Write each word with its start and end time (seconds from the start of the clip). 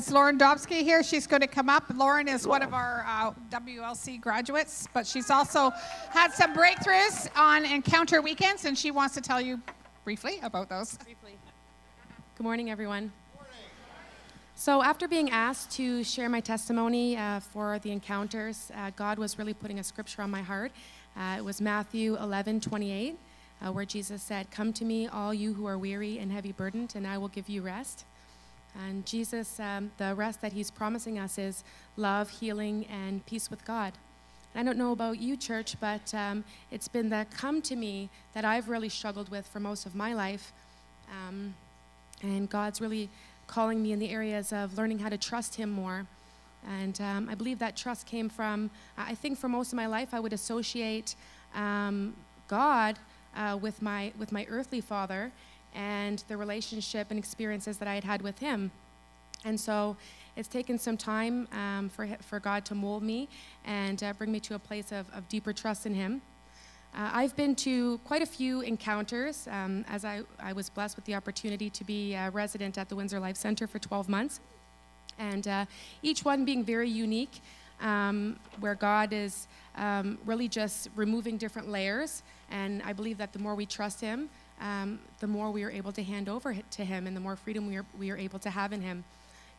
As 0.00 0.10
Lauren 0.10 0.38
Dobsky 0.38 0.82
here, 0.82 1.02
she's 1.02 1.26
going 1.26 1.42
to 1.42 1.46
come 1.46 1.68
up. 1.68 1.84
Lauren 1.94 2.26
is 2.26 2.46
one 2.46 2.62
of 2.62 2.72
our 2.72 3.04
uh, 3.06 3.32
WLC 3.50 4.18
graduates, 4.18 4.88
but 4.94 5.06
she's 5.06 5.28
also 5.28 5.68
had 6.08 6.32
some 6.32 6.54
breakthroughs 6.54 7.28
on 7.36 7.66
Encounter 7.66 8.22
weekends, 8.22 8.64
and 8.64 8.78
she 8.78 8.90
wants 8.90 9.14
to 9.16 9.20
tell 9.20 9.42
you 9.42 9.60
briefly 10.04 10.40
about 10.42 10.70
those. 10.70 10.96
Briefly. 11.04 11.34
Good 12.38 12.44
morning, 12.44 12.70
everyone. 12.70 13.12
So, 14.54 14.82
after 14.82 15.06
being 15.06 15.28
asked 15.28 15.70
to 15.72 16.02
share 16.02 16.30
my 16.30 16.40
testimony 16.40 17.18
uh, 17.18 17.40
for 17.40 17.78
the 17.80 17.90
encounters, 17.90 18.72
uh, 18.74 18.92
God 18.96 19.18
was 19.18 19.38
really 19.38 19.52
putting 19.52 19.80
a 19.80 19.84
scripture 19.84 20.22
on 20.22 20.30
my 20.30 20.40
heart. 20.40 20.72
Uh, 21.14 21.34
it 21.36 21.44
was 21.44 21.60
Matthew 21.60 22.16
11 22.16 22.62
28, 22.62 23.18
uh, 23.60 23.70
where 23.70 23.84
Jesus 23.84 24.22
said, 24.22 24.50
Come 24.50 24.72
to 24.72 24.84
me, 24.86 25.08
all 25.08 25.34
you 25.34 25.52
who 25.52 25.66
are 25.66 25.76
weary 25.76 26.18
and 26.18 26.32
heavy 26.32 26.52
burdened, 26.52 26.94
and 26.96 27.06
I 27.06 27.18
will 27.18 27.28
give 27.28 27.50
you 27.50 27.60
rest. 27.60 28.06
And 28.74 29.04
Jesus, 29.04 29.58
um, 29.58 29.90
the 29.98 30.14
rest 30.14 30.40
that 30.42 30.52
He's 30.52 30.70
promising 30.70 31.18
us 31.18 31.38
is 31.38 31.64
love, 31.96 32.30
healing, 32.30 32.86
and 32.86 33.24
peace 33.26 33.50
with 33.50 33.64
God. 33.64 33.92
I 34.54 34.62
don't 34.62 34.78
know 34.78 34.92
about 34.92 35.20
you, 35.20 35.36
church, 35.36 35.76
but 35.80 36.12
um, 36.12 36.44
it's 36.70 36.88
been 36.88 37.08
the 37.08 37.26
come 37.36 37.62
to 37.62 37.76
me 37.76 38.10
that 38.34 38.44
I've 38.44 38.68
really 38.68 38.88
struggled 38.88 39.28
with 39.28 39.46
for 39.46 39.60
most 39.60 39.86
of 39.86 39.94
my 39.94 40.12
life. 40.12 40.52
Um, 41.10 41.54
and 42.22 42.50
God's 42.50 42.80
really 42.80 43.08
calling 43.46 43.82
me 43.82 43.92
in 43.92 43.98
the 43.98 44.10
areas 44.10 44.52
of 44.52 44.76
learning 44.76 44.98
how 44.98 45.08
to 45.08 45.18
trust 45.18 45.54
Him 45.54 45.70
more. 45.70 46.06
And 46.68 47.00
um, 47.00 47.28
I 47.28 47.34
believe 47.34 47.58
that 47.60 47.76
trust 47.76 48.06
came 48.06 48.28
from, 48.28 48.70
I 48.98 49.14
think 49.14 49.38
for 49.38 49.48
most 49.48 49.72
of 49.72 49.76
my 49.76 49.86
life, 49.86 50.12
I 50.12 50.20
would 50.20 50.32
associate 50.32 51.14
um, 51.54 52.14
God 52.48 52.98
uh, 53.36 53.58
with, 53.60 53.80
my, 53.80 54.12
with 54.18 54.32
my 54.32 54.46
earthly 54.50 54.80
father 54.80 55.32
and 55.74 56.24
the 56.28 56.36
relationship 56.36 57.08
and 57.10 57.18
experiences 57.18 57.78
that 57.78 57.88
I 57.88 57.94
had 57.94 58.04
had 58.04 58.22
with 58.22 58.38
him. 58.38 58.70
And 59.44 59.58
so 59.58 59.96
it's 60.36 60.48
taken 60.48 60.78
some 60.78 60.96
time 60.96 61.48
um, 61.52 61.88
for, 61.88 62.06
for 62.20 62.40
God 62.40 62.64
to 62.66 62.74
mold 62.74 63.02
me 63.02 63.28
and 63.64 64.02
uh, 64.02 64.12
bring 64.12 64.30
me 64.30 64.40
to 64.40 64.54
a 64.54 64.58
place 64.58 64.92
of, 64.92 65.06
of 65.12 65.28
deeper 65.28 65.52
trust 65.52 65.86
in 65.86 65.94
Him. 65.94 66.22
Uh, 66.94 67.10
I've 67.12 67.36
been 67.36 67.54
to 67.56 67.98
quite 67.98 68.22
a 68.22 68.26
few 68.26 68.62
encounters 68.62 69.46
um, 69.50 69.84
as 69.88 70.04
I, 70.04 70.22
I, 70.42 70.52
was 70.52 70.68
blessed 70.68 70.96
with 70.96 71.04
the 71.04 71.14
opportunity 71.14 71.70
to 71.70 71.84
be 71.84 72.14
a 72.14 72.30
resident 72.30 72.78
at 72.78 72.88
the 72.88 72.96
Windsor 72.96 73.20
Life 73.20 73.36
Center 73.36 73.68
for 73.68 73.78
12 73.78 74.08
months. 74.08 74.40
And 75.18 75.46
uh, 75.46 75.66
each 76.02 76.24
one 76.24 76.44
being 76.44 76.64
very 76.64 76.88
unique, 76.90 77.40
um, 77.80 78.38
where 78.58 78.74
God 78.74 79.12
is 79.12 79.46
um, 79.76 80.18
really 80.26 80.48
just 80.48 80.88
removing 80.96 81.36
different 81.36 81.68
layers. 81.68 82.22
And 82.50 82.82
I 82.82 82.92
believe 82.92 83.18
that 83.18 83.32
the 83.32 83.38
more 83.38 83.54
we 83.54 83.66
trust 83.66 84.00
Him, 84.00 84.28
um, 84.60 84.98
the 85.20 85.26
more 85.26 85.50
we 85.50 85.64
are 85.64 85.70
able 85.70 85.92
to 85.92 86.02
hand 86.02 86.28
over 86.28 86.54
to 86.54 86.84
Him 86.84 87.06
and 87.06 87.16
the 87.16 87.20
more 87.20 87.36
freedom 87.36 87.66
we 87.66 87.76
are, 87.76 87.84
we 87.98 88.10
are 88.10 88.16
able 88.16 88.38
to 88.40 88.50
have 88.50 88.72
in 88.72 88.82
Him. 88.82 89.04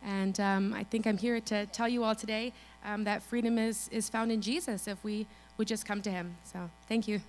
And 0.04 0.40
um, 0.40 0.74
I 0.74 0.84
think 0.84 1.06
I'm 1.06 1.18
here 1.18 1.40
to 1.42 1.66
tell 1.68 1.88
you 1.88 2.04
all 2.04 2.16
today 2.16 2.54
um, 2.84 3.04
that 3.04 3.22
freedom 3.22 3.58
is, 3.58 3.88
is 3.92 4.10
found 4.10 4.32
in 4.32 4.42
Jesus 4.42 4.88
if 4.88 5.04
we 5.04 5.28
would 5.58 5.68
just 5.68 5.86
come 5.86 6.02
to 6.02 6.10
him. 6.10 6.36
So 6.44 6.70
thank 6.88 7.08
you. 7.08 7.22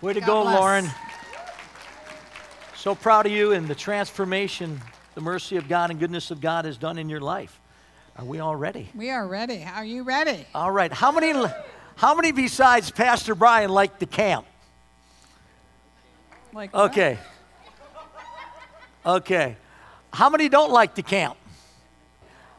Way 0.00 0.14
to 0.14 0.20
God 0.20 0.26
go, 0.26 0.42
bless. 0.42 0.58
Lauren. 0.58 0.90
So 2.74 2.94
proud 2.94 3.26
of 3.26 3.32
you 3.32 3.52
and 3.52 3.68
the 3.68 3.74
transformation 3.74 4.80
the 5.18 5.24
mercy 5.24 5.56
of 5.56 5.68
God 5.68 5.90
and 5.90 5.98
goodness 5.98 6.30
of 6.30 6.40
God 6.40 6.64
has 6.64 6.76
done 6.76 6.96
in 6.96 7.08
your 7.08 7.20
life. 7.20 7.58
Are 8.16 8.24
we 8.24 8.38
all 8.38 8.54
ready? 8.54 8.88
We 8.94 9.10
are 9.10 9.26
ready. 9.26 9.64
Are 9.64 9.84
you 9.84 10.04
ready? 10.04 10.46
All 10.54 10.70
right. 10.70 10.92
How 10.92 11.10
many 11.10 11.32
how 11.96 12.14
many 12.14 12.30
besides 12.30 12.92
Pastor 12.92 13.34
Brian 13.34 13.68
like 13.68 13.98
the 13.98 14.06
camp? 14.06 14.46
Like 16.52 16.74
Okay. 16.74 17.18
Okay. 19.04 19.56
How 20.12 20.30
many 20.30 20.48
don't 20.48 20.70
like 20.70 20.94
to 20.96 21.02
camp? 21.02 21.36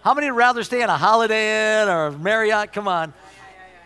How 0.02 0.14
many 0.14 0.32
would 0.32 0.38
rather 0.38 0.64
stay 0.64 0.82
in 0.82 0.90
a 0.90 0.98
Holiday 0.98 1.82
Inn 1.82 1.90
or 1.90 2.12
Marriott? 2.12 2.72
Come 2.72 2.88
on. 2.88 3.14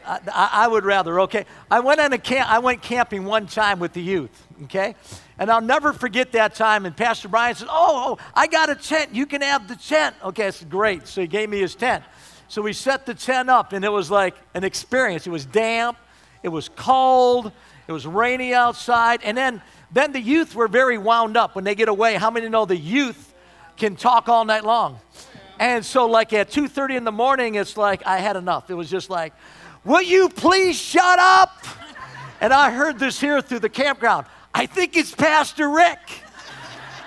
I, 0.05 0.49
I, 0.51 0.67
would 0.67 0.83
rather, 0.83 1.21
okay? 1.21 1.45
I 1.71 1.79
went 1.79 2.01
on 2.01 2.11
a 2.11 2.17
camp, 2.17 2.51
I 2.51 2.59
went 2.59 2.81
camping 2.81 3.23
one 3.23 3.47
time 3.47 3.79
with 3.79 3.93
the 3.93 4.01
youth, 4.01 4.47
okay? 4.63 4.95
And 5.39 5.49
I'll 5.49 5.61
never 5.61 5.93
forget 5.93 6.33
that 6.33 6.55
time. 6.55 6.85
And 6.85 6.95
Pastor 6.95 7.29
Brian 7.29 7.55
said, 7.55 7.69
oh, 7.71 8.17
oh, 8.19 8.25
I 8.35 8.47
got 8.47 8.69
a 8.69 8.75
tent. 8.75 9.15
You 9.15 9.25
can 9.25 9.41
have 9.41 9.67
the 9.67 9.75
tent. 9.75 10.15
Okay, 10.23 10.43
that's 10.43 10.63
great. 10.65 11.07
So 11.07 11.21
he 11.21 11.27
gave 11.27 11.49
me 11.49 11.59
his 11.59 11.73
tent. 11.73 12.03
So 12.49 12.61
we 12.61 12.73
set 12.73 13.05
the 13.05 13.13
tent 13.13 13.49
up, 13.49 13.73
and 13.73 13.83
it 13.83 13.89
was 13.89 14.11
like 14.11 14.35
an 14.53 14.63
experience. 14.63 15.25
It 15.25 15.31
was 15.31 15.45
damp, 15.45 15.97
it 16.43 16.49
was 16.49 16.69
cold, 16.69 17.51
it 17.87 17.91
was 17.91 18.05
rainy 18.05 18.53
outside. 18.53 19.21
And 19.23 19.37
then, 19.37 19.61
then 19.93 20.11
the 20.11 20.19
youth 20.19 20.55
were 20.55 20.67
very 20.67 20.97
wound 20.97 21.37
up 21.37 21.55
when 21.55 21.63
they 21.63 21.75
get 21.75 21.87
away. 21.87 22.15
How 22.15 22.31
many 22.31 22.49
know 22.49 22.65
the 22.65 22.75
youth 22.75 23.33
can 23.77 23.95
talk 23.95 24.27
all 24.27 24.43
night 24.43 24.65
long? 24.65 24.99
And 25.59 25.85
so, 25.85 26.07
like 26.07 26.33
at 26.33 26.49
2:30 26.49 26.97
in 26.97 27.03
the 27.03 27.11
morning, 27.11 27.55
it's 27.55 27.77
like 27.77 28.05
I 28.05 28.17
had 28.17 28.35
enough. 28.35 28.69
It 28.69 28.73
was 28.73 28.89
just 28.89 29.09
like, 29.09 29.33
Will 29.85 30.01
you 30.01 30.29
please 30.29 30.79
shut 30.79 31.19
up? 31.19 31.51
And 32.39 32.53
I 32.53 32.71
heard 32.71 32.99
this 32.99 33.19
here 33.19 33.41
through 33.41 33.59
the 33.59 33.69
campground. 33.69 34.25
I 34.53 34.65
think 34.65 34.95
it's 34.95 35.13
Pastor 35.13 35.69
Rick. 35.69 36.22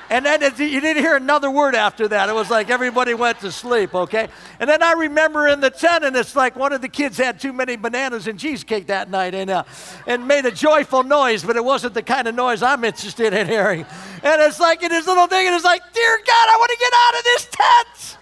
And 0.09 0.25
then 0.25 0.43
it, 0.43 0.59
you 0.59 0.81
didn't 0.81 1.03
hear 1.03 1.17
another 1.17 1.51
word 1.51 1.75
after 1.75 2.07
that. 2.09 2.29
It 2.29 2.35
was 2.35 2.49
like 2.49 2.71
everybody 2.71 3.15
went 3.15 3.41
to 3.41 3.51
sleep, 3.51 3.95
okay? 3.95 4.29
And 4.61 4.71
then 4.71 4.83
I 4.83 4.93
remember 4.93 5.49
in 5.49 5.61
the 5.61 5.71
tent, 5.71 6.05
and 6.05 6.15
it's 6.15 6.37
like 6.37 6.55
one 6.55 6.73
of 6.73 6.81
the 6.81 6.89
kids 6.89 7.19
had 7.19 7.41
too 7.41 7.53
many 7.53 7.77
bananas 7.77 8.29
and 8.29 8.39
cheesecake 8.39 8.87
that 8.87 9.11
night 9.11 9.35
and, 9.35 9.51
uh, 9.51 9.65
and 10.07 10.29
made 10.29 10.47
a 10.47 10.53
joyful 10.53 11.03
noise, 11.03 11.43
but 11.43 11.57
it 11.57 11.65
wasn't 11.65 11.95
the 11.95 12.03
kind 12.03 12.29
of 12.29 12.37
noise 12.37 12.63
I'm 12.63 12.85
interested 12.85 13.33
in 13.33 13.49
hearing. 13.49 13.85
And 14.23 14.43
it's 14.43 14.61
like 14.61 14.83
in 14.83 14.93
his 14.93 15.07
little 15.07 15.27
thing, 15.27 15.47
and 15.47 15.55
it's 15.57 15.65
like, 15.65 15.83
Dear 15.93 16.19
God, 16.19 16.49
I 16.49 16.57
want 16.57 16.71
to 16.71 16.79
get 16.79 16.93
out 16.95 17.19
of 17.19 17.25
this 17.25 17.49
tent. 17.51 18.19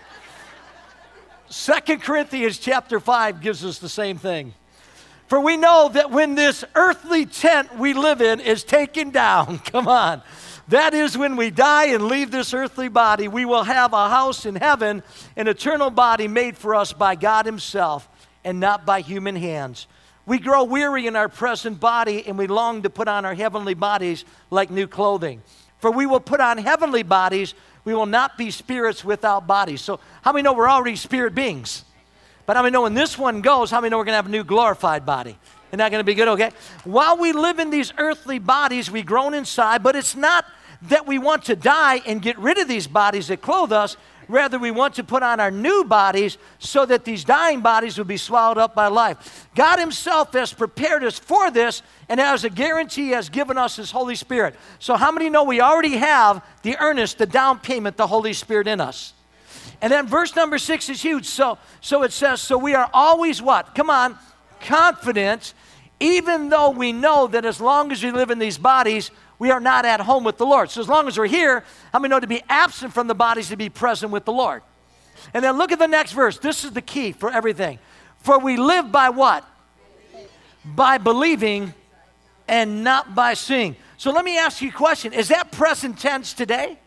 Second 1.50 2.02
Corinthians 2.02 2.58
chapter 2.58 2.98
5 2.98 3.40
gives 3.40 3.64
us 3.64 3.78
the 3.78 3.88
same 3.88 4.16
thing. 4.16 4.54
For 5.26 5.40
we 5.40 5.56
know 5.56 5.88
that 5.92 6.10
when 6.10 6.34
this 6.34 6.64
earthly 6.74 7.26
tent 7.26 7.76
we 7.78 7.94
live 7.94 8.20
in 8.20 8.40
is 8.40 8.64
taken 8.64 9.10
down, 9.10 9.58
come 9.64 9.88
on, 9.88 10.22
that 10.68 10.94
is 10.94 11.16
when 11.16 11.36
we 11.36 11.50
die 11.50 11.86
and 11.86 12.06
leave 12.06 12.30
this 12.30 12.54
earthly 12.54 12.88
body, 12.88 13.28
we 13.28 13.44
will 13.44 13.64
have 13.64 13.92
a 13.92 14.08
house 14.08 14.46
in 14.46 14.54
heaven, 14.54 15.02
an 15.36 15.48
eternal 15.48 15.90
body 15.90 16.28
made 16.28 16.56
for 16.56 16.74
us 16.74 16.92
by 16.92 17.14
God 17.14 17.46
Himself 17.46 18.08
and 18.44 18.60
not 18.60 18.86
by 18.86 19.00
human 19.00 19.36
hands. 19.36 19.86
We 20.26 20.38
grow 20.38 20.64
weary 20.64 21.06
in 21.06 21.16
our 21.16 21.28
present 21.28 21.80
body 21.80 22.26
and 22.26 22.38
we 22.38 22.46
long 22.46 22.82
to 22.82 22.90
put 22.90 23.08
on 23.08 23.24
our 23.24 23.34
heavenly 23.34 23.74
bodies 23.74 24.24
like 24.50 24.70
new 24.70 24.86
clothing. 24.86 25.42
For 25.80 25.90
we 25.90 26.06
will 26.06 26.20
put 26.20 26.40
on 26.40 26.56
heavenly 26.56 27.02
bodies 27.02 27.54
we 27.84 27.94
will 27.94 28.06
not 28.06 28.38
be 28.38 28.50
spirits 28.50 29.04
without 29.04 29.46
bodies. 29.46 29.82
So, 29.82 30.00
how 30.22 30.32
many 30.32 30.42
know 30.42 30.54
we're 30.54 30.68
already 30.68 30.96
spirit 30.96 31.34
beings? 31.34 31.84
But 32.46 32.56
how 32.56 32.62
many 32.62 32.72
know 32.72 32.82
when 32.82 32.94
this 32.94 33.18
one 33.18 33.40
goes, 33.40 33.70
how 33.70 33.80
many 33.80 33.90
know 33.90 33.98
we're 33.98 34.04
going 34.04 34.12
to 34.12 34.16
have 34.16 34.26
a 34.26 34.30
new 34.30 34.44
glorified 34.44 35.06
body? 35.06 35.38
Isn't 35.74 35.80
that 35.80 35.90
going 35.90 35.98
to 35.98 36.04
be 36.04 36.14
good? 36.14 36.28
Okay. 36.28 36.52
While 36.84 37.18
we 37.18 37.32
live 37.32 37.58
in 37.58 37.70
these 37.70 37.92
earthly 37.98 38.38
bodies, 38.38 38.92
we 38.92 39.02
groan 39.02 39.34
inside, 39.34 39.82
but 39.82 39.96
it's 39.96 40.14
not 40.14 40.44
that 40.82 41.04
we 41.04 41.18
want 41.18 41.46
to 41.46 41.56
die 41.56 41.96
and 42.06 42.22
get 42.22 42.38
rid 42.38 42.58
of 42.58 42.68
these 42.68 42.86
bodies 42.86 43.26
that 43.26 43.42
clothe 43.42 43.72
us. 43.72 43.96
Rather, 44.28 44.56
we 44.56 44.70
want 44.70 44.94
to 44.94 45.02
put 45.02 45.24
on 45.24 45.40
our 45.40 45.50
new 45.50 45.82
bodies 45.82 46.38
so 46.60 46.86
that 46.86 47.04
these 47.04 47.24
dying 47.24 47.60
bodies 47.60 47.98
will 47.98 48.04
be 48.04 48.16
swallowed 48.16 48.56
up 48.56 48.76
by 48.76 48.86
life. 48.86 49.48
God 49.56 49.80
Himself 49.80 50.32
has 50.34 50.52
prepared 50.52 51.02
us 51.02 51.18
for 51.18 51.50
this 51.50 51.82
and 52.08 52.20
as 52.20 52.44
a 52.44 52.50
guarantee 52.50 53.08
has 53.08 53.28
given 53.28 53.58
us 53.58 53.74
His 53.74 53.90
Holy 53.90 54.14
Spirit. 54.14 54.54
So, 54.78 54.94
how 54.94 55.10
many 55.10 55.28
know 55.28 55.42
we 55.42 55.60
already 55.60 55.96
have 55.96 56.40
the 56.62 56.76
earnest, 56.78 57.18
the 57.18 57.26
down 57.26 57.58
payment, 57.58 57.96
the 57.96 58.06
Holy 58.06 58.32
Spirit 58.32 58.68
in 58.68 58.80
us? 58.80 59.12
And 59.82 59.92
then 59.92 60.06
verse 60.06 60.36
number 60.36 60.58
six 60.58 60.88
is 60.88 61.02
huge. 61.02 61.26
So, 61.26 61.58
so 61.80 62.04
it 62.04 62.12
says, 62.12 62.40
So 62.40 62.56
we 62.56 62.76
are 62.76 62.88
always 62.92 63.42
what? 63.42 63.74
Come 63.74 63.90
on, 63.90 64.16
confident, 64.64 65.54
even 66.00 66.48
though 66.48 66.70
we 66.70 66.92
know 66.92 67.26
that 67.28 67.44
as 67.44 67.60
long 67.60 67.92
as 67.92 68.02
we 68.02 68.10
live 68.10 68.30
in 68.30 68.38
these 68.38 68.58
bodies, 68.58 69.10
we 69.38 69.50
are 69.50 69.60
not 69.60 69.84
at 69.84 70.00
home 70.00 70.24
with 70.24 70.38
the 70.38 70.46
Lord. 70.46 70.70
So 70.70 70.80
as 70.80 70.88
long 70.88 71.06
as 71.06 71.18
we're 71.18 71.26
here, 71.26 71.64
how 71.92 71.98
many 71.98 72.10
know 72.10 72.20
to 72.20 72.26
be 72.26 72.42
absent 72.48 72.92
from 72.92 73.06
the 73.06 73.14
bodies 73.14 73.48
to 73.48 73.56
be 73.56 73.68
present 73.68 74.10
with 74.10 74.24
the 74.24 74.32
Lord? 74.32 74.62
And 75.32 75.44
then 75.44 75.56
look 75.56 75.72
at 75.72 75.78
the 75.78 75.86
next 75.86 76.12
verse. 76.12 76.38
This 76.38 76.64
is 76.64 76.72
the 76.72 76.82
key 76.82 77.12
for 77.12 77.30
everything. 77.30 77.78
For 78.18 78.38
we 78.38 78.56
live 78.56 78.90
by 78.90 79.10
what? 79.10 79.44
By 80.64 80.98
believing 80.98 81.74
and 82.48 82.84
not 82.84 83.14
by 83.14 83.34
seeing. 83.34 83.76
So 83.96 84.10
let 84.10 84.24
me 84.24 84.38
ask 84.38 84.60
you 84.60 84.68
a 84.70 84.72
question. 84.72 85.12
Is 85.12 85.28
that 85.28 85.52
present 85.52 85.98
tense 85.98 86.32
today? 86.32 86.78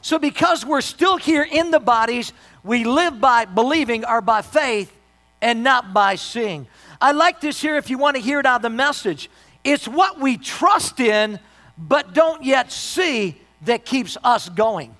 So, 0.00 0.18
because 0.18 0.66
we're 0.66 0.82
still 0.82 1.16
here 1.16 1.46
in 1.50 1.70
the 1.70 1.80
bodies, 1.80 2.34
we 2.62 2.84
live 2.84 3.22
by 3.22 3.46
believing 3.46 4.04
or 4.04 4.20
by 4.20 4.42
faith 4.42 4.94
and 5.40 5.62
not 5.62 5.94
by 5.94 6.16
seeing. 6.16 6.66
I 7.04 7.12
like 7.12 7.38
this 7.38 7.60
here 7.60 7.76
if 7.76 7.90
you 7.90 7.98
want 7.98 8.16
to 8.16 8.22
hear 8.22 8.40
it 8.40 8.46
out 8.46 8.56
of 8.56 8.62
the 8.62 8.70
message. 8.70 9.28
It's 9.62 9.86
what 9.86 10.18
we 10.18 10.38
trust 10.38 11.00
in 11.00 11.38
but 11.76 12.14
don't 12.14 12.42
yet 12.42 12.72
see 12.72 13.38
that 13.66 13.84
keeps 13.84 14.16
us 14.24 14.48
going. 14.48 14.96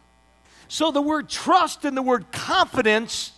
So 0.69 0.91
the 0.91 1.01
word 1.01 1.31
trust 1.31 1.87
and 1.87 1.97
the 1.97 2.03
word 2.03 2.31
confidence 2.31 3.33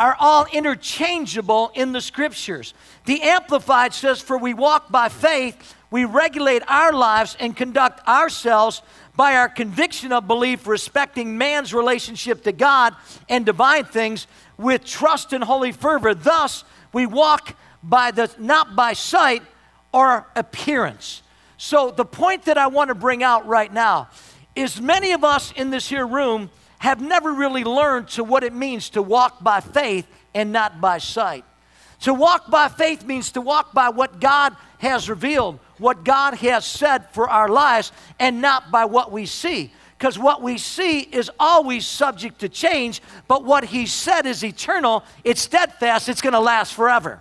are 0.00 0.16
all 0.18 0.46
interchangeable 0.52 1.70
in 1.76 1.92
the 1.92 2.00
scriptures. 2.00 2.74
The 3.04 3.22
Amplified 3.22 3.94
says, 3.94 4.20
For 4.20 4.36
we 4.36 4.52
walk 4.52 4.90
by 4.90 5.10
faith, 5.10 5.76
we 5.92 6.04
regulate 6.04 6.64
our 6.66 6.92
lives 6.92 7.36
and 7.38 7.56
conduct 7.56 8.04
ourselves 8.08 8.82
by 9.14 9.36
our 9.36 9.48
conviction 9.48 10.10
of 10.10 10.26
belief 10.26 10.66
respecting 10.66 11.38
man's 11.38 11.72
relationship 11.72 12.42
to 12.42 12.50
God 12.50 12.96
and 13.28 13.46
divine 13.46 13.84
things 13.84 14.26
with 14.56 14.84
trust 14.84 15.32
and 15.32 15.44
holy 15.44 15.70
fervor. 15.70 16.14
Thus, 16.14 16.64
we 16.92 17.06
walk 17.06 17.54
by 17.82 18.10
the 18.10 18.30
not 18.38 18.76
by 18.76 18.92
sight 18.92 19.42
or 19.92 20.26
appearance. 20.36 21.22
So, 21.56 21.90
the 21.90 22.04
point 22.04 22.44
that 22.44 22.58
I 22.58 22.68
want 22.68 22.88
to 22.88 22.94
bring 22.94 23.22
out 23.22 23.46
right 23.46 23.72
now 23.72 24.08
is 24.54 24.80
many 24.80 25.12
of 25.12 25.24
us 25.24 25.52
in 25.52 25.70
this 25.70 25.88
here 25.88 26.06
room 26.06 26.50
have 26.78 27.00
never 27.00 27.32
really 27.32 27.64
learned 27.64 28.08
to 28.08 28.24
what 28.24 28.44
it 28.44 28.52
means 28.52 28.90
to 28.90 29.02
walk 29.02 29.42
by 29.42 29.60
faith 29.60 30.06
and 30.34 30.52
not 30.52 30.80
by 30.80 30.98
sight. 30.98 31.44
To 32.02 32.14
walk 32.14 32.50
by 32.50 32.68
faith 32.68 33.04
means 33.04 33.32
to 33.32 33.40
walk 33.40 33.74
by 33.74 33.88
what 33.88 34.20
God 34.20 34.54
has 34.78 35.10
revealed, 35.10 35.58
what 35.78 36.04
God 36.04 36.34
has 36.34 36.64
said 36.64 37.10
for 37.10 37.28
our 37.28 37.48
lives, 37.48 37.90
and 38.20 38.40
not 38.40 38.70
by 38.70 38.84
what 38.84 39.10
we 39.10 39.26
see. 39.26 39.72
Because 39.98 40.16
what 40.16 40.40
we 40.40 40.58
see 40.58 41.00
is 41.00 41.28
always 41.40 41.84
subject 41.84 42.38
to 42.40 42.48
change, 42.48 43.02
but 43.26 43.44
what 43.44 43.64
He 43.64 43.86
said 43.86 44.26
is 44.26 44.44
eternal, 44.44 45.02
it's 45.24 45.40
steadfast, 45.40 46.08
it's 46.08 46.20
going 46.20 46.34
to 46.34 46.40
last 46.40 46.72
forever. 46.72 47.20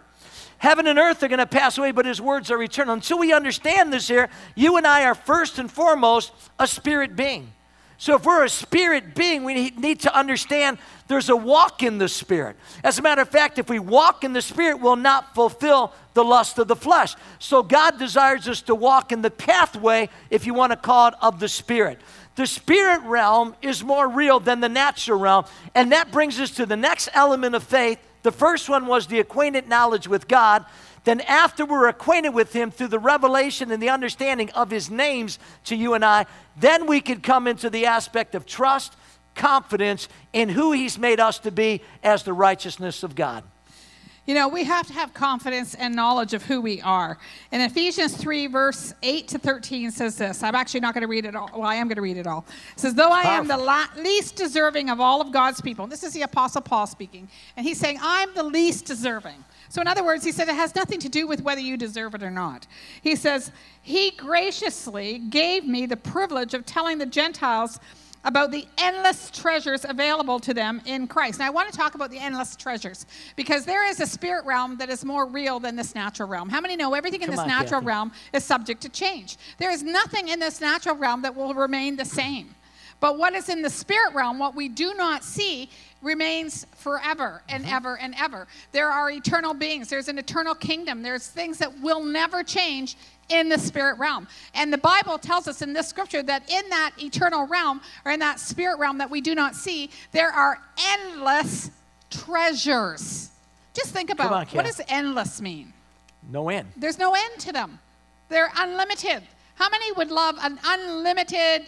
Heaven 0.60 0.88
and 0.88 0.98
earth 0.98 1.22
are 1.24 1.28
going 1.28 1.40
to 1.40 1.46
pass 1.46 1.78
away, 1.78 1.92
but 1.92 2.06
his 2.06 2.20
words 2.20 2.50
are 2.50 2.62
eternal. 2.62 2.94
Until 2.94 3.20
we 3.20 3.32
understand 3.32 3.94
this 3.94 4.08
here, 4.08 4.30
you 4.56 4.78
and 4.78 4.88
I 4.88 5.04
are 5.06 5.16
first 5.16 5.60
and 5.60 5.72
foremost 5.72 6.32
a 6.58 6.68
spirit 6.68 7.16
being. 7.16 7.54
So 8.00 8.16
if 8.16 8.26
we're 8.26 8.44
a 8.44 8.50
spirit 8.50 9.16
being, 9.16 9.44
we 9.44 9.72
need 9.72 10.02
to 10.02 10.16
understand 10.16 10.78
there's 11.08 11.30
a 11.30 11.36
walk 11.36 11.82
in 11.82 11.98
the 11.98 12.08
spirit. 12.08 12.56
As 12.84 13.00
a 13.00 13.02
matter 13.02 13.24
of 13.24 13.30
fact, 13.30 13.58
if 13.58 13.70
we 13.70 13.80
walk 13.80 14.24
in 14.24 14.34
the 14.34 14.42
spirit, 14.42 14.80
we'll 14.80 14.96
not 14.96 15.34
fulfill 15.34 15.94
the 16.14 16.24
lust 16.24 16.60
of 16.60 16.68
the 16.68 16.76
flesh. 16.76 17.16
So 17.40 17.64
God 17.64 17.98
desires 17.98 18.48
us 18.48 18.62
to 18.64 18.76
walk 18.76 19.12
in 19.12 19.24
the 19.24 19.32
pathway, 19.32 20.10
if 20.30 20.46
you 20.46 20.54
want 20.54 20.74
to 20.74 20.78
call 20.78 21.08
it, 21.08 21.16
of 21.24 21.40
the 21.40 21.48
spirit. 21.48 22.00
The 22.36 22.46
spirit 22.46 23.02
realm 23.02 23.56
is 23.64 23.84
more 23.84 24.08
real 24.08 24.40
than 24.40 24.60
the 24.60 24.70
natural 24.70 25.20
realm. 25.20 25.46
And 25.74 25.92
that 25.92 26.12
brings 26.12 26.40
us 26.40 26.52
to 26.52 26.68
the 26.68 26.78
next 26.78 27.10
element 27.14 27.56
of 27.56 27.64
faith, 27.64 27.98
the 28.28 28.32
first 28.34 28.68
one 28.68 28.88
was 28.88 29.08
the 29.08 29.22
acquainted 29.22 29.70
knowledge 29.70 30.06
with 30.06 30.28
God. 30.28 30.66
Then, 31.06 31.22
after 31.22 31.66
we're 31.66 31.88
acquainted 31.88 32.32
with 32.32 32.52
Him 32.52 32.72
through 32.72 32.90
the 32.90 33.00
revelation 33.00 33.72
and 33.72 33.82
the 33.82 33.88
understanding 33.88 34.50
of 34.50 34.70
His 34.70 34.92
names 34.92 35.40
to 35.64 35.78
you 35.78 35.94
and 35.94 36.04
I, 36.04 36.26
then 36.58 36.88
we 36.88 37.00
could 37.00 37.24
come 37.24 37.48
into 37.48 37.70
the 37.70 37.86
aspect 37.86 38.36
of 38.36 38.46
trust, 38.46 38.98
confidence 39.34 40.10
in 40.34 40.50
who 40.50 40.74
He's 40.74 41.00
made 41.00 41.22
us 41.22 41.40
to 41.40 41.52
be 41.52 41.82
as 42.04 42.24
the 42.24 42.34
righteousness 42.34 43.02
of 43.02 43.16
God. 43.16 43.46
You 44.28 44.34
know, 44.34 44.50
we 44.50 44.66
have 44.66 44.86
to 44.88 44.94
have 44.94 45.14
confidence 45.14 45.74
and 45.74 45.96
knowledge 45.96 46.34
of 46.34 46.44
who 46.44 46.60
we 46.60 46.82
are. 46.82 47.18
In 47.54 47.62
Ephesians 47.62 48.16
3, 48.18 48.48
verse 48.48 48.94
8 49.02 49.26
to 49.30 49.40
13 49.40 49.90
says 49.90 50.18
this. 50.18 50.44
I'm 50.44 50.54
actually 50.54 50.82
not 50.82 50.94
going 50.94 51.04
to 51.04 51.08
read 51.08 51.26
it 51.26 51.34
all. 51.34 51.50
Well, 51.54 51.64
I 51.64 51.76
am 51.76 51.88
going 51.88 51.96
to 51.96 52.02
read 52.02 52.18
it 52.18 52.28
all. 52.28 52.46
It 52.74 52.80
says, 52.82 52.94
Though 52.94 53.10
I 53.10 53.22
am 53.22 53.48
the 53.48 53.56
la- 53.56 53.88
least 53.96 54.36
deserving 54.36 54.90
of 54.90 55.00
all 55.00 55.22
of 55.22 55.32
God's 55.32 55.62
people. 55.62 55.88
This 55.88 56.04
is 56.04 56.12
the 56.12 56.24
Apostle 56.24 56.62
Paul 56.62 56.88
speaking. 56.88 57.30
And 57.56 57.66
he's 57.66 57.80
saying, 57.80 58.00
I'm 58.02 58.34
the 58.34 58.44
least 58.44 58.86
deserving. 58.86 59.46
So, 59.70 59.80
in 59.80 59.88
other 59.88 60.04
words, 60.04 60.26
he 60.26 60.34
said 60.34 60.50
it 60.50 60.56
has 60.56 60.76
nothing 60.76 61.00
to 61.00 61.10
do 61.10 61.26
with 61.26 61.42
whether 61.42 61.62
you 61.62 61.78
deserve 61.78 62.14
it 62.14 62.22
or 62.22 62.32
not. 62.32 62.68
He 63.02 63.16
says, 63.16 63.52
He 63.82 64.12
graciously 64.12 65.20
gave 65.20 65.66
me 65.66 65.86
the 65.86 65.98
privilege 65.98 66.54
of 66.54 66.66
telling 66.66 66.98
the 66.98 67.06
Gentiles 67.06 67.80
about 68.28 68.52
the 68.52 68.68
endless 68.78 69.32
treasures 69.32 69.86
available 69.86 70.38
to 70.38 70.54
them 70.54 70.82
in 70.86 71.08
Christ. 71.08 71.40
Now, 71.40 71.48
I 71.48 71.50
want 71.50 71.72
to 71.72 71.78
talk 71.78 71.96
about 71.96 72.12
the 72.12 72.20
endless 72.20 72.58
treasures 72.58 73.06
because 73.38 73.64
there 73.64 73.88
is 73.90 74.02
a 74.02 74.06
spirit 74.06 74.46
realm 74.46 74.78
that 74.78 74.90
is 74.90 75.06
more 75.06 75.26
real 75.26 75.62
than 75.62 75.78
this 75.78 75.96
natural 75.96 76.28
realm. 76.28 76.50
How 76.50 76.60
many 76.60 76.76
know 76.76 76.94
everything 76.94 77.22
in 77.22 77.28
Come 77.28 77.36
this 77.36 77.42
on, 77.42 77.48
natural 77.48 77.80
Kathy. 77.80 77.88
realm 77.88 78.12
is 78.34 78.44
subject 78.44 78.82
to 78.82 78.90
change? 78.90 79.38
There 79.58 79.72
is 79.72 79.82
nothing 79.82 80.28
in 80.28 80.40
this 80.40 80.60
natural 80.60 80.98
realm 80.98 81.22
that 81.22 81.36
will 81.36 81.54
remain 81.54 81.96
the 81.96 82.04
same. 82.04 82.54
But 83.00 83.18
what 83.18 83.34
is 83.36 83.50
in 83.50 83.62
the 83.62 83.70
spirit 83.70 84.14
realm, 84.14 84.40
what 84.40 84.56
we 84.56 84.70
do 84.70 84.94
not 84.96 85.24
see, 85.24 85.70
remains 86.02 86.66
forever 86.76 87.44
and 87.50 87.64
mm-hmm. 87.64 87.74
ever 87.74 87.98
and 87.98 88.16
ever. 88.18 88.48
There 88.72 88.90
are 88.90 89.10
eternal 89.10 89.54
beings, 89.54 89.90
there's 89.90 90.08
an 90.08 90.18
eternal 90.18 90.56
kingdom, 90.56 91.02
there's 91.02 91.28
things 91.28 91.58
that 91.60 91.80
will 91.80 92.04
never 92.04 92.44
change 92.44 92.96
in 93.30 93.50
the 93.50 93.58
spirit 93.58 93.98
realm. 94.00 94.28
And 94.54 94.72
the 94.72 94.78
Bible 94.78 95.18
tells 95.18 95.48
us 95.48 95.62
in 95.62 95.74
this 95.74 95.88
scripture 95.88 96.24
that 96.24 96.50
in 96.50 96.70
that 96.70 96.92
eternal 97.00 97.46
realm 97.46 97.82
or 98.06 98.12
in 98.12 98.20
that 98.20 98.40
spirit 98.40 98.80
realm 98.80 98.98
that 99.00 99.10
we 99.10 99.22
do 99.22 99.36
not 99.36 99.56
see, 99.56 99.90
there 100.12 100.32
are 100.32 100.60
endless 100.80 101.72
treasures. 102.10 103.32
Just 103.74 103.92
think 103.92 104.10
about 104.10 104.32
on, 104.32 104.48
what 104.48 104.66
does 104.66 104.82
endless 104.88 105.42
mean? 105.42 105.74
No 106.32 106.50
end. 106.50 106.70
There's 106.78 106.98
no 106.98 107.14
end 107.14 107.40
to 107.40 107.52
them. 107.52 107.80
They're 108.30 108.52
unlimited. 108.58 109.24
How 109.56 109.70
many 109.70 109.92
would 109.94 110.10
love 110.10 110.36
an 110.42 110.60
unlimited 110.66 111.66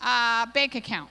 uh, 0.00 0.46
bank 0.46 0.74
account? 0.74 1.10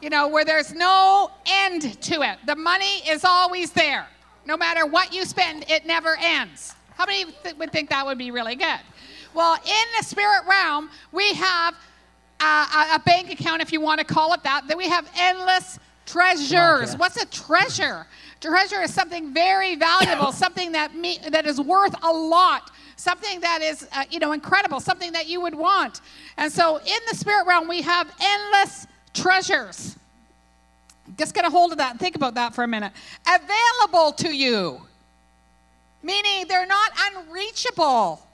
You 0.00 0.10
know, 0.10 0.28
where 0.28 0.44
there's 0.44 0.72
no 0.72 1.30
end 1.46 2.00
to 2.02 2.22
it. 2.22 2.38
The 2.46 2.56
money 2.56 3.02
is 3.08 3.24
always 3.24 3.70
there. 3.70 4.06
No 4.44 4.56
matter 4.56 4.84
what 4.84 5.14
you 5.14 5.24
spend, 5.24 5.64
it 5.68 5.86
never 5.86 6.16
ends. 6.20 6.74
How 6.96 7.06
many 7.06 7.30
th- 7.42 7.56
would 7.56 7.70
think 7.70 7.90
that 7.90 8.04
would 8.04 8.18
be 8.18 8.30
really 8.30 8.56
good? 8.56 8.80
Well, 9.34 9.54
in 9.54 9.86
the 9.98 10.04
spirit 10.04 10.42
realm, 10.48 10.90
we 11.12 11.32
have 11.34 11.74
a, 12.40 12.94
a, 12.94 13.02
bank 13.04 13.30
account, 13.30 13.62
if 13.62 13.72
you 13.72 13.80
want 13.80 14.00
to 14.00 14.04
call 14.04 14.34
it 14.34 14.42
that, 14.42 14.66
that 14.68 14.76
we 14.76 14.88
have 14.88 15.08
endless 15.16 15.78
treasures. 16.06 16.96
What's 16.96 17.16
a 17.16 17.26
treasure? 17.26 18.06
Treasure 18.40 18.82
is 18.82 18.92
something 18.92 19.32
very 19.32 19.76
valuable, 19.76 20.32
something 20.32 20.72
that 20.72 20.94
me, 20.94 21.18
that 21.30 21.46
is 21.46 21.60
worth 21.60 21.94
a 22.02 22.12
lot, 22.12 22.70
something 23.02 23.40
that 23.40 23.62
is 23.62 23.86
uh, 23.92 24.04
you 24.10 24.18
know 24.18 24.32
incredible, 24.32 24.80
something 24.80 25.12
that 25.12 25.26
you 25.26 25.40
would 25.40 25.54
want. 25.54 26.00
And 26.36 26.52
so 26.52 26.78
in 26.78 26.98
the 27.10 27.16
spirit 27.16 27.46
realm, 27.46 27.68
we 27.68 27.82
have 27.82 28.12
endless 28.20 28.86
treasures. 29.14 29.96
Just 31.18 31.34
get 31.34 31.44
a 31.44 31.50
hold 31.50 31.72
of 31.72 31.78
that 31.78 31.90
and 31.90 32.00
think 32.00 32.16
about 32.16 32.34
that 32.34 32.54
for 32.54 32.64
a 32.64 32.68
minute. 32.68 32.92
Available 33.26 34.12
to 34.12 34.34
you 34.34 34.80
meaning 36.02 36.46
they're 36.48 36.66
not 36.66 36.92
unreachable. 37.12 38.26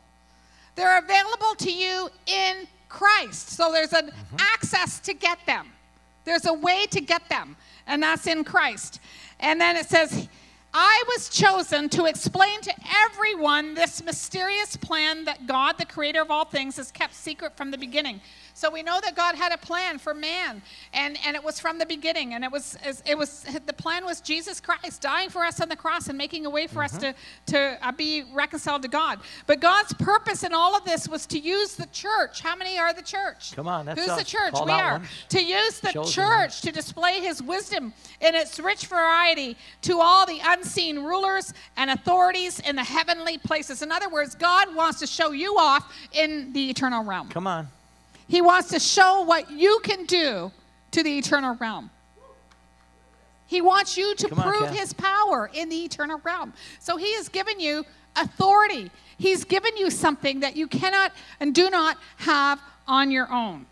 They're 0.75 0.99
available 0.99 1.55
to 1.59 1.73
you 1.73 2.09
in 2.27 2.67
Christ. 2.89 3.51
So 3.51 3.73
there's 3.73 3.93
an 3.93 4.07
mm-hmm. 4.07 4.37
access 4.39 5.01
to 5.01 5.15
get 5.15 5.39
them. 5.47 5.69
There's 6.25 6.47
a 6.47 6.53
way 6.53 6.87
to 6.91 7.01
get 7.01 7.29
them, 7.29 7.57
and 7.87 8.03
that's 8.03 8.27
in 8.27 8.45
Christ. 8.45 9.01
And 9.41 9.61
then 9.61 9.77
it 9.77 9.87
says, 9.87 10.29
I 10.75 11.03
was 11.09 11.29
chosen 11.31 11.89
to 11.91 12.05
explain 12.05 12.61
to 12.61 12.75
everyone 13.07 13.75
this 13.75 14.03
mysterious 14.03 14.77
plan 14.77 15.25
that 15.25 15.47
God, 15.47 15.79
the 15.79 15.87
creator 15.87 16.21
of 16.21 16.31
all 16.31 16.45
things, 16.45 16.77
has 16.77 16.93
kept 16.93 17.15
secret 17.15 17.57
from 17.57 17.71
the 17.71 17.79
beginning. 17.79 18.21
So 18.59 18.69
we 18.73 18.83
know 18.83 18.99
that 19.01 19.15
God 19.15 19.37
had 19.37 19.53
a 19.53 19.57
plan 19.57 19.99
for 19.99 20.13
man, 20.13 20.63
and, 20.93 21.17
and 21.25 21.37
it 21.37 21.45
was 21.45 21.61
from 21.61 21.79
the 21.79 21.87
beginning. 21.87 22.35
And 22.35 22.43
it 22.43 22.51
was, 22.51 22.77
it 23.07 23.17
was 23.17 23.47
the 23.67 23.73
plan 23.73 24.05
was 24.05 24.21
Jesus 24.21 24.61
Christ 24.61 25.01
dying 25.01 25.31
for 25.31 25.45
us 25.45 25.61
on 25.61 25.69
the 25.69 25.77
cross 25.77 26.09
and 26.09 26.19
making 26.19 26.45
a 26.45 26.51
way 26.51 26.67
for 26.67 26.83
mm-hmm. 26.83 26.97
us 26.97 27.15
to, 27.47 27.53
to 27.53 27.79
uh, 27.87 27.93
be 27.93 28.25
reconciled 28.35 28.83
to 28.83 28.89
God. 28.89 29.21
But 29.47 29.61
God's 29.61 29.93
purpose 29.93 30.43
in 30.43 30.53
all 30.53 30.75
of 30.75 30.85
this 30.85 31.09
was 31.09 31.25
to 31.27 31.39
use 31.39 31.77
the 31.77 31.87
church. 31.93 32.41
How 32.41 32.57
many 32.57 32.77
are 32.81 32.93
the 32.93 33.01
church? 33.01 33.55
Come 33.55 33.69
on, 33.69 33.87
that's 33.87 34.01
Who's 34.01 34.11
us. 34.11 34.19
the 34.19 34.25
church? 34.25 34.55
we 34.55 34.73
are. 34.73 34.95
Ones. 34.95 35.09
To 35.29 35.41
use 35.41 35.79
the 35.79 35.93
Chosen 35.93 36.13
church 36.13 36.51
ones. 36.51 36.61
to 36.63 36.73
display 36.73 37.21
his 37.21 37.41
wisdom 37.41 37.93
in 38.21 38.35
its 38.35 38.59
rich 38.59 38.87
variety 38.87 39.57
to 39.83 40.01
all 40.01 40.27
the 40.27 40.41
unseen 40.45 41.05
rulers 41.05 41.55
and 41.77 41.91
authorities 41.91 42.59
in 42.59 42.75
the 42.75 42.83
heavenly 42.83 43.39
places. 43.39 43.83
In 43.83 43.93
other 43.93 44.09
words, 44.09 44.35
God 44.35 44.75
wants 44.75 44.99
to 44.99 45.07
show 45.07 45.31
you 45.31 45.57
off 45.59 45.95
in 46.11 46.53
the 46.53 46.71
eternal 46.71 47.05
realm. 47.05 47.29
Come 47.29 47.47
on. 47.47 47.69
He 48.29 48.43
wants 48.43 48.69
to 48.71 48.79
show 48.79 49.23
what 49.23 49.51
you 49.51 49.81
can 49.83 50.05
do 50.05 50.53
to 50.93 51.03
the 51.03 51.19
eternal 51.19 51.57
realm. 51.57 51.91
He 53.47 53.63
wants 53.63 53.97
you 53.97 54.15
to 54.15 54.29
Come 54.29 54.43
prove 54.43 54.69
on, 54.69 54.75
his 54.75 54.93
power 54.93 55.51
in 55.55 55.71
the 55.71 55.83
eternal 55.85 56.21
realm. 56.23 56.53
So 56.79 56.99
he 56.99 57.15
has 57.15 57.31
given 57.31 57.59
you 57.59 57.85
authority. 58.15 58.91
He's 59.17 59.45
given 59.45 59.77
you 59.77 59.91
something 59.91 60.41
that 60.41 60.55
you 60.55 60.67
cannot 60.67 61.13
and 61.41 61.55
do 61.55 61.71
not 61.71 61.97
have 62.19 62.61
on 62.87 63.11
your 63.11 63.33
own. 63.33 63.65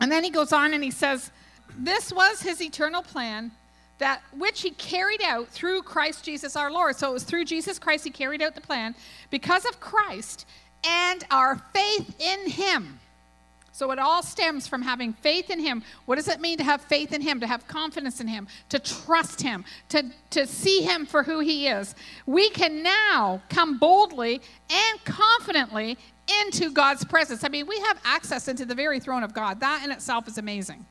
And 0.00 0.10
then 0.10 0.24
he 0.24 0.30
goes 0.30 0.52
on 0.52 0.74
and 0.74 0.82
he 0.82 0.90
says, 0.90 1.30
This 1.76 2.12
was 2.12 2.42
his 2.42 2.60
eternal 2.60 3.02
plan 3.02 3.52
that 3.98 4.22
which 4.36 4.62
he 4.62 4.70
carried 4.70 5.22
out 5.22 5.48
through 5.48 5.82
Christ 5.82 6.24
Jesus 6.24 6.56
our 6.56 6.70
Lord. 6.70 6.96
So 6.96 7.10
it 7.10 7.12
was 7.12 7.24
through 7.24 7.44
Jesus 7.44 7.78
Christ 7.78 8.04
he 8.04 8.10
carried 8.10 8.42
out 8.42 8.54
the 8.54 8.60
plan 8.60 8.94
because 9.30 9.64
of 9.64 9.78
Christ 9.80 10.46
and 10.84 11.24
our 11.30 11.56
faith 11.72 12.14
in 12.20 12.50
him. 12.50 13.00
So 13.78 13.92
it 13.92 14.00
all 14.00 14.24
stems 14.24 14.66
from 14.66 14.82
having 14.82 15.12
faith 15.12 15.50
in 15.50 15.60
Him. 15.60 15.84
What 16.04 16.16
does 16.16 16.26
it 16.26 16.40
mean 16.40 16.58
to 16.58 16.64
have 16.64 16.80
faith 16.80 17.12
in 17.12 17.20
Him, 17.20 17.38
to 17.38 17.46
have 17.46 17.68
confidence 17.68 18.20
in 18.20 18.26
Him, 18.26 18.48
to 18.70 18.80
trust 18.80 19.40
Him, 19.40 19.64
to, 19.90 20.10
to 20.30 20.48
see 20.48 20.82
Him 20.82 21.06
for 21.06 21.22
who 21.22 21.38
He 21.38 21.68
is? 21.68 21.94
We 22.26 22.50
can 22.50 22.82
now 22.82 23.40
come 23.48 23.78
boldly 23.78 24.40
and 24.68 25.04
confidently 25.04 25.96
into 26.42 26.72
God's 26.72 27.04
presence. 27.04 27.44
I 27.44 27.50
mean, 27.50 27.68
we 27.68 27.78
have 27.82 28.00
access 28.04 28.48
into 28.48 28.64
the 28.64 28.74
very 28.74 28.98
throne 28.98 29.22
of 29.22 29.32
God. 29.32 29.60
That 29.60 29.84
in 29.84 29.92
itself 29.92 30.26
is 30.26 30.38
amazing 30.38 30.84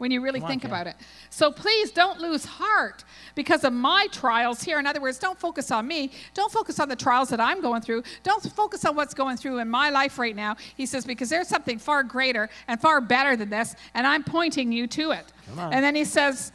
when 0.00 0.10
you 0.10 0.22
really 0.22 0.40
think 0.40 0.64
about 0.64 0.86
it. 0.86 0.96
So 1.28 1.52
please 1.52 1.90
don't 1.90 2.20
lose 2.20 2.46
heart 2.46 3.04
because 3.34 3.64
of 3.64 3.74
my 3.74 4.06
trials 4.10 4.62
here. 4.62 4.78
In 4.78 4.86
other 4.86 5.00
words, 5.00 5.18
don't 5.18 5.38
focus 5.38 5.70
on 5.70 5.86
me. 5.86 6.10
Don't 6.32 6.50
focus 6.50 6.80
on 6.80 6.88
the 6.88 6.96
trials 6.96 7.28
that 7.28 7.38
I'm 7.38 7.60
going 7.60 7.82
through. 7.82 8.02
Don't 8.22 8.42
focus 8.42 8.86
on 8.86 8.96
what's 8.96 9.12
going 9.12 9.36
through 9.36 9.58
in 9.58 9.68
my 9.68 9.90
life 9.90 10.18
right 10.18 10.34
now. 10.34 10.56
He 10.74 10.86
says, 10.86 11.04
because 11.04 11.28
there's 11.28 11.48
something 11.48 11.78
far 11.78 12.02
greater 12.02 12.48
and 12.66 12.80
far 12.80 13.02
better 13.02 13.36
than 13.36 13.50
this, 13.50 13.76
and 13.92 14.06
I'm 14.06 14.24
pointing 14.24 14.72
you 14.72 14.86
to 14.86 15.10
it. 15.10 15.26
And 15.58 15.84
then 15.84 15.94
he 15.94 16.04
says, 16.04 16.50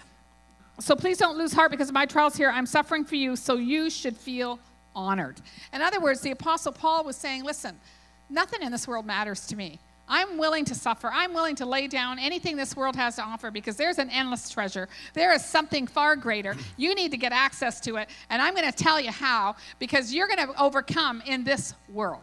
so 0.80 0.96
please 0.96 1.20
don't 1.20 1.38
lose 1.38 1.54
heart 1.54 1.70
because 1.70 1.90
of 1.90 1.94
my 1.94 2.08
trials 2.08 2.36
here. 2.36 2.50
I'm 2.50 2.66
suffering 2.66 3.06
for 3.06 3.16
you, 3.16 3.36
so 3.36 3.58
you 3.58 3.92
should 3.92 4.18
feel 4.18 4.60
honored. 4.96 5.40
In 5.72 5.84
other 5.84 6.02
words, 6.02 6.22
the 6.22 6.32
Apostle 6.32 6.72
Paul 6.72 7.04
was 7.04 7.16
saying, 7.16 7.44
listen, 7.44 7.80
nothing 8.28 8.64
in 8.64 8.72
this 8.72 8.88
world 8.88 9.06
matters 9.06 9.46
to 9.48 9.56
me. 9.56 9.80
I'm 10.07 10.38
willing 10.38 10.65
to 10.65 10.75
suffer. 10.75 11.09
I'm 11.12 11.33
willing 11.33 11.55
to 11.55 11.65
lay 11.65 11.88
down 11.88 12.19
anything 12.19 12.55
this 12.55 12.75
world 12.75 12.95
has 12.95 13.15
to 13.15 13.24
offer 13.24 13.50
because 13.50 13.75
there's 13.75 13.97
an 13.97 14.09
endless 14.09 14.50
treasure. 14.50 14.88
There 15.13 15.33
is 15.33 15.43
something 15.43 15.88
far 15.88 16.15
greater. 16.15 16.55
You 16.77 16.93
need 16.93 17.12
to 17.12 17.17
get 17.17 17.31
access 17.31 17.79
to 17.81 17.95
it. 17.95 18.09
And 18.29 18.41
I'm 18.41 18.53
going 18.53 18.69
to 18.69 18.77
tell 18.77 19.00
you 19.00 19.09
how 19.09 19.55
because 19.79 20.13
you're 20.13 20.27
going 20.27 20.45
to 20.45 20.62
overcome 20.62 21.21
in 21.25 21.43
this 21.43 21.74
world. 21.89 22.21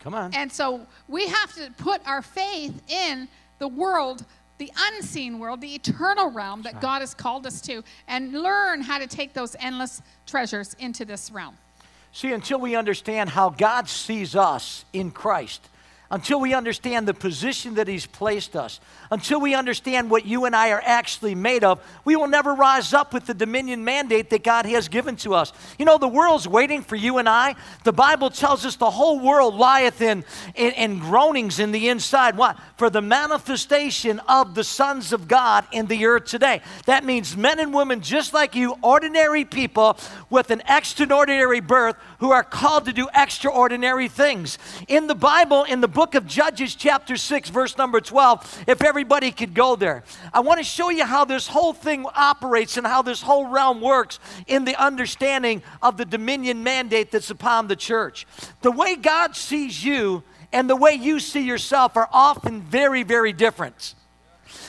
Come 0.00 0.14
on. 0.14 0.34
And 0.34 0.50
so 0.50 0.86
we 1.06 1.26
have 1.26 1.54
to 1.56 1.70
put 1.76 2.00
our 2.06 2.22
faith 2.22 2.80
in 2.88 3.28
the 3.58 3.68
world, 3.68 4.24
the 4.58 4.70
unseen 4.92 5.38
world, 5.38 5.60
the 5.60 5.74
eternal 5.74 6.30
realm 6.30 6.62
that 6.62 6.80
God 6.80 7.00
has 7.00 7.12
called 7.12 7.46
us 7.46 7.60
to, 7.62 7.84
and 8.08 8.32
learn 8.32 8.80
how 8.80 8.98
to 8.98 9.06
take 9.06 9.34
those 9.34 9.54
endless 9.58 10.00
treasures 10.26 10.74
into 10.78 11.04
this 11.04 11.30
realm. 11.30 11.56
See, 12.12 12.32
until 12.32 12.58
we 12.58 12.74
understand 12.74 13.30
how 13.30 13.50
God 13.50 13.88
sees 13.88 14.34
us 14.34 14.84
in 14.92 15.10
Christ, 15.10 15.68
until 16.10 16.40
we 16.40 16.54
understand 16.54 17.08
the 17.08 17.14
position 17.14 17.74
that 17.74 17.88
He's 17.88 18.06
placed 18.06 18.54
us, 18.54 18.80
until 19.10 19.40
we 19.40 19.54
understand 19.54 20.10
what 20.10 20.24
you 20.24 20.44
and 20.44 20.54
I 20.54 20.70
are 20.70 20.82
actually 20.84 21.34
made 21.34 21.64
of, 21.64 21.80
we 22.04 22.16
will 22.16 22.28
never 22.28 22.54
rise 22.54 22.92
up 22.92 23.12
with 23.12 23.26
the 23.26 23.34
dominion 23.34 23.84
mandate 23.84 24.30
that 24.30 24.44
God 24.44 24.66
has 24.66 24.88
given 24.88 25.16
to 25.16 25.34
us. 25.34 25.52
You 25.78 25.84
know, 25.84 25.98
the 25.98 26.08
world's 26.08 26.46
waiting 26.46 26.82
for 26.82 26.96
you 26.96 27.18
and 27.18 27.28
I. 27.28 27.56
The 27.84 27.92
Bible 27.92 28.30
tells 28.30 28.64
us 28.64 28.76
the 28.76 28.90
whole 28.90 29.18
world 29.18 29.54
lieth 29.54 30.00
in, 30.00 30.24
in, 30.54 30.72
in 30.72 30.98
groanings 30.98 31.58
in 31.58 31.72
the 31.72 31.88
inside. 31.88 32.36
What? 32.36 32.58
For 32.76 32.90
the 32.90 33.02
manifestation 33.02 34.20
of 34.28 34.54
the 34.54 34.64
sons 34.64 35.12
of 35.12 35.28
God 35.28 35.66
in 35.72 35.86
the 35.86 36.06
earth 36.06 36.26
today. 36.26 36.62
That 36.86 37.04
means 37.04 37.36
men 37.36 37.58
and 37.58 37.74
women 37.74 38.00
just 38.00 38.32
like 38.32 38.54
you, 38.54 38.76
ordinary 38.82 39.44
people 39.44 39.98
with 40.30 40.50
an 40.50 40.62
extraordinary 40.68 41.60
birth 41.60 41.96
who 42.18 42.30
are 42.30 42.44
called 42.44 42.84
to 42.86 42.92
do 42.92 43.08
extraordinary 43.14 44.08
things. 44.08 44.58
In 44.88 45.06
the 45.06 45.14
Bible, 45.14 45.64
in 45.64 45.80
the 45.80 45.88
book 45.96 46.14
of 46.14 46.26
Judges, 46.26 46.74
chapter 46.74 47.16
6, 47.16 47.48
verse 47.48 47.78
number 47.78 48.02
12, 48.02 48.64
if 48.66 48.84
everybody 48.84 49.30
could 49.30 49.54
go 49.54 49.76
there, 49.76 50.04
I 50.30 50.40
want 50.40 50.58
to 50.58 50.64
show 50.64 50.90
you 50.90 51.06
how 51.06 51.24
this 51.24 51.46
whole 51.46 51.72
thing 51.72 52.04
operates 52.14 52.76
and 52.76 52.86
how 52.86 53.00
this 53.00 53.22
whole 53.22 53.46
realm 53.46 53.80
works 53.80 54.20
in 54.46 54.66
the 54.66 54.76
understanding 54.76 55.62
of 55.80 55.96
the 55.96 56.04
dominion 56.04 56.62
mandate 56.62 57.12
that's 57.12 57.30
upon 57.30 57.68
the 57.68 57.76
church. 57.76 58.26
The 58.60 58.70
way 58.70 58.96
God 58.96 59.34
sees 59.34 59.82
you 59.82 60.22
and 60.52 60.68
the 60.68 60.76
way 60.76 60.92
you 60.92 61.18
see 61.18 61.46
yourself 61.46 61.96
are 61.96 62.10
often 62.12 62.60
very, 62.60 63.02
very 63.02 63.32
different. 63.32 63.94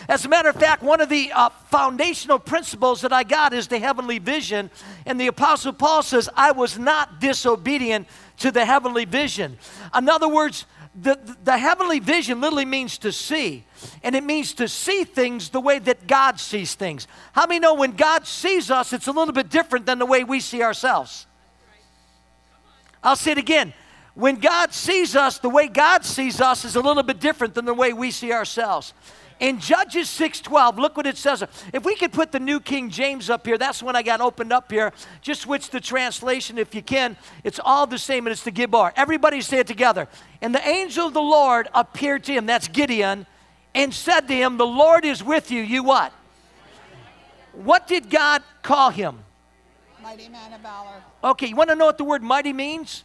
As 0.08 0.24
a 0.24 0.30
matter 0.30 0.48
of 0.48 0.56
fact, 0.56 0.82
one 0.82 1.02
of 1.02 1.10
the 1.10 1.32
uh, 1.34 1.50
foundational 1.70 2.40
principles 2.40 3.02
that 3.02 3.12
I 3.12 3.24
got 3.24 3.54
is 3.54 3.68
the 3.68 3.80
heavenly 3.80 4.20
vision. 4.20 4.70
And 5.06 5.20
the 5.20 5.28
Apostle 5.28 5.74
Paul 5.74 6.04
says, 6.04 6.30
I 6.36 6.52
was 6.52 6.80
not 6.80 7.20
disobedient 7.20 8.08
to 8.38 8.52
the 8.52 8.66
heavenly 8.66 9.06
vision. 9.06 9.58
In 9.96 10.08
other 10.08 10.30
words, 10.30 10.66
the, 11.00 11.20
the 11.44 11.58
heavenly 11.58 12.00
vision 12.00 12.42
literally 12.42 12.66
means 12.66 12.98
to 13.00 13.12
see, 13.12 13.64
and 14.02 14.16
it 14.16 14.24
means 14.24 14.54
to 14.54 14.68
see 14.68 15.04
things 15.04 15.50
the 15.50 15.60
way 15.60 15.78
that 15.80 16.08
God 16.08 16.40
sees 16.40 16.74
things. 16.74 17.08
How 17.34 17.46
many 17.46 17.60
know 17.60 17.76
when 17.76 17.92
God 17.92 18.26
sees 18.26 18.72
us, 18.72 18.94
it's 18.94 19.08
a 19.08 19.12
little 19.12 19.34
bit 19.34 19.50
different 19.50 19.86
than 19.86 20.00
the 20.00 20.06
way 20.06 20.24
we 20.24 20.40
see 20.40 20.64
ourselves? 20.64 21.28
I'll 23.04 23.16
say 23.16 23.34
it 23.34 23.38
again. 23.38 23.74
When 24.16 24.38
God 24.38 24.74
sees 24.74 25.16
us, 25.16 25.38
the 25.38 25.50
way 25.50 25.68
God 25.68 26.04
sees 26.04 26.42
us 26.42 26.66
is 26.66 26.76
a 26.76 26.82
little 26.82 27.04
bit 27.04 27.20
different 27.20 27.54
than 27.54 27.66
the 27.66 27.74
way 27.74 27.94
we 27.94 28.10
see 28.10 28.34
ourselves. 28.34 28.94
In 29.40 29.60
Judges 29.60 30.10
6:12, 30.10 30.80
look 30.80 30.98
what 30.98 31.06
it 31.06 31.18
says. 31.18 31.44
If 31.72 31.86
we 31.86 31.96
could 31.96 32.12
put 32.12 32.32
the 32.32 32.40
New 32.40 32.60
King 32.60 32.90
James 32.90 33.30
up 33.30 33.46
here, 33.46 33.58
that's 33.58 33.84
when 33.84 33.96
I 33.96 34.02
got 34.02 34.20
opened 34.20 34.52
up 34.52 34.72
here. 34.72 34.94
Just 35.22 35.42
switch 35.42 35.70
the 35.70 35.80
translation 35.80 36.58
if 36.58 36.74
you 36.74 36.82
can. 36.82 37.16
It's 37.44 37.60
all 37.64 37.86
the 37.86 38.00
same, 38.00 38.26
and 38.26 38.32
it's 38.32 38.44
the 38.44 38.52
Gibbar. 38.52 38.94
Everybody 38.96 39.42
say 39.42 39.60
it 39.60 39.68
together. 39.68 40.08
And 40.42 40.56
the 40.56 40.68
angel 40.68 41.08
of 41.08 41.14
the 41.14 41.22
Lord 41.22 41.70
appeared 41.76 42.24
to 42.26 42.34
him, 42.34 42.48
that's 42.48 42.68
Gideon, 42.68 43.28
and 43.76 43.94
said 43.94 44.22
to 44.22 44.34
him, 44.34 44.58
The 44.58 44.66
Lord 44.66 45.06
is 45.06 45.24
with 45.24 45.52
you. 45.52 45.62
You 45.62 45.84
what? 45.84 46.12
What 47.54 47.88
did 47.88 48.10
God 48.10 48.42
call 48.64 48.90
him? 48.90 49.20
Mighty 50.02 50.30
man 50.30 50.54
of 50.54 50.62
valor. 50.62 51.04
Okay, 51.24 51.48
you 51.48 51.56
want 51.56 51.70
to 51.70 51.76
know 51.76 51.86
what 51.86 51.98
the 51.98 52.04
word 52.04 52.24
mighty 52.24 52.54
means? 52.54 53.04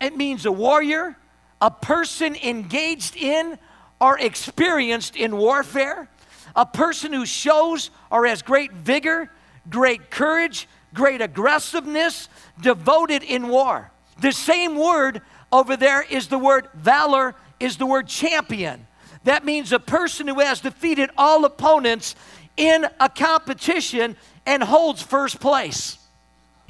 It 0.00 0.16
means 0.16 0.46
a 0.46 0.52
warrior, 0.52 1.16
a 1.60 1.70
person 1.70 2.36
engaged 2.36 3.16
in 3.16 3.58
or 4.00 4.18
experienced 4.18 5.16
in 5.16 5.36
warfare, 5.36 6.08
a 6.54 6.66
person 6.66 7.12
who 7.12 7.26
shows 7.26 7.90
or 8.10 8.26
has 8.26 8.42
great 8.42 8.72
vigor, 8.72 9.30
great 9.70 10.10
courage, 10.10 10.68
great 10.94 11.20
aggressiveness, 11.20 12.28
devoted 12.60 13.22
in 13.22 13.48
war. 13.48 13.90
The 14.20 14.32
same 14.32 14.76
word 14.76 15.22
over 15.52 15.76
there 15.76 16.02
is 16.02 16.28
the 16.28 16.38
word 16.38 16.68
valor, 16.74 17.34
is 17.60 17.76
the 17.76 17.86
word 17.86 18.08
champion. 18.08 18.86
That 19.24 19.44
means 19.44 19.72
a 19.72 19.78
person 19.78 20.28
who 20.28 20.40
has 20.40 20.60
defeated 20.60 21.10
all 21.18 21.44
opponents 21.44 22.14
in 22.56 22.86
a 23.00 23.08
competition 23.08 24.16
and 24.46 24.62
holds 24.62 25.02
first 25.02 25.40
place. 25.40 25.98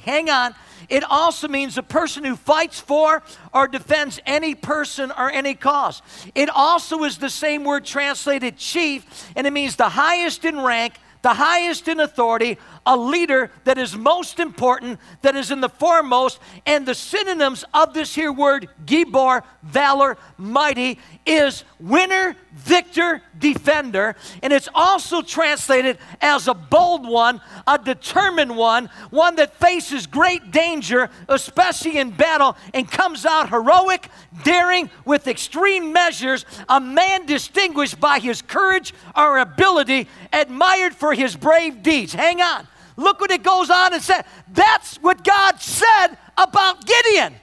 Hang 0.07 0.29
on. 0.29 0.55
It 0.87 1.03
also 1.03 1.49
means 1.49 1.77
a 1.77 1.83
person 1.83 2.23
who 2.23 2.37
fights 2.37 2.79
for 2.79 3.21
or 3.53 3.67
defends 3.67 4.21
any 4.25 4.55
person 4.55 5.11
or 5.11 5.29
any 5.29 5.53
cause. 5.53 6.01
It 6.33 6.49
also 6.49 7.03
is 7.03 7.17
the 7.17 7.29
same 7.29 7.65
word 7.65 7.83
translated 7.83 8.55
chief, 8.55 9.29
and 9.35 9.45
it 9.45 9.51
means 9.51 9.75
the 9.75 9.89
highest 9.89 10.45
in 10.45 10.61
rank, 10.61 10.93
the 11.23 11.33
highest 11.33 11.89
in 11.89 11.99
authority, 11.99 12.57
a 12.87 12.95
leader 12.95 13.51
that 13.65 13.77
is 13.77 13.95
most 13.95 14.39
important, 14.39 14.99
that 15.21 15.35
is 15.35 15.51
in 15.51 15.61
the 15.61 15.69
foremost. 15.69 16.39
And 16.65 16.85
the 16.85 16.95
synonyms 16.95 17.65
of 17.73 17.93
this 17.93 18.15
here 18.15 18.31
word, 18.31 18.69
gibor, 18.85 19.43
valor, 19.61 20.17
mighty, 20.37 20.97
is 21.25 21.65
winner, 21.79 22.35
victor, 22.53 23.21
defender. 23.37 24.15
And 24.41 24.53
it's 24.53 24.69
also 24.73 25.21
translated 25.21 25.97
as 26.21 26.47
a 26.47 26.53
bold 26.53 27.05
one, 27.05 27.41
a 27.67 27.77
determined 27.77 28.55
one, 28.55 28.89
one 29.09 29.35
that 29.35 29.59
faces 29.59 30.07
great 30.07 30.51
danger, 30.51 31.09
especially 31.27 31.97
in 31.97 32.11
battle, 32.11 32.55
and 32.73 32.89
comes 32.89 33.25
out 33.25 33.49
heroic, 33.49 34.09
daring, 34.43 34.89
with 35.03 35.27
extreme 35.27 35.91
measures, 35.91 36.45
a 36.69 36.79
man 36.79 37.25
distinguished 37.25 37.99
by 37.99 38.19
his 38.19 38.41
courage 38.41 38.93
or 39.15 39.39
ability, 39.39 40.07
admired 40.31 40.95
for 40.95 41.13
his 41.13 41.35
brave 41.35 41.83
deeds. 41.83 42.13
Hang 42.13 42.41
on. 42.41 42.65
Look 42.97 43.21
what 43.21 43.31
it 43.31 43.43
goes 43.43 43.69
on 43.69 43.93
and 43.93 44.01
said. 44.01 44.25
That's 44.51 44.97
what 44.97 45.23
God 45.23 45.61
said 45.61 46.17
about 46.35 46.85
Gideon. 46.85 47.35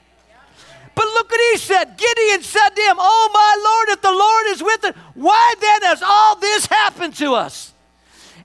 But 0.94 1.06
look 1.06 1.30
what 1.30 1.40
he 1.52 1.58
said. 1.58 1.96
Gideon 1.96 2.42
said 2.42 2.70
to 2.70 2.82
him, 2.82 2.96
Oh, 2.98 3.30
my 3.32 3.62
Lord, 3.64 3.88
if 3.96 4.02
the 4.02 4.12
Lord 4.12 4.46
is 4.48 4.62
with 4.62 4.84
us, 4.84 4.96
why 5.14 5.54
then 5.60 5.82
has 5.82 6.02
all 6.02 6.36
this 6.36 6.66
happened 6.66 7.14
to 7.16 7.34
us? 7.34 7.72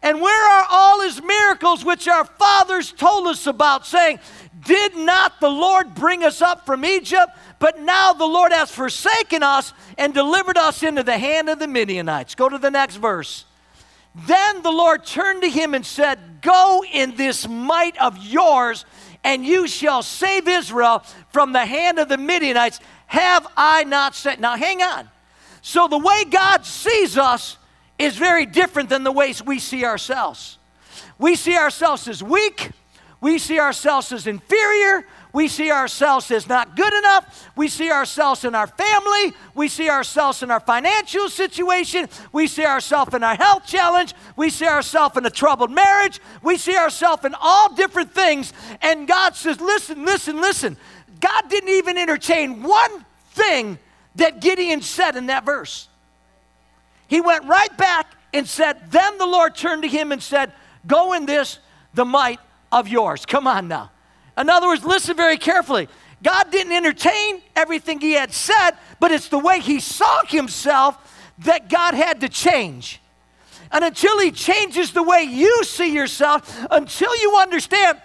And 0.01 0.21
where 0.21 0.51
are 0.51 0.65
all 0.69 1.01
his 1.01 1.21
miracles 1.21 1.83
which 1.83 2.07
our 2.07 2.25
fathers 2.25 2.91
told 2.91 3.27
us 3.27 3.45
about, 3.47 3.85
saying, 3.85 4.19
Did 4.65 4.95
not 4.95 5.39
the 5.39 5.49
Lord 5.49 5.93
bring 5.93 6.23
us 6.23 6.41
up 6.41 6.65
from 6.65 6.85
Egypt? 6.85 7.31
But 7.59 7.81
now 7.81 8.13
the 8.13 8.25
Lord 8.25 8.51
has 8.53 8.71
forsaken 8.71 9.43
us 9.43 9.73
and 9.97 10.13
delivered 10.13 10.57
us 10.57 10.81
into 10.81 11.03
the 11.03 11.17
hand 11.17 11.49
of 11.49 11.59
the 11.59 11.67
Midianites. 11.67 12.35
Go 12.35 12.49
to 12.49 12.57
the 12.57 12.71
next 12.71 12.95
verse. 12.95 13.45
Then 14.15 14.61
the 14.61 14.71
Lord 14.71 15.05
turned 15.05 15.43
to 15.43 15.49
him 15.49 15.73
and 15.73 15.85
said, 15.85 16.41
Go 16.41 16.83
in 16.91 17.15
this 17.15 17.47
might 17.47 17.97
of 17.97 18.17
yours, 18.17 18.85
and 19.23 19.45
you 19.45 19.67
shall 19.67 20.01
save 20.03 20.47
Israel 20.47 21.03
from 21.31 21.53
the 21.53 21.65
hand 21.65 21.99
of 21.99 22.09
the 22.09 22.17
Midianites. 22.17 22.79
Have 23.07 23.47
I 23.55 23.83
not 23.83 24.15
said? 24.15 24.39
Now, 24.39 24.55
hang 24.55 24.81
on. 24.81 25.09
So, 25.61 25.87
the 25.87 25.97
way 25.97 26.23
God 26.23 26.65
sees 26.65 27.17
us 27.17 27.57
is 27.97 28.15
very 28.15 28.45
different 28.45 28.89
than 28.89 29.03
the 29.03 29.11
ways 29.11 29.43
we 29.43 29.59
see 29.59 29.83
ourselves. 29.83 30.57
We 31.17 31.35
see 31.35 31.57
ourselves 31.57 32.07
as 32.07 32.23
weak, 32.23 32.71
we 33.19 33.37
see 33.37 33.59
ourselves 33.59 34.11
as 34.13 34.25
inferior, 34.25 35.05
We 35.31 35.47
see 35.47 35.71
ourselves 35.71 36.31
as 36.31 36.47
not 36.47 36.75
good 36.75 36.93
enough. 36.93 37.51
We 37.55 37.67
see 37.67 37.91
ourselves 37.91 38.43
in 38.43 38.55
our 38.55 38.65
family. 38.65 39.33
We 39.53 39.67
see 39.67 39.89
ourselves 39.89 40.41
in 40.41 40.49
our 40.49 40.59
financial 40.59 41.29
situation. 41.29 42.09
We 42.31 42.47
see 42.47 42.65
ourselves 42.65 43.13
in 43.13 43.23
our 43.23 43.35
health 43.35 43.67
challenge. 43.67 44.15
We 44.35 44.49
see 44.49 44.65
ourselves 44.65 45.17
in 45.17 45.25
a 45.25 45.29
troubled 45.29 45.71
marriage. 45.71 46.19
We 46.41 46.57
see 46.57 46.75
ourselves 46.75 47.25
in 47.25 47.35
all 47.39 47.73
different 47.73 48.11
things. 48.13 48.53
And 48.81 49.07
God 49.07 49.35
says, 49.35 49.61
listen, 49.61 50.03
listen, 50.03 50.41
listen. 50.41 50.77
God 51.19 51.49
didn't 51.49 51.69
even 51.69 51.97
entertain 51.97 52.63
one 52.63 53.05
thing 53.31 53.77
that 54.15 54.41
Gideon 54.41 54.81
said 54.81 55.15
in 55.15 55.27
that 55.27 55.45
verse. 55.45 55.87
He 57.07 57.21
went 57.21 57.45
right 57.45 57.75
back 57.77 58.07
and 58.33 58.47
said, 58.47 58.91
Then 58.91 59.17
the 59.17 59.25
Lord 59.25 59.55
turned 59.55 59.83
to 59.83 59.89
him 59.89 60.11
and 60.11 60.21
said, 60.21 60.51
Go 60.85 61.13
in 61.13 61.25
this, 61.25 61.59
the 61.93 62.05
might 62.05 62.39
of 62.71 62.87
yours. 62.87 63.25
Come 63.25 63.47
on 63.47 63.67
now. 63.67 63.91
In 64.37 64.49
other 64.49 64.67
words, 64.67 64.83
listen 64.83 65.15
very 65.15 65.37
carefully. 65.37 65.87
God 66.23 66.51
didn't 66.51 66.73
entertain 66.73 67.41
everything 67.55 67.99
he 67.99 68.13
had 68.13 68.33
said, 68.33 68.71
but 68.99 69.11
it's 69.11 69.29
the 69.29 69.39
way 69.39 69.59
he 69.59 69.79
saw 69.79 70.23
himself 70.25 70.97
that 71.39 71.69
God 71.69 71.93
had 71.93 72.21
to 72.21 72.29
change. 72.29 73.01
And 73.71 73.85
until 73.85 74.19
he 74.19 74.31
changes 74.31 74.91
the 74.91 75.03
way 75.03 75.23
you 75.23 75.63
see 75.63 75.93
yourself, 75.93 76.65
until 76.71 77.15
you 77.17 77.37
understand 77.37 78.01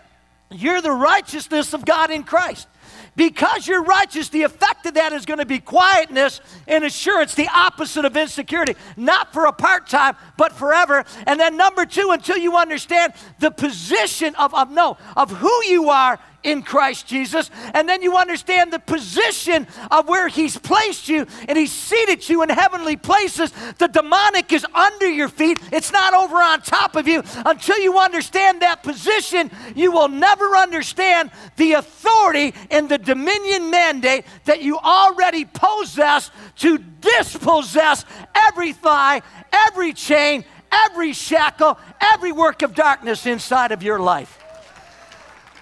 you're 0.50 0.80
the 0.80 0.92
righteousness 0.92 1.72
of 1.72 1.84
God 1.84 2.10
in 2.10 2.22
Christ. 2.22 2.68
Because 3.16 3.68
you're 3.68 3.84
righteous, 3.84 4.28
the 4.28 4.42
effect 4.42 4.86
of 4.86 4.94
that 4.94 5.12
is 5.12 5.24
going 5.24 5.38
to 5.38 5.46
be 5.46 5.60
quietness 5.60 6.40
and 6.66 6.84
assurance, 6.84 7.34
the 7.34 7.48
opposite 7.54 8.04
of 8.04 8.16
insecurity. 8.16 8.74
Not 8.96 9.32
for 9.32 9.46
a 9.46 9.52
part 9.52 9.88
time, 9.88 10.16
but 10.36 10.52
forever. 10.52 11.04
And 11.26 11.38
then, 11.38 11.56
number 11.56 11.86
two, 11.86 12.10
until 12.10 12.36
you 12.36 12.56
understand 12.56 13.12
the 13.38 13.50
position 13.50 14.34
of, 14.34 14.52
of 14.54 14.70
no, 14.70 14.96
of 15.16 15.30
who 15.30 15.64
you 15.64 15.90
are 15.90 16.18
in 16.44 16.62
Christ 16.62 17.06
Jesus. 17.06 17.50
And 17.72 17.88
then 17.88 18.02
you 18.02 18.16
understand 18.16 18.72
the 18.72 18.78
position 18.78 19.66
of 19.90 20.08
where 20.08 20.28
He's 20.28 20.56
placed 20.56 21.08
you 21.08 21.26
and 21.48 21.58
He's 21.58 21.72
seated 21.72 22.28
you 22.28 22.42
in 22.42 22.50
heavenly 22.50 22.96
places. 22.96 23.52
The 23.78 23.88
demonic 23.88 24.52
is 24.52 24.64
under 24.74 25.08
your 25.08 25.28
feet, 25.28 25.58
it's 25.72 25.90
not 25.90 26.14
over 26.14 26.36
on 26.36 26.60
top 26.60 26.94
of 26.94 27.08
you. 27.08 27.22
Until 27.44 27.78
you 27.78 27.98
understand 27.98 28.62
that 28.62 28.82
position, 28.82 29.50
you 29.74 29.90
will 29.90 30.08
never 30.08 30.56
understand 30.56 31.30
the 31.56 31.72
authority 31.72 32.54
and 32.70 32.88
the 32.88 32.98
dominion 32.98 33.70
mandate 33.70 34.26
that 34.44 34.62
you 34.62 34.78
already 34.78 35.44
possess 35.46 36.30
to 36.56 36.78
dispossess 37.00 38.04
every 38.34 38.72
thigh, 38.72 39.22
every 39.52 39.92
chain, 39.92 40.44
every 40.70 41.12
shackle, 41.12 41.78
every 42.00 42.32
work 42.32 42.62
of 42.62 42.74
darkness 42.74 43.26
inside 43.26 43.72
of 43.72 43.82
your 43.82 43.98
life. 43.98 44.43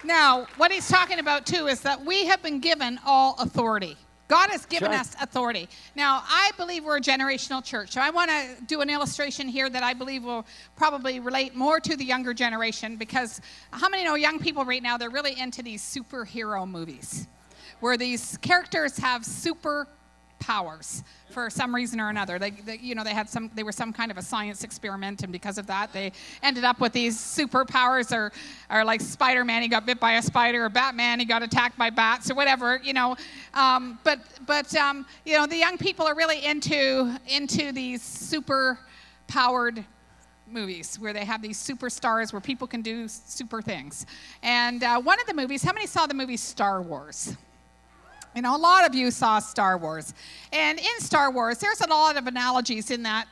Now, 0.03 0.47
what 0.57 0.71
he's 0.71 0.87
talking 0.87 1.19
about 1.19 1.45
too 1.45 1.67
is 1.67 1.81
that 1.81 2.03
we 2.03 2.25
have 2.25 2.41
been 2.41 2.59
given 2.59 2.99
all 3.05 3.35
authority. 3.39 3.97
God 4.27 4.49
has 4.49 4.65
given 4.65 4.91
Sure. 4.91 4.99
us 4.99 5.15
authority. 5.21 5.69
Now, 5.95 6.23
I 6.25 6.51
believe 6.57 6.83
we're 6.83 6.97
a 6.97 7.01
generational 7.01 7.63
church. 7.63 7.91
So 7.91 8.01
I 8.01 8.09
want 8.09 8.31
to 8.31 8.55
do 8.65 8.81
an 8.81 8.89
illustration 8.89 9.47
here 9.47 9.69
that 9.69 9.83
I 9.83 9.93
believe 9.93 10.23
will 10.23 10.45
probably 10.75 11.19
relate 11.19 11.55
more 11.55 11.79
to 11.81 11.95
the 11.95 12.05
younger 12.05 12.33
generation 12.33 12.95
because 12.95 13.41
how 13.71 13.89
many 13.89 14.03
know 14.03 14.15
young 14.15 14.39
people 14.39 14.65
right 14.65 14.81
now, 14.81 14.97
they're 14.97 15.09
really 15.09 15.39
into 15.39 15.61
these 15.61 15.81
superhero 15.83 16.67
movies 16.67 17.27
where 17.79 17.97
these 17.97 18.37
characters 18.37 18.97
have 18.97 19.25
super 19.25 19.87
powers 20.43 21.03
for 21.29 21.49
some 21.49 21.73
reason 21.73 21.99
or 22.01 22.09
another. 22.09 22.37
They, 22.37 22.51
they, 22.51 22.77
you 22.77 22.95
know, 22.95 23.03
they 23.03 23.13
had 23.13 23.29
some, 23.29 23.49
they 23.55 23.63
were 23.63 23.71
some 23.71 23.93
kind 23.93 24.11
of 24.11 24.17
a 24.17 24.21
science 24.21 24.63
experiment, 24.63 25.23
and 25.23 25.31
because 25.31 25.57
of 25.57 25.65
that, 25.67 25.93
they 25.93 26.11
ended 26.41 26.65
up 26.65 26.79
with 26.81 26.91
these 26.91 27.17
superpowers, 27.17 28.11
or, 28.11 28.31
or 28.69 28.83
like 28.83 29.01
Spider-Man, 29.01 29.61
he 29.61 29.67
got 29.69 29.85
bit 29.85 29.99
by 29.99 30.13
a 30.13 30.21
spider, 30.21 30.65
or 30.65 30.69
Batman, 30.69 31.19
he 31.19 31.25
got 31.25 31.41
attacked 31.41 31.77
by 31.77 31.89
bats, 31.89 32.29
or 32.29 32.35
whatever, 32.35 32.79
you 32.83 32.93
know. 32.93 33.15
Um, 33.53 33.99
but, 34.03 34.19
but, 34.45 34.75
um, 34.75 35.05
you 35.25 35.37
know, 35.37 35.47
the 35.47 35.57
young 35.57 35.77
people 35.77 36.05
are 36.05 36.15
really 36.15 36.45
into, 36.45 37.17
into 37.27 37.71
these 37.71 38.01
super-powered 38.01 39.85
movies 40.45 40.99
where 40.99 41.13
they 41.13 41.25
have 41.25 41.41
these 41.41 41.57
superstars 41.57 42.33
where 42.33 42.41
people 42.41 42.67
can 42.67 42.81
do 42.81 43.07
super 43.07 43.61
things. 43.61 44.05
And 44.43 44.83
uh, 44.83 45.01
one 45.01 45.19
of 45.19 45.25
the 45.25 45.33
movies, 45.33 45.63
how 45.63 45.73
many 45.73 45.87
saw 45.87 46.05
the 46.05 46.13
movie 46.13 46.37
Star 46.37 46.81
Wars? 46.81 47.35
You 48.35 48.41
know, 48.41 48.55
a 48.55 48.57
lot 48.57 48.85
of 48.87 48.95
you 48.95 49.11
saw 49.11 49.39
Star 49.39 49.77
Wars. 49.77 50.13
And 50.51 50.79
in 50.79 50.99
Star 50.99 51.31
Wars, 51.31 51.59
there's 51.59 51.81
a 51.81 51.87
lot 51.87 52.17
of 52.17 52.25
analogies 52.25 52.89
in 52.89 53.03
that 53.03 53.27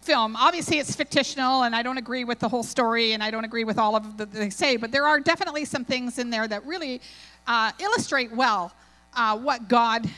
film. 0.00 0.36
Obviously, 0.36 0.78
it's 0.78 0.96
fictional, 0.96 1.64
and 1.64 1.76
I 1.76 1.82
don't 1.82 1.98
agree 1.98 2.24
with 2.24 2.38
the 2.38 2.48
whole 2.48 2.62
story, 2.62 3.12
and 3.12 3.22
I 3.22 3.30
don't 3.30 3.44
agree 3.44 3.64
with 3.64 3.78
all 3.78 3.94
of 3.94 4.16
the 4.16 4.24
they 4.24 4.48
say, 4.48 4.76
but 4.76 4.90
there 4.90 5.06
are 5.06 5.20
definitely 5.20 5.66
some 5.66 5.84
things 5.84 6.18
in 6.18 6.30
there 6.30 6.48
that 6.48 6.64
really 6.64 7.02
uh, 7.46 7.72
illustrate 7.78 8.32
well 8.32 8.72
uh, 9.14 9.36
what 9.36 9.68
God 9.68 10.08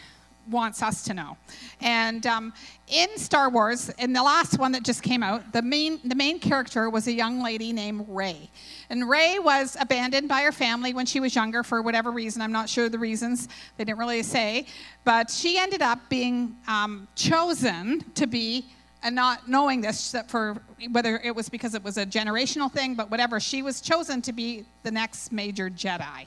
wants 0.50 0.82
us 0.82 1.02
to 1.04 1.14
know. 1.14 1.36
And 1.80 2.26
um, 2.26 2.52
in 2.88 3.16
Star 3.16 3.48
Wars, 3.48 3.88
in 3.98 4.12
the 4.12 4.22
last 4.22 4.58
one 4.58 4.72
that 4.72 4.82
just 4.82 5.02
came 5.02 5.22
out, 5.22 5.52
the 5.52 5.62
main 5.62 6.00
the 6.04 6.14
main 6.14 6.38
character 6.38 6.90
was 6.90 7.06
a 7.06 7.12
young 7.12 7.42
lady 7.42 7.72
named 7.72 8.06
Rey. 8.08 8.50
And 8.88 9.08
Rey 9.08 9.38
was 9.38 9.76
abandoned 9.80 10.28
by 10.28 10.42
her 10.42 10.52
family 10.52 10.92
when 10.94 11.06
she 11.06 11.20
was 11.20 11.34
younger 11.34 11.62
for 11.62 11.82
whatever 11.82 12.10
reason. 12.10 12.42
I'm 12.42 12.52
not 12.52 12.68
sure 12.68 12.88
the 12.88 12.98
reasons. 12.98 13.48
They 13.76 13.84
didn't 13.84 13.98
really 13.98 14.22
say. 14.22 14.66
But 15.04 15.30
she 15.30 15.58
ended 15.58 15.82
up 15.82 16.00
being 16.08 16.56
um, 16.66 17.08
chosen 17.14 18.04
to 18.14 18.26
be 18.26 18.66
and 19.02 19.14
not 19.14 19.48
knowing 19.48 19.80
this 19.80 20.12
that 20.12 20.30
for 20.30 20.56
whether 20.90 21.18
it 21.18 21.34
was 21.34 21.48
because 21.48 21.74
it 21.74 21.82
was 21.82 21.96
a 21.96 22.04
generational 22.04 22.70
thing, 22.70 22.94
but 22.94 23.10
whatever, 23.10 23.40
she 23.40 23.62
was 23.62 23.80
chosen 23.80 24.20
to 24.22 24.32
be 24.32 24.64
the 24.82 24.90
next 24.90 25.32
major 25.32 25.70
Jedi. 25.70 26.26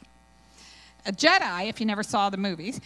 A 1.06 1.12
Jedi, 1.12 1.68
if 1.68 1.82
you 1.82 1.86
never 1.86 2.04
saw 2.04 2.30
the 2.30 2.38
movies, 2.38 2.80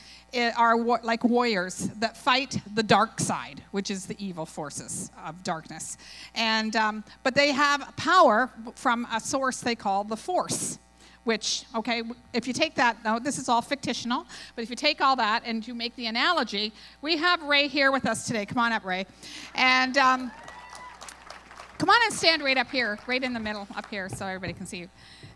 are 0.56 0.76
wa- 0.76 1.00
like 1.04 1.24
warriors 1.24 1.90
that 2.00 2.18
fight 2.18 2.60
the 2.74 2.82
dark 2.82 3.20
side, 3.20 3.62
which 3.72 3.92
is 3.92 4.08
the 4.08 4.16
evil 4.18 4.46
forces 4.46 5.12
of 5.24 5.44
darkness. 5.44 5.98
And 6.34 6.76
um, 6.76 7.04
but 7.24 7.36
they 7.36 7.52
have 7.52 7.96
power 7.96 8.50
from 8.76 9.08
a 9.14 9.20
source 9.20 9.62
they 9.62 9.76
call 9.76 10.04
the 10.04 10.18
Force. 10.18 10.80
Which, 11.26 11.66
okay, 11.76 12.04
if 12.32 12.48
you 12.48 12.54
take 12.54 12.76
that, 12.76 13.04
now 13.04 13.20
this 13.20 13.38
is 13.38 13.50
all 13.50 13.62
fictional, 13.62 14.26
but 14.56 14.62
if 14.62 14.70
you 14.70 14.78
take 14.78 15.02
all 15.02 15.18
that 15.18 15.44
and 15.46 15.68
you 15.68 15.76
make 15.76 15.94
the 15.98 16.06
analogy, 16.06 16.72
we 17.02 17.18
have 17.18 17.44
Ray 17.44 17.68
here 17.68 17.92
with 17.92 18.06
us 18.06 18.26
today. 18.26 18.46
Come 18.46 18.60
on 18.60 18.72
up, 18.72 18.86
Ray. 18.86 19.06
And 19.54 19.98
um, 19.98 20.32
Come 21.78 21.92
on 21.92 21.98
and 22.06 22.14
stand 22.14 22.42
right 22.42 22.58
up 22.58 22.72
here, 22.72 22.98
right 23.06 23.24
in 23.24 23.34
the 23.34 23.40
middle 23.40 23.68
up 23.76 23.88
here, 23.92 24.10
so 24.10 24.26
everybody 24.26 24.52
can 24.52 24.66
see 24.66 24.78
you. 24.78 24.90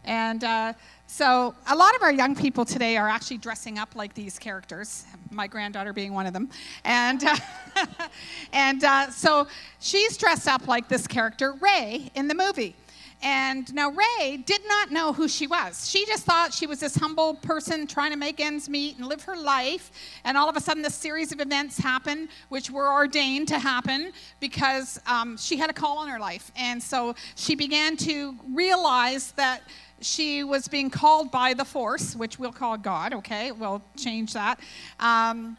And 0.05 0.43
uh, 0.43 0.73
so, 1.13 1.53
a 1.67 1.75
lot 1.75 1.93
of 1.93 2.03
our 2.03 2.13
young 2.13 2.37
people 2.37 2.63
today 2.63 2.95
are 2.95 3.09
actually 3.09 3.39
dressing 3.39 3.77
up 3.77 3.97
like 3.97 4.13
these 4.13 4.39
characters. 4.39 5.03
My 5.29 5.45
granddaughter 5.45 5.91
being 5.91 6.13
one 6.13 6.25
of 6.25 6.31
them, 6.31 6.49
and 6.85 7.21
uh, 7.21 7.35
and 8.53 8.81
uh, 8.81 9.11
so 9.11 9.45
she's 9.81 10.15
dressed 10.15 10.47
up 10.47 10.69
like 10.69 10.87
this 10.87 11.07
character 11.07 11.55
Rey 11.59 12.09
in 12.15 12.29
the 12.29 12.33
movie. 12.33 12.77
And 13.21 13.71
now 13.75 13.91
Rey 13.91 14.37
did 14.37 14.61
not 14.65 14.91
know 14.91 15.11
who 15.11 15.27
she 15.27 15.47
was. 15.47 15.89
She 15.89 16.05
just 16.05 16.23
thought 16.23 16.53
she 16.53 16.65
was 16.65 16.79
this 16.79 16.95
humble 16.95 17.33
person 17.35 17.87
trying 17.87 18.11
to 18.11 18.17
make 18.17 18.39
ends 18.39 18.69
meet 18.69 18.97
and 18.97 19.05
live 19.05 19.21
her 19.23 19.35
life. 19.35 19.91
And 20.23 20.37
all 20.37 20.49
of 20.49 20.55
a 20.55 20.61
sudden, 20.61 20.81
this 20.81 20.95
series 20.95 21.33
of 21.33 21.41
events 21.41 21.77
happened, 21.77 22.29
which 22.47 22.71
were 22.71 22.91
ordained 22.91 23.49
to 23.49 23.59
happen 23.59 24.13
because 24.39 24.99
um, 25.05 25.37
she 25.37 25.57
had 25.57 25.69
a 25.69 25.73
call 25.73 25.99
on 25.99 26.07
her 26.07 26.19
life. 26.19 26.51
And 26.55 26.81
so 26.81 27.15
she 27.35 27.53
began 27.53 27.95
to 27.97 28.33
realize 28.49 29.33
that 29.33 29.61
she 30.01 30.43
was 30.43 30.67
being 30.67 30.89
called 30.89 31.31
by 31.31 31.53
the 31.53 31.65
force, 31.65 32.15
which 32.15 32.39
we'll 32.39 32.51
call 32.51 32.77
God. 32.77 33.13
Okay, 33.13 33.51
we'll 33.51 33.81
change 33.95 34.33
that. 34.33 34.59
Um, 34.99 35.57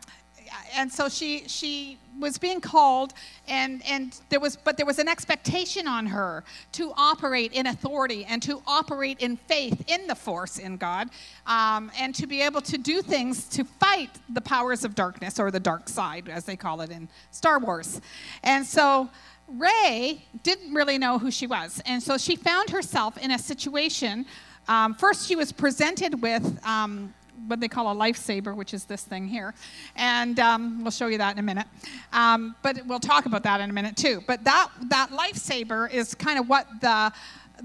and 0.75 0.93
so 0.93 1.09
she 1.09 1.45
she 1.47 1.99
was 2.21 2.39
being 2.39 2.61
called 2.61 3.15
and 3.49 3.83
and 3.89 4.21
there 4.29 4.41
was 4.41 4.57
but 4.57 4.77
there 4.77 4.87
was 4.87 4.99
an 4.99 5.09
expectation 5.09 5.89
on 5.89 6.07
her 6.07 6.45
to 6.73 6.93
operate 6.97 7.53
in 7.53 7.67
authority 7.67 8.25
and 8.27 8.43
to 8.43 8.63
operate 8.67 9.21
in 9.21 9.37
faith 9.37 9.83
in 9.89 10.07
the 10.07 10.15
force 10.15 10.59
in 10.59 10.77
god 10.77 11.09
um, 11.47 11.91
and 11.99 12.15
to 12.15 12.27
be 12.27 12.43
able 12.43 12.61
to 12.61 12.77
do 12.77 13.01
things 13.03 13.49
to 13.49 13.65
fight 13.65 14.11
the 14.31 14.41
powers 14.41 14.85
of 14.85 14.95
darkness 14.95 15.41
or 15.41 15.51
the 15.51 15.61
dark 15.61 15.89
side 15.89 16.29
as 16.29 16.45
they 16.45 16.57
call 16.57 16.81
it 16.81 16.91
in 16.91 17.09
star 17.31 17.59
wars 17.59 18.01
and 18.43 18.67
so 18.67 19.09
Rey 19.49 20.25
didn't 20.43 20.73
really 20.73 20.99
know 20.99 21.19
who 21.19 21.31
she 21.31 21.47
was 21.47 21.81
and 21.87 22.03
so 22.03 22.17
she 22.17 22.37
found 22.37 22.71
herself 22.71 23.19
in 23.19 23.31
a 23.31 23.39
situation 23.39 24.25
um, 24.69 24.95
first 24.95 25.27
she 25.27 25.37
was 25.37 25.53
presented 25.53 26.23
with 26.23 26.65
um, 26.65 27.13
what 27.47 27.61
they 27.61 27.69
call 27.69 27.91
a 27.93 27.95
lightsaber, 27.95 28.55
which 28.55 28.75
is 28.75 28.85
this 28.85 29.03
thing 29.03 29.27
here. 29.27 29.55
And 29.97 30.39
um, 30.39 30.83
we'll 30.83 30.91
show 30.91 31.09
you 31.09 31.19
that 31.19 31.33
in 31.33 31.39
a 31.39 31.43
minute. 31.43 31.67
Um, 32.13 32.55
but 32.63 32.85
we'll 32.87 33.01
talk 33.01 33.27
about 33.27 33.43
that 33.43 33.61
in 33.61 33.71
a 33.71 33.73
minute 33.73 33.97
too. 33.97 34.23
But 34.27 34.45
that, 34.45 34.69
that 34.89 35.11
lightsaber 35.11 35.93
is 35.93 36.15
kind 36.15 36.39
of 36.39 36.49
what 36.49 36.67
the, 36.81 37.13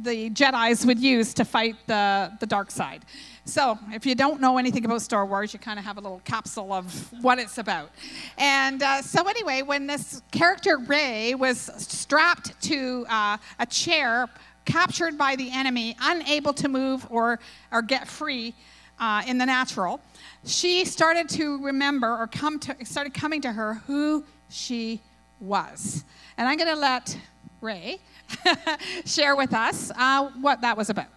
the 0.04 0.30
Jedi's 0.30 0.86
would 0.86 1.00
use 1.00 1.34
to 1.36 1.46
fight 1.46 1.76
the, 1.88 2.32
the 2.40 2.46
dark 2.46 2.72
side. 2.72 3.06
So, 3.46 3.80
if 3.92 4.06
you 4.06 4.14
don't 4.14 4.42
know 4.42 4.58
anything 4.58 4.84
about 4.84 5.02
Star 5.02 5.26
Wars, 5.26 5.54
you 5.54 5.60
kind 5.60 5.80
of 5.80 5.86
have 5.86 5.98
a 5.98 6.02
little 6.02 6.22
capsule 6.26 6.74
of 6.74 7.14
what 7.22 7.40
it's 7.40 7.58
about. 7.58 7.92
And 8.38 8.84
uh, 8.84 9.02
so, 9.02 9.28
anyway, 9.28 9.62
when 9.62 9.88
this 9.88 10.22
character 10.32 10.78
Rey 10.78 11.34
was 11.34 11.70
strapped 11.78 12.62
to 12.64 13.06
uh, 13.10 13.38
a 13.60 13.66
chair, 13.66 14.28
captured 14.66 15.18
by 15.18 15.38
the 15.38 15.50
enemy, 15.52 15.96
unable 16.02 16.54
to 16.54 16.68
move 16.68 17.08
or, 17.10 17.40
or 17.72 17.82
get 17.82 18.08
free, 18.08 18.54
uh, 19.00 19.24
in 19.28 19.38
the 19.38 19.46
natural, 19.46 20.02
she 20.46 20.86
started 20.86 21.30
to 21.30 21.64
remember 21.64 22.08
or 22.08 22.28
come 22.28 22.60
to, 22.60 22.76
started 22.86 23.14
coming 23.14 23.42
to 23.42 23.52
her 23.52 23.76
who 23.86 24.24
she 24.50 25.02
was. 25.40 26.04
And 26.38 26.48
I'm 26.48 26.58
going 26.58 26.74
to 26.74 26.80
let 26.80 27.18
Ray 27.62 28.00
share 29.06 29.36
with 29.36 29.54
us 29.54 29.92
uh, 29.96 30.30
what 30.42 30.62
that 30.62 30.78
was 30.78 30.90
about. 30.90 31.08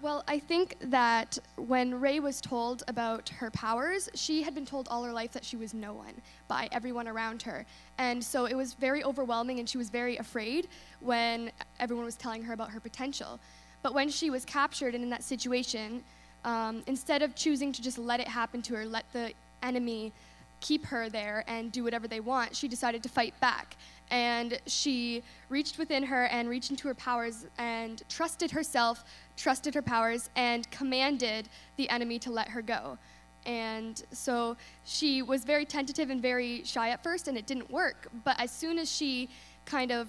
Well, 0.00 0.22
I 0.28 0.38
think 0.38 0.76
that 0.80 1.38
when 1.56 2.00
Rey 2.00 2.20
was 2.20 2.40
told 2.40 2.84
about 2.86 3.28
her 3.30 3.50
powers, 3.50 4.08
she 4.14 4.42
had 4.44 4.54
been 4.54 4.64
told 4.64 4.86
all 4.88 5.02
her 5.02 5.12
life 5.12 5.32
that 5.32 5.44
she 5.44 5.56
was 5.56 5.74
no 5.74 5.92
one 5.92 6.14
by 6.46 6.68
everyone 6.70 7.08
around 7.08 7.42
her. 7.42 7.66
And 7.98 8.22
so 8.22 8.44
it 8.44 8.54
was 8.54 8.74
very 8.74 9.02
overwhelming, 9.02 9.58
and 9.58 9.68
she 9.68 9.76
was 9.76 9.90
very 9.90 10.16
afraid 10.18 10.68
when 11.00 11.50
everyone 11.80 12.04
was 12.04 12.14
telling 12.14 12.44
her 12.44 12.52
about 12.52 12.70
her 12.70 12.78
potential. 12.78 13.40
But 13.82 13.92
when 13.92 14.08
she 14.08 14.30
was 14.30 14.44
captured 14.44 14.94
and 14.94 15.02
in 15.02 15.10
that 15.10 15.24
situation, 15.24 16.04
um, 16.44 16.84
instead 16.86 17.22
of 17.22 17.34
choosing 17.34 17.72
to 17.72 17.82
just 17.82 17.98
let 17.98 18.20
it 18.20 18.28
happen 18.28 18.62
to 18.62 18.76
her, 18.76 18.86
let 18.86 19.12
the 19.12 19.32
enemy 19.64 20.12
keep 20.60 20.84
her 20.86 21.08
there 21.08 21.44
and 21.46 21.72
do 21.72 21.84
whatever 21.84 22.08
they 22.08 22.20
want, 22.20 22.54
she 22.54 22.68
decided 22.68 23.02
to 23.02 23.08
fight 23.08 23.38
back. 23.40 23.76
And 24.10 24.58
she 24.66 25.22
reached 25.48 25.78
within 25.78 26.02
her 26.04 26.24
and 26.26 26.48
reached 26.48 26.70
into 26.70 26.88
her 26.88 26.94
powers 26.94 27.46
and 27.58 28.02
trusted 28.08 28.50
herself, 28.50 29.04
trusted 29.36 29.74
her 29.74 29.82
powers, 29.82 30.30
and 30.34 30.70
commanded 30.70 31.48
the 31.76 31.88
enemy 31.90 32.18
to 32.20 32.30
let 32.30 32.48
her 32.48 32.62
go. 32.62 32.98
And 33.44 34.02
so 34.12 34.56
she 34.84 35.22
was 35.22 35.44
very 35.44 35.64
tentative 35.64 36.10
and 36.10 36.20
very 36.20 36.62
shy 36.64 36.90
at 36.90 37.02
first, 37.02 37.28
and 37.28 37.36
it 37.36 37.46
didn't 37.46 37.70
work. 37.70 38.08
But 38.24 38.40
as 38.40 38.50
soon 38.50 38.78
as 38.78 38.90
she 38.90 39.28
kind 39.64 39.92
of 39.92 40.08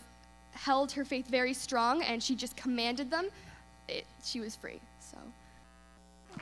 held 0.51 0.91
her 0.93 1.05
faith 1.05 1.27
very 1.27 1.53
strong 1.53 2.01
and 2.03 2.21
she 2.21 2.35
just 2.35 2.55
commanded 2.55 3.11
them, 3.11 3.29
it, 3.87 4.05
she 4.23 4.39
was 4.39 4.55
free. 4.55 4.79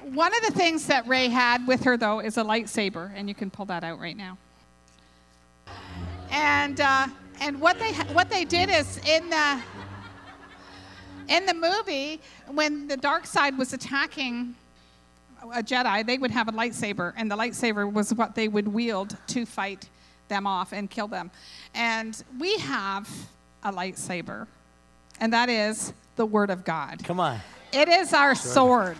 One 0.01 0.33
of 0.35 0.41
the 0.45 0.51
things 0.51 0.87
that 0.87 1.07
Rey 1.07 1.27
had 1.27 1.67
with 1.67 1.83
her, 1.83 1.97
though, 1.97 2.19
is 2.19 2.37
a 2.37 2.43
lightsaber, 2.43 3.11
and 3.15 3.27
you 3.27 3.35
can 3.35 3.49
pull 3.49 3.65
that 3.65 3.83
out 3.83 3.99
right 3.99 4.15
now. 4.15 4.37
And 6.31 6.79
uh, 6.79 7.07
and 7.39 7.59
what 7.59 7.79
they 7.79 7.93
what 8.13 8.29
they 8.29 8.45
did 8.45 8.69
is 8.69 8.97
in 9.05 9.29
the 9.29 9.61
in 11.29 11.45
the 11.45 11.53
movie 11.53 12.21
when 12.47 12.87
the 12.87 12.97
dark 12.97 13.25
side 13.25 13.57
was 13.57 13.73
attacking 13.73 14.55
a 15.53 15.61
Jedi, 15.61 16.05
they 16.05 16.17
would 16.17 16.31
have 16.31 16.47
a 16.47 16.51
lightsaber, 16.51 17.13
and 17.15 17.29
the 17.29 17.35
lightsaber 17.35 17.91
was 17.91 18.13
what 18.13 18.35
they 18.35 18.47
would 18.47 18.67
wield 18.67 19.15
to 19.27 19.45
fight 19.45 19.87
them 20.27 20.47
off 20.47 20.73
and 20.73 20.89
kill 20.89 21.07
them. 21.07 21.31
And 21.75 22.21
we 22.39 22.57
have 22.57 23.09
a 23.63 23.71
lightsaber, 23.71 24.47
and 25.19 25.31
that 25.33 25.49
is 25.49 25.93
the 26.15 26.25
Word 26.25 26.49
of 26.49 26.63
God. 26.63 27.03
Come 27.03 27.19
on. 27.19 27.39
It 27.71 27.87
is 27.87 28.13
our 28.13 28.33
sword. 28.33 28.97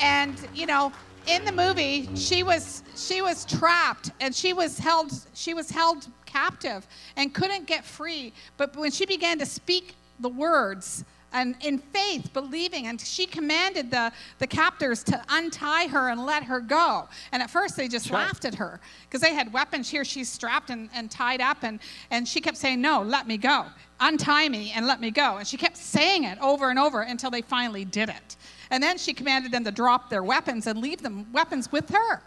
And 0.00 0.36
you 0.54 0.66
know, 0.66 0.92
in 1.26 1.44
the 1.44 1.52
movie, 1.52 2.08
she 2.16 2.42
was 2.42 2.82
she 2.96 3.22
was 3.22 3.44
trapped 3.44 4.10
and 4.20 4.34
she 4.34 4.52
was 4.52 4.78
held 4.78 5.12
she 5.34 5.54
was 5.54 5.70
held 5.70 6.06
captive 6.26 6.86
and 7.16 7.34
couldn't 7.34 7.66
get 7.66 7.84
free. 7.84 8.32
But 8.56 8.76
when 8.76 8.90
she 8.90 9.06
began 9.06 9.38
to 9.38 9.46
speak 9.46 9.94
the 10.20 10.28
words 10.28 11.04
and 11.34 11.56
in 11.60 11.78
faith, 11.78 12.32
believing, 12.32 12.86
and 12.86 12.98
she 13.00 13.26
commanded 13.26 13.90
the, 13.90 14.12
the 14.38 14.46
captors 14.46 15.02
to 15.02 15.22
untie 15.28 15.88
her 15.88 16.08
and 16.08 16.24
let 16.24 16.44
her 16.44 16.60
go. 16.60 17.08
And 17.32 17.42
at 17.42 17.50
first 17.50 17.76
they 17.76 17.88
just 17.88 18.10
laughed 18.10 18.44
at 18.44 18.54
her 18.54 18.80
because 19.02 19.20
they 19.20 19.34
had 19.34 19.52
weapons 19.52 19.90
here. 19.90 20.04
She's 20.04 20.30
strapped 20.30 20.70
and, 20.70 20.88
and 20.94 21.10
tied 21.10 21.40
up, 21.40 21.64
and, 21.64 21.80
and 22.10 22.26
she 22.26 22.40
kept 22.40 22.56
saying, 22.56 22.80
No, 22.80 23.02
let 23.02 23.26
me 23.26 23.36
go. 23.36 23.66
Untie 24.00 24.48
me 24.48 24.72
and 24.74 24.86
let 24.86 25.00
me 25.00 25.10
go. 25.10 25.36
And 25.38 25.46
she 25.46 25.56
kept 25.56 25.76
saying 25.76 26.24
it 26.24 26.38
over 26.40 26.70
and 26.70 26.78
over 26.78 27.02
until 27.02 27.30
they 27.30 27.42
finally 27.42 27.84
did 27.84 28.08
it. 28.08 28.36
And 28.70 28.82
then 28.82 28.96
she 28.96 29.12
commanded 29.12 29.50
them 29.52 29.64
to 29.64 29.70
drop 29.72 30.10
their 30.10 30.22
weapons 30.22 30.66
and 30.66 30.80
leave 30.80 31.02
them 31.02 31.26
weapons 31.32 31.70
with 31.72 31.90
her. 31.90 32.22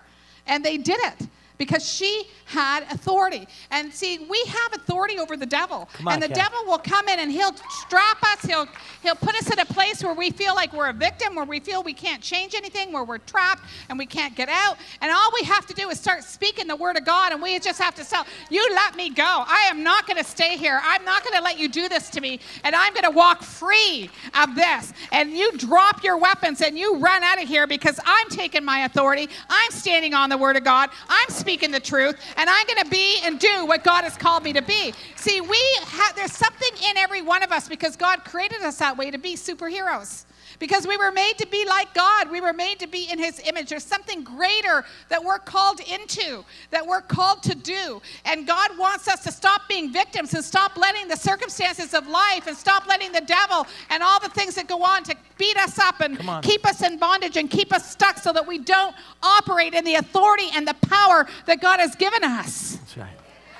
And 0.46 0.63
they 0.63 0.78
did 0.78 1.00
it 1.00 1.28
because 1.58 1.88
she 1.88 2.28
had 2.46 2.84
authority. 2.84 3.48
And 3.72 3.93
see, 3.93 4.20
we 4.30 4.41
have 4.48 4.74
authority 4.74 5.20
over 5.20 5.36
the 5.36 5.46
devil. 5.46 5.89
on, 6.06 6.13
and 6.13 6.24
the 6.24 6.28
Kat. 6.28 6.38
devil 6.38 6.60
will 6.65 6.78
come 6.78 7.08
in 7.10 7.20
and 7.20 7.32
he'll 7.32 7.56
strap 7.70 8.24
us. 8.24 8.41
He'll 8.43 8.67
he'll 9.04 9.15
put 9.15 9.36
us 9.36 9.52
in 9.52 9.60
a 9.60 9.65
place 9.65 10.04
where 10.04 10.13
we 10.13 10.32
feel 10.32 10.56
like 10.56 10.72
we're 10.74 10.89
a 10.89 10.93
victim, 10.93 11.36
where 11.36 11.46
we 11.46 11.60
feel 11.60 11.84
we 11.84 11.93
can't 11.93 12.22
change 12.22 12.56
anything, 12.56 12.91
where 12.91 13.04
we're 13.04 13.17
trapped 13.20 13.63
and 13.89 13.98
we 13.98 14.06
can't 14.06 14.36
get 14.36 14.50
out. 14.50 14.78
And 15.02 15.12
all 15.12 15.30
we 15.39 15.46
have 15.46 15.65
to 15.67 15.74
do 15.74 15.89
is 15.89 16.00
start 16.00 16.24
speaking 16.24 16.67
the 16.67 16.76
word 16.76 16.98
of 16.98 17.06
God 17.06 17.32
and 17.34 17.41
we 17.41 17.60
just 17.60 17.80
have 17.80 17.96
to 17.96 18.04
tell, 18.04 18.26
you 18.50 18.65
let 18.74 18.96
me 18.96 19.10
go. 19.10 19.24
I 19.24 19.67
am 19.70 19.84
not 19.84 20.08
going 20.08 20.17
to 20.17 20.30
stay 20.30 20.58
here. 20.58 20.80
I'm 20.84 21.04
not 21.04 21.24
going 21.24 21.36
to 21.36 21.43
let 21.43 21.60
you 21.60 21.67
do 21.67 21.89
this 21.89 22.10
to 22.12 22.22
me. 22.22 22.39
And 22.63 22.76
I'm 22.76 22.93
going 22.93 23.04
to 23.04 23.12
walk 23.12 23.41
free 23.41 24.10
of 24.39 24.56
this. 24.56 24.93
And 25.12 25.32
you 25.32 25.58
drop 25.58 26.04
your 26.04 26.17
weapons 26.17 26.62
and 26.62 26.78
you 26.78 26.98
run 26.98 27.24
out 27.24 27.41
of 27.41 27.48
here 27.48 27.67
because 27.67 28.00
I'm 28.06 28.30
taking 28.30 28.63
my 28.63 28.86
authority. 28.86 29.30
I'm 29.50 29.72
standing 29.72 30.13
on 30.13 30.30
the 30.30 30.38
word 30.38 30.56
of 30.56 30.63
God. 30.63 30.89
I'm 31.10 31.30
speaking 31.47 31.71
the 31.71 31.79
truth 31.79 32.19
and 32.36 32.49
I'm 32.49 32.67
going 32.67 32.83
to 32.83 32.89
be 32.89 33.19
and 33.23 33.39
do 33.39 33.65
what 33.65 33.81
God 33.81 34.03
has 34.03 34.17
called 34.17 34.43
me 34.43 34.51
to 34.51 34.62
be. 34.62 34.93
See, 35.15 35.39
we 35.39 35.62
have 35.86 36.13
there's 36.13 36.33
something 36.33 36.89
in 36.89 36.97
every 36.97 37.21
one 37.21 37.41
of 37.41 37.53
us 37.53 37.69
because 37.69 37.95
God 37.95 38.25
created 38.25 38.62
us 38.63 38.79
that 38.79 38.97
way 38.97 39.12
to 39.12 39.17
be 39.17 39.36
superheroes. 39.36 40.25
Because 40.60 40.88
we 40.88 40.98
were 40.98 41.12
made 41.12 41.38
to 41.38 41.48
be 41.48 41.65
like 41.65 41.93
God. 41.93 42.32
We 42.32 42.41
were 42.41 42.54
made 42.54 42.80
to 42.80 42.88
be 42.88 43.12
in 43.12 43.20
His 43.20 43.39
image. 43.48 43.70
There's 43.70 43.84
something 43.84 44.24
greater 44.24 44.86
that 45.10 45.24
we're 45.24 45.39
called 45.39 45.80
into, 45.82 46.43
that 46.72 46.86
we're 46.86 47.02
called 47.02 47.43
to 47.43 47.56
do. 47.56 48.02
And 48.26 48.48
God 48.48 48.78
wants 48.78 49.08
us 49.08 49.24
to 49.24 49.32
stop 49.32 49.67
being 49.70 49.93
victims 49.93 50.34
and 50.34 50.43
stop 50.43 50.78
letting 50.78 51.08
the 51.08 51.15
circumstances 51.15 51.93
of 51.93 52.08
life 52.08 52.48
and 52.48 52.58
stop 52.58 52.88
letting 52.88 53.12
the 53.12 53.22
devil 53.22 53.67
and 53.89 54.02
all 54.02 54.20
the 54.20 54.30
things 54.30 54.56
that 54.56 54.67
go 54.67 54.84
on 54.84 55.04
to 55.04 55.15
beat 55.38 55.58
us 55.58 55.78
up 55.78 56.00
and 56.02 56.17
keep 56.43 56.65
us 56.65 56.82
in 56.82 56.98
bondage 56.98 57.38
and 57.38 57.50
keep 57.50 57.72
us 57.72 57.91
stuck 57.91 58.17
so 58.17 58.34
that 58.34 58.48
we 58.48 58.58
don't 58.58 58.96
operate 59.22 59.74
in 59.74 59.86
the 59.86 59.96
authority 59.96 60.48
and 60.54 60.67
the 60.67 60.76
power 60.88 61.28
that 61.46 61.62
God 61.62 61.80
has 61.80 61.96
given 61.96 62.24
us. 62.24 62.78
That's 62.78 62.98
right. 62.98 63.10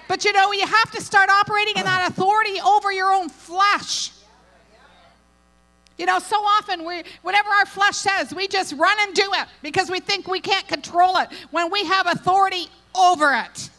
But 0.08 0.24
you 0.26 0.34
know, 0.34 0.52
you 0.52 0.66
have 0.66 0.92
to 0.92 1.02
start 1.02 1.30
operating 1.30 1.78
in 1.78 1.84
that 1.84 2.10
authority 2.10 2.60
over 2.62 2.92
your 2.92 3.12
own 3.12 3.30
flesh. 3.30 4.12
You 5.98 6.06
know, 6.06 6.20
so 6.20 6.38
often 6.38 6.86
we, 6.86 7.04
whatever 7.24 7.50
our 7.50 7.66
flesh 7.66 7.96
says, 7.96 8.34
we 8.34 8.48
just 8.48 8.74
run 8.74 8.98
and 9.02 9.16
do 9.16 9.30
it 9.34 9.48
because 9.64 9.90
we 9.90 10.00
think 10.00 10.28
we 10.28 10.40
can't 10.40 10.68
control 10.68 11.18
it 11.18 11.30
when 11.52 11.72
we 11.72 11.84
have 11.86 12.06
authority 12.06 12.68
over 12.96 13.34
it. 13.34 13.70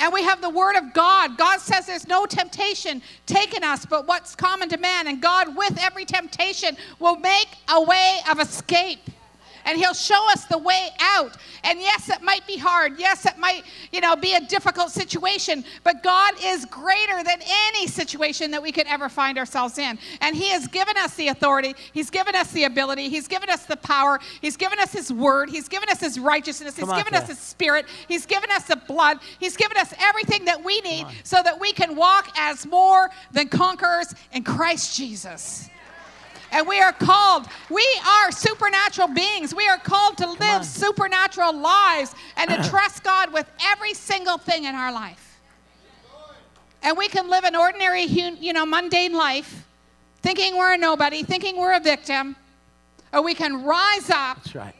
And 0.00 0.12
we 0.12 0.22
have 0.22 0.40
the 0.40 0.48
word 0.48 0.76
of 0.76 0.94
God. 0.94 1.36
God 1.36 1.60
says 1.60 1.86
there's 1.86 2.06
no 2.06 2.24
temptation 2.24 3.02
taken 3.26 3.64
us 3.64 3.84
but 3.84 4.06
what's 4.06 4.34
common 4.34 4.68
to 4.68 4.78
man. 4.78 5.08
And 5.08 5.20
God, 5.20 5.56
with 5.56 5.76
every 5.80 6.04
temptation, 6.04 6.76
will 6.98 7.16
make 7.16 7.48
a 7.68 7.82
way 7.82 8.20
of 8.30 8.38
escape. 8.40 9.00
And 9.68 9.76
he'll 9.76 9.92
show 9.92 10.30
us 10.32 10.46
the 10.46 10.56
way 10.56 10.88
out. 10.98 11.36
And 11.62 11.78
yes, 11.78 12.08
it 12.08 12.22
might 12.22 12.46
be 12.46 12.56
hard. 12.56 12.98
Yes, 12.98 13.26
it 13.26 13.36
might, 13.36 13.64
you 13.92 14.00
know, 14.00 14.16
be 14.16 14.34
a 14.34 14.40
difficult 14.40 14.90
situation. 14.90 15.62
But 15.84 16.02
God 16.02 16.34
is 16.42 16.64
greater 16.64 17.22
than 17.22 17.38
any 17.42 17.86
situation 17.86 18.50
that 18.52 18.62
we 18.62 18.72
could 18.72 18.86
ever 18.86 19.10
find 19.10 19.36
ourselves 19.36 19.76
in. 19.76 19.98
And 20.22 20.34
he 20.34 20.48
has 20.48 20.66
given 20.68 20.96
us 20.96 21.14
the 21.16 21.28
authority. 21.28 21.74
He's 21.92 22.08
given 22.08 22.34
us 22.34 22.50
the 22.52 22.64
ability. 22.64 23.10
He's 23.10 23.28
given 23.28 23.50
us 23.50 23.66
the 23.66 23.76
power. 23.76 24.20
He's 24.40 24.56
given 24.56 24.78
us 24.78 24.90
his 24.90 25.12
word. 25.12 25.50
He's 25.50 25.68
given 25.68 25.90
us 25.90 26.00
his 26.00 26.18
righteousness. 26.18 26.76
He's 26.76 26.90
given 26.90 27.14
us 27.14 27.28
his 27.28 27.38
spirit. 27.38 27.84
He's 28.08 28.24
given 28.24 28.50
us 28.50 28.64
the 28.64 28.76
blood. 28.76 29.18
He's 29.38 29.56
given 29.56 29.76
us 29.76 29.92
everything 29.98 30.46
that 30.46 30.64
we 30.64 30.80
need 30.80 31.06
so 31.24 31.42
that 31.42 31.60
we 31.60 31.72
can 31.72 31.94
walk 31.94 32.30
as 32.38 32.66
more 32.66 33.10
than 33.32 33.48
conquerors 33.48 34.14
in 34.32 34.44
Christ 34.44 34.96
Jesus. 34.96 35.68
And 36.50 36.66
we 36.66 36.80
are 36.80 36.92
called, 36.92 37.46
we 37.70 37.86
are 38.06 38.32
supernatural 38.32 39.08
beings. 39.08 39.54
We 39.54 39.68
are 39.68 39.78
called 39.78 40.16
to 40.18 40.30
live 40.30 40.64
supernatural 40.64 41.56
lives 41.56 42.14
and 42.36 42.50
to 42.50 42.56
trust 42.70 43.04
God 43.04 43.32
with 43.32 43.46
every 43.60 43.94
single 43.94 44.38
thing 44.38 44.64
in 44.64 44.74
our 44.74 44.92
life. 44.92 45.40
And 46.82 46.96
we 46.96 47.08
can 47.08 47.28
live 47.28 47.44
an 47.44 47.56
ordinary, 47.56 48.04
you 48.04 48.52
know, 48.52 48.64
mundane 48.64 49.12
life 49.12 49.66
thinking 50.22 50.56
we're 50.56 50.74
a 50.74 50.78
nobody, 50.78 51.22
thinking 51.22 51.56
we're 51.56 51.74
a 51.74 51.80
victim, 51.80 52.36
or 53.12 53.22
we 53.22 53.34
can 53.34 53.64
rise 53.64 54.10
up 54.10 54.42
That's 54.44 54.54
right. 54.54 54.74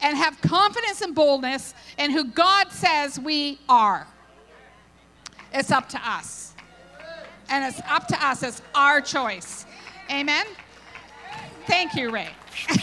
and 0.00 0.16
have 0.16 0.40
confidence 0.40 1.00
and 1.00 1.14
boldness 1.14 1.74
in 1.98 2.10
who 2.10 2.24
God 2.24 2.70
says 2.70 3.18
we 3.18 3.58
are. 3.68 4.06
It's 5.52 5.70
up 5.70 5.88
to 5.90 6.00
us. 6.08 6.54
And 7.50 7.64
it's 7.64 7.80
up 7.88 8.06
to 8.08 8.26
us. 8.26 8.42
It's 8.42 8.62
our 8.74 9.00
choice. 9.00 9.64
Amen? 10.10 10.44
Thank 11.68 11.94
you, 11.94 12.10
Ray. 12.10 12.30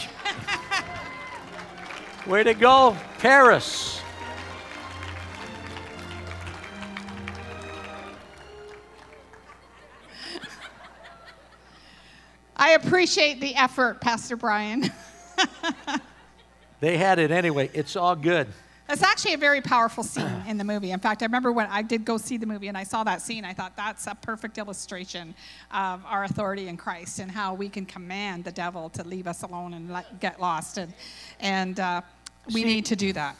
Way 2.26 2.44
to 2.44 2.54
go, 2.54 2.96
Paris. 3.18 4.00
I 12.56 12.70
appreciate 12.70 13.42
the 13.42 13.54
effort, 13.54 14.00
Pastor 14.00 14.36
Brian. 14.36 14.90
They 16.80 16.98
had 16.98 17.18
it 17.18 17.30
anyway. 17.30 17.70
It's 17.72 17.96
all 17.96 18.14
good. 18.14 18.48
It's 18.88 19.02
actually 19.02 19.34
a 19.34 19.38
very 19.38 19.60
powerful 19.60 20.04
scene 20.04 20.30
in 20.46 20.58
the 20.58 20.64
movie. 20.64 20.92
In 20.92 21.00
fact, 21.00 21.22
I 21.22 21.26
remember 21.26 21.50
when 21.50 21.66
I 21.66 21.82
did 21.82 22.04
go 22.04 22.18
see 22.18 22.36
the 22.36 22.46
movie 22.46 22.68
and 22.68 22.78
I 22.78 22.84
saw 22.84 23.02
that 23.04 23.20
scene, 23.20 23.44
I 23.44 23.52
thought 23.52 23.76
that's 23.76 24.06
a 24.06 24.14
perfect 24.14 24.58
illustration 24.58 25.34
of 25.72 26.04
our 26.06 26.22
authority 26.22 26.68
in 26.68 26.76
Christ 26.76 27.18
and 27.18 27.28
how 27.28 27.52
we 27.54 27.68
can 27.68 27.84
command 27.84 28.44
the 28.44 28.52
devil 28.52 28.88
to 28.90 29.02
leave 29.02 29.26
us 29.26 29.42
alone 29.42 29.74
and 29.74 29.90
let, 29.92 30.20
get 30.20 30.40
lost. 30.40 30.78
And, 30.78 30.92
and 31.40 31.80
uh, 31.80 32.00
we 32.46 32.62
See- 32.62 32.64
need 32.64 32.84
to 32.86 32.96
do 32.96 33.12
that. 33.14 33.34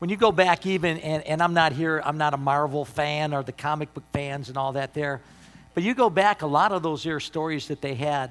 when 0.00 0.10
you 0.10 0.16
go 0.16 0.32
back 0.32 0.66
even 0.66 0.98
and, 0.98 1.22
and 1.24 1.40
i'm 1.42 1.54
not 1.54 1.72
here 1.72 2.00
i'm 2.04 2.18
not 2.18 2.34
a 2.34 2.36
marvel 2.36 2.84
fan 2.84 3.32
or 3.34 3.42
the 3.44 3.52
comic 3.52 3.92
book 3.94 4.04
fans 4.12 4.48
and 4.48 4.56
all 4.56 4.72
that 4.72 4.94
there 4.94 5.20
but 5.74 5.82
you 5.84 5.94
go 5.94 6.10
back 6.10 6.42
a 6.42 6.46
lot 6.46 6.70
of 6.72 6.82
those 6.82 7.02
here 7.04 7.20
stories 7.20 7.66
that 7.68 7.80
they 7.80 7.94
had 7.94 8.30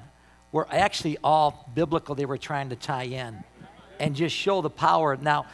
were 0.52 0.66
actually 0.70 1.16
all 1.24 1.68
biblical 1.74 2.14
they 2.14 2.24
were 2.26 2.38
trying 2.38 2.68
to 2.70 2.76
tie 2.76 3.04
in 3.04 3.42
and 4.00 4.14
just 4.14 4.34
show 4.34 4.60
the 4.60 4.70
power. 4.70 5.16
Now 5.16 5.46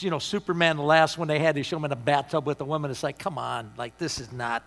you 0.00 0.10
know 0.10 0.18
superman 0.18 0.76
the 0.76 0.82
last 0.82 1.18
one 1.18 1.28
they 1.28 1.38
had 1.38 1.56
they 1.56 1.62
show 1.62 1.76
him 1.76 1.84
in 1.84 1.92
a 1.92 1.96
bathtub 1.96 2.46
with 2.46 2.60
a 2.60 2.64
woman. 2.64 2.90
It's 2.90 3.02
like 3.02 3.18
come 3.18 3.38
on 3.38 3.72
like 3.76 3.98
this 3.98 4.20
is 4.20 4.32
not 4.32 4.62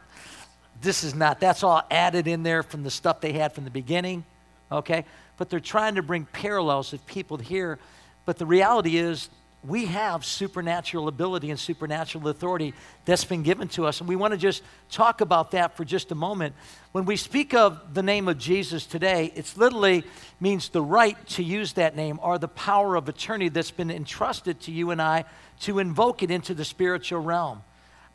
this 0.82 1.04
is 1.04 1.16
not 1.16 1.40
that's 1.40 1.64
all 1.64 1.82
added 1.90 2.28
in 2.28 2.44
there 2.44 2.64
from 2.64 2.84
the 2.84 2.92
stuff 2.92 3.22
they 3.22 3.34
had 3.34 3.54
from 3.54 3.64
the 3.64 3.72
beginning 3.72 4.26
okay? 4.72 5.06
But 5.38 5.50
they're 5.50 5.60
trying 5.60 5.96
to 5.96 6.02
bring 6.02 6.26
parallels 6.26 6.94
of 6.94 7.06
people 7.06 7.38
here. 7.38 7.80
But 8.26 8.38
the 8.38 8.46
reality 8.46 8.98
is 8.98 9.30
we 9.64 9.86
have 9.86 10.24
supernatural 10.24 11.08
ability 11.08 11.50
and 11.50 11.60
supernatural 11.60 12.28
authority 12.28 12.74
that's 13.06 13.26
been 13.26 13.44
given 13.44 13.68
to 13.68 13.86
us 13.86 14.00
and 14.00 14.08
we 14.08 14.16
want 14.16 14.32
to 14.32 14.38
just 14.38 14.62
talk 14.92 15.22
about 15.22 15.52
that 15.52 15.76
for 15.76 15.84
just 15.84 16.12
a 16.12 16.16
moment 16.16 16.54
when 16.92 17.06
we 17.06 17.16
speak 17.16 17.54
of 17.54 17.94
the 17.94 18.04
name 18.04 18.28
of 18.28 18.38
jesus 18.38 18.86
today 18.86 19.32
it 19.36 19.52
literally 19.58 20.04
means 20.40 20.70
the 20.70 20.82
right 20.82 21.18
to 21.28 21.44
use 21.44 21.74
that 21.74 21.96
name 21.96 22.20
or 22.22 22.38
the 22.38 22.48
power 22.48 22.96
of 22.96 23.10
attorney 23.10 23.50
that's 23.50 23.72
been 23.72 23.92
entrusted 23.92 24.60
to 24.60 24.72
you 24.72 24.92
and 24.92 25.02
i 25.02 25.26
to 25.60 25.80
invoke 25.80 26.22
it 26.22 26.30
into 26.30 26.54
the 26.54 26.66
spiritual 26.66 27.20
realm 27.20 27.62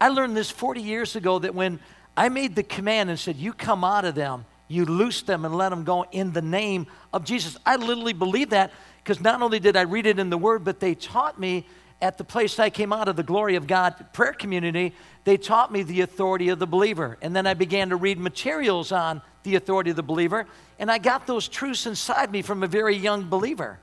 I 0.03 0.09
learned 0.09 0.37
this 0.37 0.51
40 0.51 0.81
years 0.81 1.15
ago 1.15 1.39
that 1.39 1.55
when 1.55 1.79
I 2.17 2.29
made 2.29 2.57
the 2.57 2.65
command 2.65 3.09
and 3.09 3.17
said, 3.17 3.37
You 3.37 3.53
come 3.53 3.85
out 3.85 4.05
of 4.05 4.17
them, 4.17 4.47
you 4.67 4.85
loose 4.85 5.23
them 5.23 5.45
and 5.45 5.55
let 5.55 5.69
them 5.69 5.85
go 5.85 6.05
in 6.11 6.33
the 6.33 6.43
name 6.43 6.89
of 7.13 7.25
Jesus. 7.25 7.57
I 7.65 7.77
literally 7.77 8.13
believe 8.13 8.51
that 8.51 8.73
because 9.03 9.21
not 9.21 9.43
only 9.43 9.59
did 9.59 9.77
I 9.77 9.83
read 9.83 10.07
it 10.07 10.19
in 10.19 10.31
the 10.31 10.39
Word, 10.39 10.65
but 10.65 10.81
they 10.81 10.95
taught 10.95 11.39
me 11.39 11.67
at 12.01 12.19
the 12.19 12.25
place 12.25 12.59
I 12.59 12.69
came 12.69 12.93
out 12.93 13.09
of 13.09 13.17
the 13.17 13.23
Glory 13.23 13.55
of 13.55 13.67
God 13.67 14.07
prayer 14.13 14.33
community, 14.33 14.93
they 15.25 15.37
taught 15.37 15.73
me 15.73 15.85
the 15.85 16.01
authority 16.01 16.49
of 16.49 16.59
the 16.59 16.67
believer. 16.67 17.17
And 17.23 17.35
then 17.35 17.47
I 17.47 17.55
began 17.55 17.91
to 17.91 17.97
read 17.97 18.19
materials 18.19 18.91
on 18.91 19.23
the 19.45 19.55
authority 19.55 19.91
of 19.91 19.97
the 19.97 20.03
believer, 20.03 20.47
and 20.79 20.91
I 20.91 20.99
got 20.99 21.27
those 21.27 21.49
truths 21.49 21.87
inside 21.87 22.31
me 22.31 22.43
from 22.43 22.63
a 22.63 22.67
very 22.67 22.97
young 22.97 23.29
believer. 23.29 23.79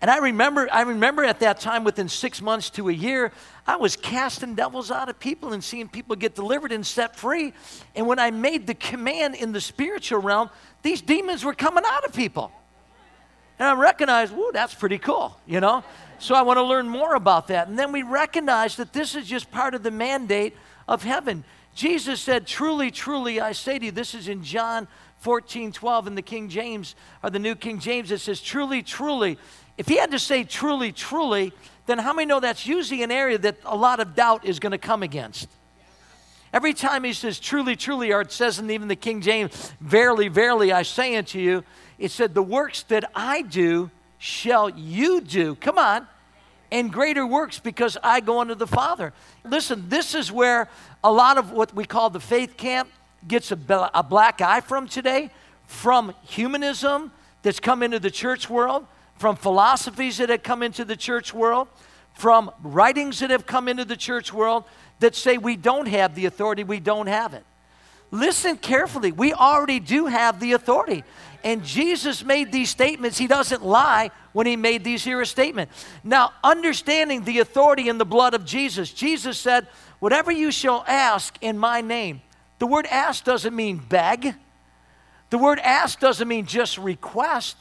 And 0.00 0.10
I 0.10 0.18
remember, 0.18 0.68
I 0.70 0.82
remember 0.82 1.24
at 1.24 1.40
that 1.40 1.58
time, 1.58 1.82
within 1.82 2.08
six 2.08 2.40
months 2.40 2.70
to 2.70 2.88
a 2.88 2.92
year, 2.92 3.32
I 3.66 3.76
was 3.76 3.96
casting 3.96 4.54
devils 4.54 4.92
out 4.92 5.08
of 5.08 5.18
people 5.18 5.52
and 5.52 5.62
seeing 5.62 5.88
people 5.88 6.14
get 6.14 6.36
delivered 6.36 6.70
and 6.70 6.86
set 6.86 7.16
free. 7.16 7.52
And 7.96 8.06
when 8.06 8.20
I 8.20 8.30
made 8.30 8.68
the 8.68 8.74
command 8.74 9.34
in 9.34 9.50
the 9.50 9.60
spiritual 9.60 10.20
realm, 10.20 10.50
these 10.82 11.00
demons 11.00 11.44
were 11.44 11.54
coming 11.54 11.82
out 11.84 12.04
of 12.04 12.12
people. 12.12 12.52
And 13.58 13.68
I 13.68 13.74
recognized, 13.74 14.32
whoa, 14.32 14.52
that's 14.52 14.74
pretty 14.74 14.98
cool, 14.98 15.36
you 15.46 15.60
know? 15.60 15.82
So 16.18 16.34
I 16.34 16.42
want 16.42 16.58
to 16.58 16.62
learn 16.62 16.88
more 16.88 17.14
about 17.14 17.48
that. 17.48 17.68
And 17.68 17.78
then 17.78 17.92
we 17.92 18.02
recognize 18.02 18.76
that 18.76 18.92
this 18.92 19.14
is 19.14 19.26
just 19.26 19.50
part 19.50 19.74
of 19.74 19.82
the 19.82 19.90
mandate 19.90 20.56
of 20.86 21.02
heaven. 21.02 21.44
Jesus 21.74 22.20
said, 22.20 22.46
Truly, 22.46 22.90
truly, 22.90 23.40
I 23.40 23.52
say 23.52 23.78
to 23.78 23.86
you, 23.86 23.92
this 23.92 24.14
is 24.14 24.28
in 24.28 24.42
John 24.42 24.88
14, 25.18 25.72
12 25.72 26.06
in 26.08 26.14
the 26.14 26.22
King 26.22 26.48
James, 26.48 26.96
or 27.22 27.30
the 27.30 27.38
New 27.38 27.54
King 27.54 27.78
James, 27.78 28.10
it 28.10 28.18
says, 28.18 28.40
Truly, 28.40 28.82
truly. 28.82 29.38
If 29.76 29.86
he 29.86 29.96
had 29.96 30.10
to 30.10 30.18
say 30.18 30.42
truly, 30.42 30.90
truly, 30.90 31.52
then 31.86 31.98
how 31.98 32.12
many 32.12 32.26
know 32.26 32.40
that's 32.40 32.66
usually 32.66 33.04
an 33.04 33.12
area 33.12 33.38
that 33.38 33.58
a 33.64 33.76
lot 33.76 34.00
of 34.00 34.16
doubt 34.16 34.44
is 34.44 34.58
going 34.58 34.72
to 34.72 34.78
come 34.78 35.04
against? 35.04 35.48
Every 36.52 36.72
time 36.72 37.04
he 37.04 37.12
says 37.12 37.38
truly, 37.38 37.76
truly, 37.76 38.12
or 38.12 38.22
it 38.22 38.32
says 38.32 38.58
in 38.58 38.70
even 38.70 38.88
the 38.88 38.96
King 38.96 39.20
James, 39.20 39.72
verily, 39.80 40.28
verily, 40.28 40.72
I 40.72 40.82
say 40.82 41.14
unto 41.14 41.38
you, 41.38 41.62
it 41.98 42.10
said, 42.10 42.34
the 42.34 42.42
works 42.42 42.82
that 42.84 43.10
I 43.14 43.42
do 43.42 43.90
shall 44.18 44.70
you 44.70 45.20
do. 45.20 45.54
Come 45.56 45.78
on. 45.78 46.06
And 46.70 46.92
greater 46.92 47.26
works 47.26 47.58
because 47.58 47.96
I 48.02 48.20
go 48.20 48.40
unto 48.40 48.54
the 48.54 48.66
Father. 48.66 49.12
Listen, 49.44 49.88
this 49.88 50.14
is 50.14 50.30
where 50.30 50.68
a 51.02 51.10
lot 51.10 51.38
of 51.38 51.50
what 51.50 51.74
we 51.74 51.84
call 51.84 52.10
the 52.10 52.20
faith 52.20 52.56
camp 52.56 52.90
gets 53.26 53.50
a, 53.50 53.90
a 53.94 54.02
black 54.02 54.40
eye 54.40 54.60
from 54.60 54.86
today, 54.86 55.30
from 55.66 56.14
humanism 56.24 57.10
that's 57.42 57.58
come 57.60 57.82
into 57.82 57.98
the 57.98 58.10
church 58.10 58.50
world, 58.50 58.86
from 59.16 59.34
philosophies 59.34 60.18
that 60.18 60.28
have 60.28 60.42
come 60.42 60.62
into 60.62 60.84
the 60.84 60.96
church 60.96 61.32
world, 61.32 61.68
from 62.12 62.50
writings 62.62 63.20
that 63.20 63.30
have 63.30 63.46
come 63.46 63.66
into 63.68 63.84
the 63.84 63.96
church 63.96 64.32
world 64.32 64.64
that 65.00 65.14
say 65.14 65.38
we 65.38 65.56
don't 65.56 65.86
have 65.86 66.14
the 66.14 66.26
authority, 66.26 66.64
we 66.64 66.80
don't 66.80 67.06
have 67.06 67.32
it. 67.32 67.44
Listen 68.10 68.56
carefully. 68.56 69.12
We 69.12 69.32
already 69.32 69.80
do 69.80 70.06
have 70.06 70.40
the 70.40 70.52
authority. 70.52 71.04
And 71.44 71.64
Jesus 71.64 72.24
made 72.24 72.50
these 72.50 72.70
statements. 72.70 73.18
He 73.18 73.26
doesn't 73.26 73.64
lie 73.64 74.10
when 74.32 74.46
he 74.46 74.56
made 74.56 74.84
these 74.84 75.04
here 75.04 75.20
a 75.20 75.26
statement. 75.26 75.70
Now, 76.02 76.32
understanding 76.42 77.24
the 77.24 77.38
authority 77.38 77.88
in 77.88 77.98
the 77.98 78.04
blood 78.04 78.34
of 78.34 78.44
Jesus, 78.44 78.92
Jesus 78.92 79.38
said, 79.38 79.66
Whatever 80.00 80.30
you 80.30 80.50
shall 80.50 80.84
ask 80.86 81.36
in 81.40 81.58
my 81.58 81.80
name. 81.80 82.22
The 82.58 82.66
word 82.66 82.86
ask 82.86 83.24
doesn't 83.24 83.54
mean 83.54 83.78
beg. 83.78 84.34
The 85.30 85.38
word 85.38 85.58
ask 85.60 86.00
doesn't 86.00 86.26
mean 86.26 86.46
just 86.46 86.78
request. 86.78 87.56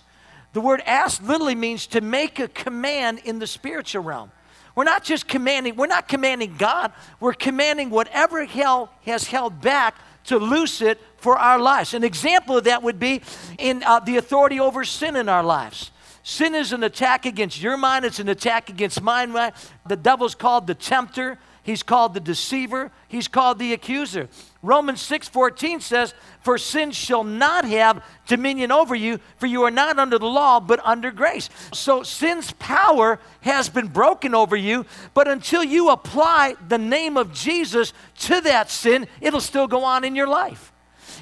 The 0.53 0.61
word 0.61 0.81
ask 0.85 1.21
literally 1.21 1.55
means 1.55 1.87
to 1.87 2.01
make 2.01 2.39
a 2.39 2.47
command 2.47 3.19
in 3.25 3.39
the 3.39 3.47
spiritual 3.47 4.03
realm. 4.03 4.31
We're 4.75 4.83
not 4.83 5.03
just 5.03 5.27
commanding, 5.27 5.75
we're 5.75 5.87
not 5.87 6.07
commanding 6.07 6.55
God, 6.55 6.93
we're 7.19 7.33
commanding 7.33 7.89
whatever 7.89 8.45
hell 8.45 8.91
has 9.05 9.25
held 9.25 9.59
back 9.59 9.95
to 10.27 10.37
loose 10.37 10.81
it 10.81 11.01
for 11.17 11.37
our 11.37 11.59
lives. 11.59 11.93
An 11.93 12.03
example 12.03 12.57
of 12.57 12.65
that 12.65 12.83
would 12.83 12.99
be 12.99 13.21
in 13.57 13.83
uh, 13.83 13.99
the 13.99 14.17
authority 14.17 14.59
over 14.59 14.83
sin 14.85 15.15
in 15.15 15.27
our 15.27 15.43
lives. 15.43 15.91
Sin 16.23 16.55
is 16.55 16.73
an 16.73 16.83
attack 16.83 17.25
against 17.25 17.61
your 17.61 17.77
mind, 17.77 18.05
it's 18.05 18.19
an 18.19 18.29
attack 18.29 18.69
against 18.69 19.01
mine. 19.01 19.31
Right? 19.31 19.53
The 19.87 19.95
devil's 19.95 20.35
called 20.35 20.67
the 20.67 20.75
tempter, 20.75 21.39
he's 21.67 21.83
called 21.83 22.15
the 22.15 22.19
deceiver, 22.19 22.91
he's 23.07 23.27
called 23.27 23.59
the 23.59 23.73
accuser. 23.73 24.29
Romans 24.63 25.01
6:14 25.01 25.81
says, 25.81 26.15
"For 26.41 26.57
sin 26.57 26.91
shall 26.91 27.23
not 27.23 27.65
have 27.65 28.01
dominion 28.25 28.71
over 28.71 28.95
you, 28.95 29.19
for 29.37 29.45
you 29.45 29.63
are 29.63 29.71
not 29.71 29.99
under 29.99 30.17
the 30.17 30.25
law, 30.25 30.59
but 30.59 30.79
under 30.83 31.11
grace." 31.11 31.49
So 31.73 32.01
sin's 32.01 32.53
power 32.53 33.19
has 33.41 33.69
been 33.69 33.89
broken 33.89 34.33
over 34.33 34.55
you, 34.55 34.85
but 35.13 35.27
until 35.27 35.63
you 35.63 35.89
apply 35.89 36.55
the 36.67 36.79
name 36.79 37.17
of 37.17 37.33
Jesus 37.33 37.93
to 38.19 38.41
that 38.41 38.71
sin, 38.71 39.07
it'll 39.21 39.41
still 39.41 39.67
go 39.67 39.83
on 39.83 40.03
in 40.03 40.15
your 40.15 40.27
life. 40.27 40.71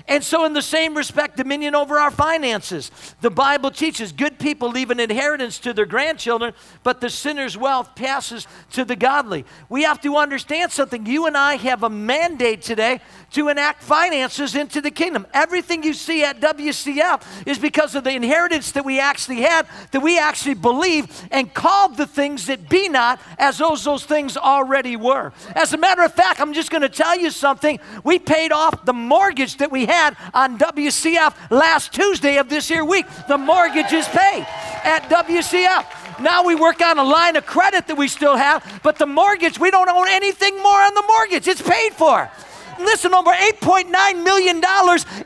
And 0.08 0.24
so, 0.24 0.46
in 0.46 0.54
the 0.54 0.62
same 0.62 0.96
respect, 0.96 1.36
dominion 1.38 1.74
over 1.74 1.98
our 1.98 2.12
finances. 2.12 2.91
The 3.22 3.32
Bible 3.32 3.72
teaches 3.72 4.12
good 4.12 4.38
people 4.38 4.70
leave 4.70 4.91
an 4.91 5.00
inheritance 5.00 5.58
to 5.60 5.74
their 5.74 5.88
grandchildren, 5.88 6.54
but 6.84 7.02
the 7.02 7.10
sinner's 7.10 7.58
wealth 7.58 7.96
passes 7.96 8.46
to 8.74 8.86
the 8.86 8.96
godly. 8.96 9.46
We 9.68 9.82
have 9.82 10.00
to 10.02 10.18
understand 10.18 10.72
something. 10.72 11.08
You 11.08 11.26
and 11.26 11.36
I 11.36 11.56
have 11.56 11.82
a 11.82 11.89
mandate 11.89 12.62
today 12.62 13.02
to 13.36 13.50
enact 13.50 13.84
finances 13.84 14.56
into 14.56 14.80
the 14.80 14.89
kingdom. 14.89 15.28
Everything 15.34 15.84
you 15.84 15.93
see 15.93 16.24
at 16.24 16.39
WCF 16.39 17.21
is 17.45 17.60
because 17.60 17.93
of 17.93 18.06
the 18.06 18.12
inheritance 18.12 18.71
that 18.71 18.86
we 18.86 18.98
actually 18.98 19.41
had, 19.41 19.67
that 19.91 20.00
we 20.00 20.17
actually 20.17 20.54
believe 20.54 21.06
and 21.32 21.54
called 21.54 21.98
the 21.98 22.08
things 22.08 22.45
that 22.45 22.69
be 22.69 22.88
not 22.88 23.19
as 23.38 23.58
those 23.58 23.84
those 23.84 24.06
things 24.06 24.38
already 24.38 24.95
were. 24.95 25.34
As 25.54 25.74
a 25.74 25.78
matter 25.78 26.02
of 26.02 26.13
fact, 26.13 26.39
I'm 26.39 26.54
just 26.54 26.71
going 26.71 26.84
to 26.84 26.89
tell 26.89 27.19
you 27.19 27.30
something. 27.30 27.78
We 28.06 28.19
paid 28.19 28.54
off 28.54 28.86
the 28.86 28.93
mortgage 28.93 29.58
that 29.58 29.69
we 29.69 29.86
had 29.86 30.15
on 30.34 30.58
WCF 30.58 31.52
last 31.52 31.91
Tuesday 31.91 32.38
of 32.38 32.48
this 32.48 32.69
here 32.69 32.86
week. 32.86 33.06
The 33.28 33.38
mortgage 33.38 33.91
is 33.91 34.08
paid 34.08 34.45
at 34.86 35.10
WCF. 35.10 36.21
Now 36.21 36.45
we 36.45 36.56
work 36.56 36.80
on 36.80 36.98
a 37.00 37.04
line 37.04 37.36
of 37.36 37.45
credit 37.45 37.88
that 37.88 37.98
we 37.98 38.08
still 38.08 38.38
have, 38.38 38.80
but 38.82 38.98
the 38.98 39.06
mortgage, 39.06 39.60
we 39.60 39.71
don't 39.71 39.89
own 39.89 40.08
anything 40.08 40.56
more 40.63 40.80
on 40.80 40.93
the 40.93 41.04
mortgage. 41.06 41.50
It's 41.50 41.62
paid 41.62 41.91
for. 41.91 42.32
Listen, 42.80 43.14
over 43.14 43.32
$8.9 43.32 44.24
million 44.24 44.62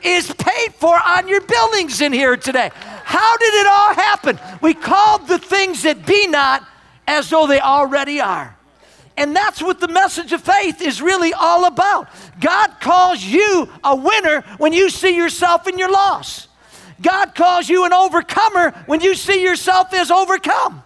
is 0.02 0.32
paid 0.32 0.74
for 0.74 0.98
on 0.98 1.28
your 1.28 1.40
buildings 1.40 2.00
in 2.00 2.12
here 2.12 2.36
today. 2.36 2.70
How 2.74 3.36
did 3.36 3.54
it 3.54 3.66
all 3.66 3.94
happen? 3.94 4.38
We 4.60 4.74
called 4.74 5.26
the 5.26 5.38
things 5.38 5.82
that 5.82 6.06
be 6.06 6.26
not 6.26 6.66
as 7.06 7.30
though 7.30 7.46
they 7.46 7.60
already 7.60 8.20
are. 8.20 8.56
And 9.16 9.34
that's 9.34 9.60
what 9.60 9.80
the 9.80 9.88
message 9.88 10.32
of 10.32 10.40
faith 10.40 10.80
is 10.80 11.02
really 11.02 11.34
all 11.34 11.66
about. 11.66 12.08
God 12.40 12.80
calls 12.80 13.22
you 13.22 13.68
a 13.84 13.94
winner 13.94 14.42
when 14.58 14.72
you 14.72 14.88
see 14.88 15.16
yourself 15.16 15.66
in 15.66 15.78
your 15.78 15.90
loss. 15.90 16.48
God 17.02 17.34
calls 17.34 17.68
you 17.68 17.84
an 17.84 17.92
overcomer 17.92 18.70
when 18.86 19.00
you 19.00 19.14
see 19.14 19.42
yourself 19.42 19.92
as 19.92 20.10
overcome. 20.10 20.82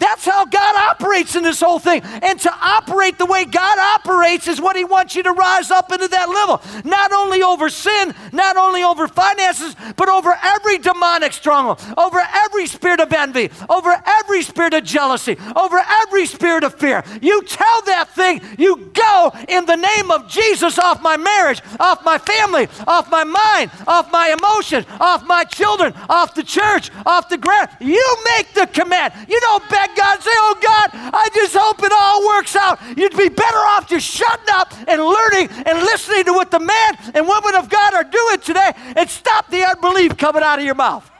That's 0.00 0.24
how 0.24 0.46
God 0.46 0.76
operates 0.76 1.36
in 1.36 1.42
this 1.42 1.60
whole 1.60 1.78
thing. 1.78 2.02
And 2.02 2.40
to 2.40 2.52
operate 2.60 3.18
the 3.18 3.26
way 3.26 3.44
God 3.44 3.78
operates 3.78 4.48
is 4.48 4.60
what 4.60 4.74
He 4.74 4.84
wants 4.84 5.14
you 5.14 5.22
to 5.22 5.32
rise 5.32 5.70
up 5.70 5.92
into 5.92 6.08
that 6.08 6.28
level. 6.28 6.62
Not 6.84 7.12
only 7.12 7.42
over 7.42 7.68
sin, 7.68 8.14
not 8.32 8.56
only 8.56 8.82
over 8.82 9.06
finances, 9.06 9.76
but 9.96 10.08
over 10.08 10.34
every 10.42 10.78
demonic 10.78 11.34
stronghold, 11.34 11.80
over 11.98 12.18
every 12.18 12.66
spirit 12.66 13.00
of 13.00 13.12
envy, 13.12 13.50
over 13.68 13.94
every 14.06 14.42
spirit 14.42 14.72
of 14.72 14.84
jealousy, 14.84 15.36
over 15.54 15.78
every 16.02 16.24
spirit 16.24 16.64
of 16.64 16.74
fear. 16.74 17.04
You 17.20 17.42
tell 17.42 17.82
that 17.82 18.08
thing, 18.14 18.40
you 18.58 18.90
go 18.94 19.32
in 19.48 19.66
the 19.66 19.76
name 19.76 20.10
of 20.10 20.28
Jesus 20.28 20.78
off 20.78 21.02
my 21.02 21.18
marriage, 21.18 21.60
off 21.78 22.02
my 22.04 22.16
family, 22.16 22.68
off 22.86 23.10
my 23.10 23.24
mind, 23.24 23.70
off 23.86 24.10
my 24.10 24.34
emotions, 24.38 24.86
off 24.98 25.24
my 25.26 25.44
children, 25.44 25.92
off 26.08 26.34
the 26.34 26.42
church, 26.42 26.90
off 27.04 27.28
the 27.28 27.36
ground. 27.36 27.68
You 27.80 28.16
make 28.36 28.54
the 28.54 28.66
command. 28.66 29.12
You 29.28 29.38
don't 29.40 29.68
beg 29.68 29.89
God, 29.96 30.22
say, 30.22 30.30
Oh 30.32 30.56
God, 30.60 30.90
I 30.92 31.28
just 31.34 31.56
hope 31.56 31.82
it 31.82 31.92
all 31.92 32.26
works 32.26 32.56
out. 32.56 32.78
You'd 32.96 33.16
be 33.16 33.28
better 33.28 33.58
off 33.58 33.88
just 33.88 34.06
shutting 34.06 34.46
up 34.52 34.72
and 34.88 35.02
learning 35.02 35.48
and 35.66 35.78
listening 35.78 36.24
to 36.24 36.32
what 36.32 36.50
the 36.50 36.60
man 36.60 36.98
and 37.14 37.26
woman 37.26 37.54
of 37.54 37.68
God 37.68 37.94
are 37.94 38.04
doing 38.04 38.40
today 38.40 38.72
and 38.96 39.08
stop 39.08 39.48
the 39.50 39.64
unbelief 39.64 40.16
coming 40.16 40.42
out 40.42 40.58
of 40.58 40.64
your 40.64 40.74
mouth. 40.74 41.10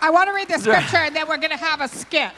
I 0.00 0.10
want 0.10 0.28
to 0.28 0.34
read 0.34 0.48
the 0.48 0.58
scripture 0.58 0.98
and 0.98 1.16
then 1.16 1.26
we're 1.28 1.38
going 1.38 1.50
to 1.50 1.56
have 1.56 1.80
a 1.80 1.88
skit. 1.88 2.30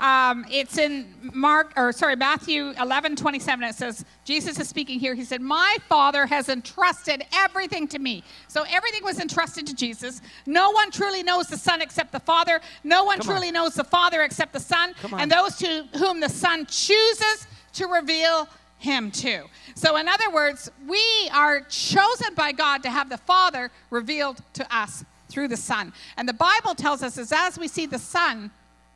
Um, 0.00 0.46
it's 0.50 0.78
in 0.78 1.06
Mark, 1.34 1.74
or 1.76 1.92
sorry, 1.92 2.16
Matthew 2.16 2.72
11, 2.80 3.16
27. 3.16 3.64
It 3.64 3.74
says, 3.74 4.04
Jesus 4.24 4.58
is 4.58 4.66
speaking 4.66 4.98
here. 4.98 5.14
He 5.14 5.24
said, 5.24 5.42
My 5.42 5.76
Father 5.88 6.24
has 6.24 6.48
entrusted 6.48 7.22
everything 7.34 7.86
to 7.88 7.98
me. 7.98 8.24
So 8.48 8.64
everything 8.70 9.04
was 9.04 9.20
entrusted 9.20 9.66
to 9.66 9.74
Jesus. 9.74 10.22
No 10.46 10.70
one 10.70 10.90
truly 10.90 11.22
knows 11.22 11.48
the 11.48 11.58
Son 11.58 11.82
except 11.82 12.12
the 12.12 12.20
Father. 12.20 12.60
No 12.82 13.04
one 13.04 13.18
Come 13.18 13.28
on. 13.28 13.36
truly 13.36 13.52
knows 13.52 13.74
the 13.74 13.84
Father 13.84 14.22
except 14.22 14.54
the 14.54 14.60
Son. 14.60 14.94
On. 15.12 15.20
And 15.20 15.30
those 15.30 15.56
to 15.58 15.86
whom 15.98 16.20
the 16.20 16.30
Son 16.30 16.64
chooses 16.64 17.46
to 17.74 17.86
reveal 17.86 18.48
him 18.78 19.10
to. 19.10 19.44
So, 19.74 19.96
in 19.96 20.08
other 20.08 20.30
words, 20.30 20.70
we 20.88 21.04
are 21.34 21.60
chosen 21.68 22.34
by 22.34 22.52
God 22.52 22.82
to 22.84 22.90
have 22.90 23.10
the 23.10 23.18
Father 23.18 23.70
revealed 23.90 24.38
to 24.54 24.74
us 24.74 25.04
through 25.28 25.48
the 25.48 25.56
Son. 25.56 25.92
And 26.16 26.26
the 26.26 26.32
Bible 26.32 26.74
tells 26.74 27.02
us 27.02 27.18
is 27.18 27.32
as 27.32 27.58
we 27.58 27.68
see 27.68 27.84
the 27.84 27.98
Son, 27.98 28.50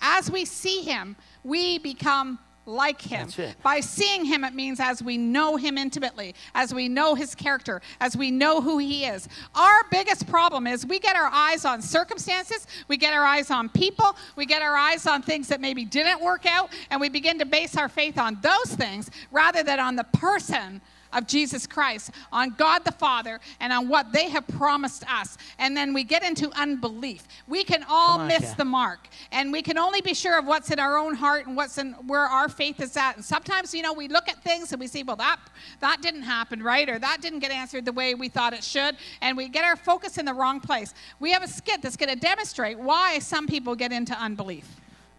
as 0.05 0.31
we 0.31 0.45
see 0.45 0.83
him, 0.83 1.17
we 1.43 1.79
become 1.79 2.39
like 2.67 3.01
him. 3.01 3.29
By 3.63 3.81
seeing 3.81 4.25
him, 4.25 4.45
it 4.45 4.55
means 4.55 4.81
as 4.81 5.03
we 5.03 5.19
know 5.19 5.57
him 5.57 5.77
intimately, 5.77 6.35
as 6.55 6.73
we 6.73 6.89
know 6.89 7.15
his 7.15 7.35
character, 7.35 7.83
as 8.01 8.17
we 8.17 8.31
know 8.31 8.61
who 8.61 8.79
he 8.79 9.05
is. 9.05 9.29
Our 9.55 9.85
biggest 9.91 10.27
problem 10.27 10.67
is 10.67 10.87
we 10.87 10.99
get 10.99 11.17
our 11.17 11.31
eyes 11.33 11.65
on 11.65 11.83
circumstances, 11.83 12.67
we 12.89 12.97
get 12.97 13.13
our 13.13 13.25
eyes 13.25 13.51
on 13.51 13.69
people, 13.69 14.17
we 14.37 14.47
get 14.47 14.63
our 14.63 14.77
eyes 14.77 15.07
on 15.07 15.23
things 15.23 15.49
that 15.49 15.61
maybe 15.61 15.85
didn't 15.85 16.23
work 16.23 16.47
out, 16.47 16.71
and 16.91 17.01
we 17.01 17.09
begin 17.09 17.39
to 17.39 17.47
base 17.47 17.77
our 17.77 17.89
faith 17.89 18.19
on 18.19 18.39
those 18.43 18.75
things 18.75 19.11
rather 19.31 19.63
than 19.63 19.81
on 19.81 19.97
the 19.97 20.05
person 20.05 20.81
of 21.15 21.27
Jesus 21.27 21.67
Christ, 21.67 22.11
on 22.33 22.51
God 22.51 22.85
the 22.85 22.93
Father, 22.93 23.41
and 23.61 23.73
on 23.73 23.89
what 23.89 24.13
they 24.13 24.29
have 24.29 24.47
promised 24.49 25.05
us. 25.11 25.39
And 25.59 25.77
then 25.77 25.95
we 25.95 26.05
get 26.05 26.23
into 26.23 26.51
unbelief. 26.59 27.27
We 27.47 27.65
can 27.65 27.85
all 27.89 28.21
on, 28.21 28.29
miss 28.29 28.41
Kat. 28.41 28.57
the 28.59 28.65
mark, 28.65 29.09
and 29.33 29.53
we 29.53 29.63
can 29.63 29.79
only 29.79 30.01
be 30.01 30.15
sure 30.15 30.39
of 30.39 30.47
what's 30.47 30.71
in 30.71 30.79
our 30.79 30.97
own 30.99 31.15
heart 31.15 31.47
and 31.47 31.57
what's 31.57 31.79
in 31.79 31.93
where 32.07 32.27
our 32.27 32.49
faith 32.49 32.81
is 32.81 32.97
at. 32.97 33.17
And 33.17 33.25
sometimes, 33.25 33.75
you 33.75 33.83
know, 33.83 33.93
we 33.93 34.09
look 34.09 34.29
at 34.29 34.43
things 34.43 34.73
and 34.73 34.81
we 34.81 34.87
see, 34.87 35.03
well, 35.03 35.17
that 35.17 35.39
that 35.81 36.03
didn't 36.03 36.23
happen 36.23 36.63
right, 36.63 36.89
or 36.89 36.99
that 36.99 37.21
didn't 37.21 37.39
get 37.39 37.51
answered 37.51 37.85
the 37.85 37.93
way 37.93 38.15
we 38.15 38.29
thought 38.29 38.53
it 38.53 38.65
should, 38.65 38.97
and 39.21 39.37
we 39.37 39.49
get 39.49 39.65
our 39.65 39.77
focus 39.77 40.19
in 40.19 40.25
the 40.25 40.35
wrong 40.35 40.61
place. 40.61 40.95
We 41.21 41.33
have 41.33 41.43
a 41.43 41.49
skit 41.49 41.83
that's 41.83 41.97
going 41.97 42.11
to 42.11 42.19
demonstrate 42.19 42.79
why 42.79 43.19
some 43.21 43.47
people 43.47 43.75
get 43.75 43.93
into 43.93 44.15
unbelief. 44.15 44.67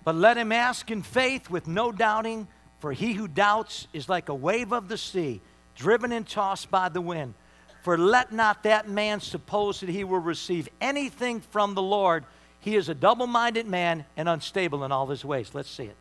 But 0.03 0.15
let 0.15 0.38
him 0.38 0.51
ask 0.51 0.91
in 0.91 1.01
faith 1.01 1.49
with 1.49 1.67
no 1.67 1.91
doubting, 1.91 2.47
for 2.79 2.93
he 2.93 3.13
who 3.13 3.27
doubts 3.27 3.88
is 3.93 4.08
like 4.08 4.29
a 4.29 4.36
wave 4.36 4.71
of 4.71 4.88
the 4.88 4.97
sea, 4.97 5.41
driven 5.75 6.11
and 6.11 6.27
tossed 6.27 6.71
by 6.71 6.89
the 6.89 7.01
wind. 7.01 7.33
For 7.83 7.97
let 7.97 8.31
not 8.31 8.63
that 8.63 8.89
man 8.89 9.19
suppose 9.19 9.79
that 9.81 9.89
he 9.89 10.03
will 10.03 10.19
receive 10.19 10.67
anything 10.81 11.41
from 11.41 11.75
the 11.75 11.81
Lord. 11.83 12.23
He 12.59 12.75
is 12.75 12.89
a 12.89 12.95
double 12.95 13.27
minded 13.27 13.67
man 13.67 14.05
and 14.17 14.27
unstable 14.27 14.83
in 14.83 14.91
all 14.91 15.05
his 15.05 15.23
ways. 15.23 15.51
Let's 15.53 15.69
see 15.69 15.83
it. 15.83 15.95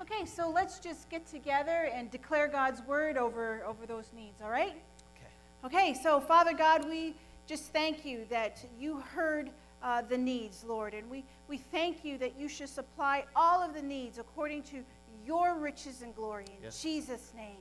Okay, 0.00 0.24
so 0.26 0.48
let's 0.50 0.78
just 0.78 1.08
get 1.08 1.26
together 1.26 1.90
and 1.92 2.10
declare 2.10 2.46
God's 2.46 2.80
word 2.82 3.16
over, 3.16 3.64
over 3.66 3.86
those 3.86 4.10
needs, 4.14 4.40
all 4.42 4.50
right? 4.50 4.74
Okay. 5.16 5.76
Okay, 5.78 5.94
so 5.94 6.20
Father 6.20 6.52
God, 6.52 6.86
we 6.88 7.16
just 7.46 7.72
thank 7.72 8.04
you 8.04 8.24
that 8.30 8.64
you 8.78 8.98
heard 9.14 9.50
uh, 9.82 10.02
the 10.02 10.16
needs, 10.16 10.62
Lord, 10.64 10.94
and 10.94 11.10
we, 11.10 11.24
we 11.48 11.58
thank 11.58 12.04
you 12.04 12.18
that 12.18 12.38
you 12.38 12.48
should 12.48 12.68
supply 12.68 13.24
all 13.34 13.62
of 13.62 13.74
the 13.74 13.82
needs 13.82 14.18
according 14.18 14.62
to 14.64 14.84
your 15.26 15.54
riches 15.56 16.02
and 16.02 16.14
glory 16.14 16.44
in 16.46 16.64
Yes. 16.64 16.82
Jesus' 16.82 17.32
name. 17.34 17.56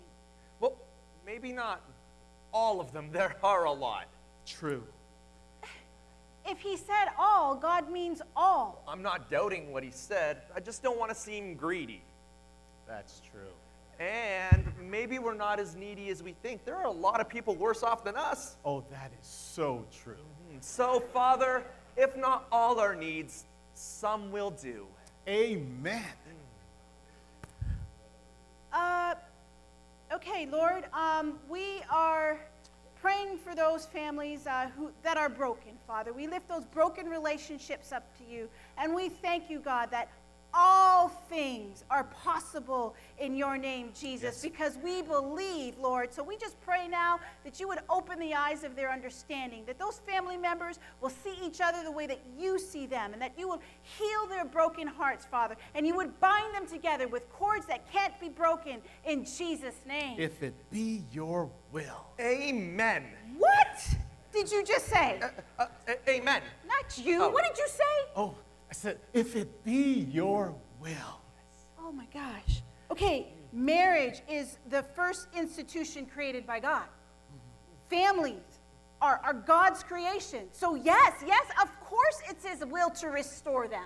Well, 0.59 0.73
maybe 1.25 1.51
not 1.51 1.81
all 2.53 2.79
of 2.79 2.91
them. 2.91 3.09
There 3.11 3.35
are 3.43 3.65
a 3.65 3.71
lot. 3.71 4.07
True. 4.45 4.83
If 6.45 6.59
he 6.59 6.75
said 6.75 7.07
all, 7.17 7.55
God 7.55 7.89
means 7.89 8.21
all. 8.35 8.83
I'm 8.87 9.01
not 9.01 9.29
doubting 9.29 9.71
what 9.71 9.83
he 9.83 9.91
said. 9.91 10.41
I 10.53 10.59
just 10.59 10.83
don't 10.83 10.99
want 10.99 11.09
to 11.09 11.15
seem 11.15 11.55
greedy. 11.55 12.01
That's 12.85 13.21
true. 13.31 13.53
And 13.99 14.65
maybe 14.89 15.19
we're 15.19 15.35
not 15.35 15.59
as 15.59 15.75
needy 15.75 16.09
as 16.09 16.21
we 16.21 16.33
think. 16.43 16.65
There 16.65 16.75
are 16.75 16.85
a 16.85 16.91
lot 16.91 17.21
of 17.21 17.29
people 17.29 17.55
worse 17.55 17.83
off 17.83 18.03
than 18.03 18.17
us. 18.17 18.57
Oh, 18.65 18.83
that 18.91 19.11
is 19.21 19.27
so 19.27 19.85
true. 20.03 20.15
So, 20.59 20.99
Father, 20.99 21.63
if 21.95 22.17
not 22.17 22.45
all 22.51 22.79
our 22.79 22.95
needs, 22.95 23.45
some 23.73 24.31
will 24.31 24.51
do. 24.51 24.85
Amen. 25.27 26.03
Uh, 28.73 29.13
okay, 30.13 30.47
Lord, 30.51 30.85
um, 30.93 31.39
we 31.49 31.81
are 31.89 32.39
praying 33.01 33.37
for 33.37 33.55
those 33.55 33.85
families 33.87 34.45
uh, 34.45 34.67
who, 34.77 34.91
that 35.01 35.17
are 35.17 35.29
broken, 35.29 35.71
Father. 35.87 36.13
We 36.13 36.27
lift 36.27 36.47
those 36.47 36.65
broken 36.65 37.07
relationships 37.09 37.91
up 37.91 38.15
to 38.19 38.23
you, 38.23 38.47
and 38.77 38.93
we 38.93 39.09
thank 39.09 39.49
you, 39.49 39.59
God, 39.59 39.89
that 39.91 40.09
all 40.53 41.09
things 41.29 41.83
are 41.89 42.03
possible 42.03 42.95
in 43.17 43.35
your 43.35 43.57
name, 43.57 43.89
Jesus, 43.99 44.41
because 44.41 44.77
we 44.83 45.01
believe, 45.01 45.77
Lord. 45.79 46.13
So 46.13 46.23
we 46.23 46.37
just 46.37 46.59
pray 46.61 46.87
now 46.87 47.19
that 47.43 47.59
you 47.59 47.67
would 47.67 47.79
open 47.89 48.19
the 48.19 48.33
eyes 48.33 48.63
of 48.63 48.75
their 48.75 48.91
understanding, 48.91 49.63
that 49.65 49.79
those 49.79 49.99
family 50.07 50.37
members 50.37 50.79
will 51.01 51.09
see 51.09 51.35
each 51.43 51.59
other 51.61 51.83
the 51.83 51.91
way 51.91 52.05
that 52.07 52.21
you 52.37 52.59
see 52.59 52.85
them, 52.85 53.13
and 53.13 53.21
that 53.21 53.33
you 53.37 53.47
will 53.47 53.61
heal 53.81 54.27
their 54.27 54.45
broken 54.45 54.87
hearts, 54.87 55.25
Father, 55.25 55.55
and 55.73 55.87
you 55.87 55.95
would 55.95 56.19
bind 56.19 56.53
them 56.53 56.67
together 56.67 57.07
with 57.07 57.31
cords 57.31 57.65
that 57.65 57.91
can't 57.91 58.17
be 58.19 58.29
broken 58.29 58.79
in 59.05 59.25
Jesus' 59.25 59.75
name. 59.87 60.19
If 60.19 60.43
it 60.43 60.53
be 60.71 61.03
your 61.11 61.49
will. 61.71 62.05
Amen. 62.19 63.05
what 63.37 63.87
did 64.31 64.51
you 64.51 64.63
just 64.63 64.87
say? 64.87 65.19
Uh, 65.59 65.65
a- 65.87 66.09
amen. 66.09 66.41
Not 66.67 66.97
you. 67.05 67.23
oh. 67.23 67.29
What 67.29 67.43
did 67.45 67.57
you 67.57 67.67
say? 67.67 68.11
Oh, 68.15 68.35
I 68.73 68.75
said, 68.75 68.97
if 69.13 69.35
it 69.35 69.63
be 69.63 70.07
your 70.11 70.55
will. 70.81 71.21
Oh 71.77 71.91
my 71.91 72.07
gosh. 72.11 72.63
Okay, 72.89 73.27
marriage 73.51 74.23
is 74.27 74.57
the 74.71 74.81
first 74.81 75.27
institution 75.37 76.07
created 76.07 76.47
by 76.47 76.59
God. 76.59 76.85
Families 77.91 78.41
are, 78.99 79.21
are 79.23 79.35
God's 79.35 79.83
creation. 79.83 80.47
So, 80.53 80.73
yes, 80.73 81.23
yes, 81.23 81.45
of 81.61 81.69
course 81.81 82.19
it's 82.27 82.43
His 82.43 82.65
will 82.65 82.89
to 82.89 83.09
restore 83.09 83.67
them. 83.67 83.85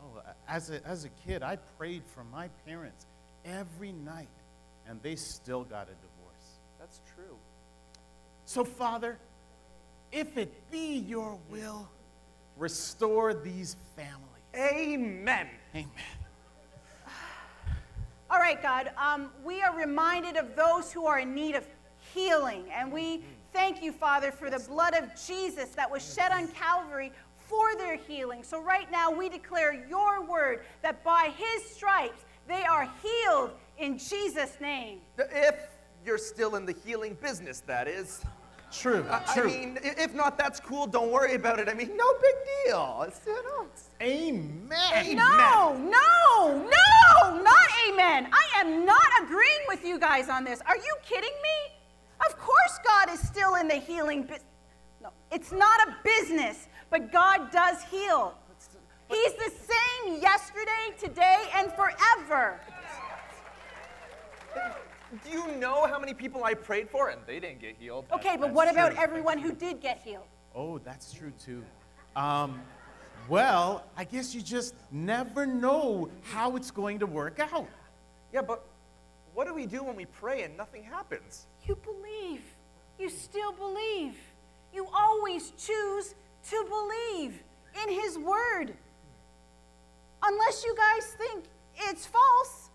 Oh, 0.00 0.22
as 0.46 0.70
a, 0.70 0.80
as 0.86 1.04
a 1.04 1.10
kid, 1.26 1.42
I 1.42 1.56
prayed 1.76 2.04
for 2.06 2.22
my 2.22 2.46
parents 2.64 3.06
every 3.44 3.90
night, 3.90 4.28
and 4.88 5.02
they 5.02 5.16
still 5.16 5.64
got 5.64 5.88
a 5.88 5.94
divorce. 5.94 6.60
That's 6.78 7.00
true. 7.16 7.36
So, 8.44 8.64
Father, 8.64 9.18
if 10.12 10.38
it 10.38 10.70
be 10.70 10.98
your 10.98 11.40
will, 11.50 11.88
restore 12.56 13.34
these 13.34 13.76
families. 13.96 14.20
Amen. 14.56 15.48
Amen. 15.74 15.90
All 18.30 18.38
right, 18.38 18.60
God, 18.60 18.90
um, 18.96 19.30
we 19.44 19.62
are 19.62 19.76
reminded 19.76 20.36
of 20.36 20.56
those 20.56 20.92
who 20.92 21.06
are 21.06 21.20
in 21.20 21.34
need 21.34 21.54
of 21.54 21.64
healing. 22.14 22.64
And 22.72 22.92
we 22.92 23.22
thank 23.52 23.82
you, 23.82 23.92
Father, 23.92 24.32
for 24.32 24.50
the 24.50 24.58
blood 24.58 24.94
of 24.94 25.10
Jesus 25.26 25.70
that 25.70 25.90
was 25.90 26.14
shed 26.14 26.32
on 26.32 26.48
Calvary 26.48 27.12
for 27.36 27.76
their 27.76 27.96
healing. 27.96 28.42
So, 28.42 28.60
right 28.60 28.90
now, 28.90 29.10
we 29.10 29.28
declare 29.28 29.86
your 29.88 30.24
word 30.24 30.64
that 30.82 31.04
by 31.04 31.32
his 31.36 31.64
stripes 31.64 32.24
they 32.48 32.64
are 32.64 32.88
healed 33.02 33.52
in 33.78 33.98
Jesus' 33.98 34.56
name. 34.60 35.00
If 35.18 35.56
you're 36.04 36.18
still 36.18 36.56
in 36.56 36.66
the 36.66 36.74
healing 36.84 37.16
business, 37.20 37.60
that 37.66 37.88
is. 37.88 38.22
True, 38.74 39.06
I, 39.08 39.22
I 39.26 39.42
mean, 39.44 39.78
if 39.82 40.14
not, 40.14 40.36
that's 40.36 40.58
cool. 40.60 40.86
Don't 40.86 41.10
worry 41.10 41.34
about 41.34 41.60
it. 41.60 41.68
I 41.68 41.74
mean, 41.74 41.96
no 41.96 42.12
big 42.20 42.34
deal. 42.66 43.04
It's, 43.06 43.20
you 43.26 43.32
know, 43.44 43.62
it's- 43.64 43.88
Amen. 44.02 45.16
No, 45.16 45.74
no, 45.76 46.58
no, 46.58 47.42
not 47.42 47.68
amen. 47.88 48.28
I 48.32 48.60
am 48.60 48.84
not 48.84 49.06
agreeing 49.22 49.60
with 49.68 49.84
you 49.84 49.98
guys 49.98 50.28
on 50.28 50.44
this. 50.44 50.60
Are 50.66 50.76
you 50.76 50.96
kidding 51.04 51.32
me? 51.42 51.74
Of 52.28 52.38
course, 52.38 52.78
God 52.84 53.10
is 53.10 53.20
still 53.20 53.54
in 53.56 53.68
the 53.68 53.76
healing 53.76 54.22
business. 54.22 54.42
No, 55.02 55.10
it's 55.30 55.52
not 55.52 55.88
a 55.88 55.96
business, 56.02 56.68
but 56.90 57.12
God 57.12 57.50
does 57.52 57.82
heal. 57.84 58.34
He's 59.08 59.32
the 59.34 59.50
same 59.50 59.74
same 60.04 60.20
yesterday, 60.20 60.94
today, 60.98 61.44
and 61.56 61.72
forever. 61.72 62.60
Do 65.22 65.30
you 65.30 65.46
know 65.56 65.86
how 65.86 65.98
many 65.98 66.14
people 66.14 66.44
I 66.44 66.54
prayed 66.54 66.88
for 66.88 67.10
and 67.10 67.20
they 67.26 67.38
didn't 67.38 67.60
get 67.60 67.76
healed? 67.78 68.06
Okay, 68.12 68.36
but 68.38 68.52
what 68.52 68.70
about 68.70 68.96
everyone 68.96 69.38
who 69.38 69.52
did 69.52 69.80
get 69.80 70.00
healed? 70.04 70.24
Oh, 70.54 70.78
that's 70.78 71.12
true 71.12 71.32
too. 71.44 71.62
Um, 72.16 72.60
well, 73.28 73.84
I 73.96 74.04
guess 74.04 74.34
you 74.34 74.42
just 74.42 74.74
never 74.90 75.46
know 75.46 76.08
how 76.22 76.56
it's 76.56 76.70
going 76.70 76.98
to 76.98 77.06
work 77.06 77.40
out. 77.40 77.68
Yeah, 78.32 78.42
but 78.42 78.64
what 79.34 79.46
do 79.46 79.54
we 79.54 79.66
do 79.66 79.82
when 79.82 79.96
we 79.96 80.06
pray 80.06 80.42
and 80.42 80.56
nothing 80.56 80.82
happens? 80.82 81.46
You 81.66 81.76
believe. 81.76 82.42
You 82.98 83.08
still 83.08 83.52
believe. 83.52 84.16
You 84.72 84.86
always 84.92 85.52
choose 85.52 86.14
to 86.50 86.66
believe 86.68 87.42
in 87.82 87.92
His 87.92 88.18
Word. 88.18 88.74
Unless 90.22 90.64
you 90.64 90.74
guys 90.76 91.06
think 91.18 91.44
it's 91.76 92.06
false, 92.06 92.70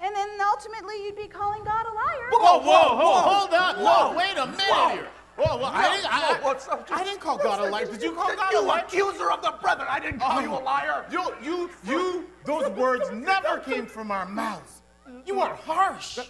and 0.00 0.14
then 0.14 0.33
ultimately 0.64 1.04
you'd 1.04 1.16
be 1.16 1.26
calling 1.26 1.62
God 1.64 1.86
a 1.86 1.94
liar. 1.94 2.28
Whoa, 2.30 2.58
whoa, 2.58 2.96
whoa, 2.96 3.20
hold 3.20 3.54
on. 3.54 3.76
Whoa, 3.76 4.16
wait 4.16 4.36
a 4.36 4.46
minute 4.46 4.60
here. 4.60 5.08
Whoa, 5.36 5.56
whoa, 5.58 5.64
I, 5.64 5.94
didn't, 5.94 6.14
I, 6.14 6.34
whoa, 6.34 6.44
what's 6.44 6.68
up? 6.68 6.88
I 6.92 7.04
didn't 7.04 7.20
call 7.20 7.38
God 7.38 7.66
a 7.66 7.70
liar. 7.70 7.86
Did 7.86 8.02
you 8.02 8.12
call 8.12 8.34
God 8.34 8.54
a 8.54 8.60
liar? 8.60 8.84
You 8.92 9.02
accuser 9.02 9.30
of 9.30 9.42
the 9.42 9.52
brethren! 9.60 9.88
I 9.90 9.98
didn't 9.98 10.20
call 10.20 10.38
um, 10.38 10.44
you 10.44 10.52
a 10.52 10.62
liar! 10.62 11.04
You, 11.10 11.34
you, 11.42 11.70
you, 11.84 12.26
those 12.44 12.70
words 12.70 13.10
never 13.12 13.58
came 13.58 13.86
from 13.86 14.10
our 14.10 14.26
mouths. 14.26 14.82
You 15.26 15.40
are 15.40 15.54
harsh. 15.54 16.20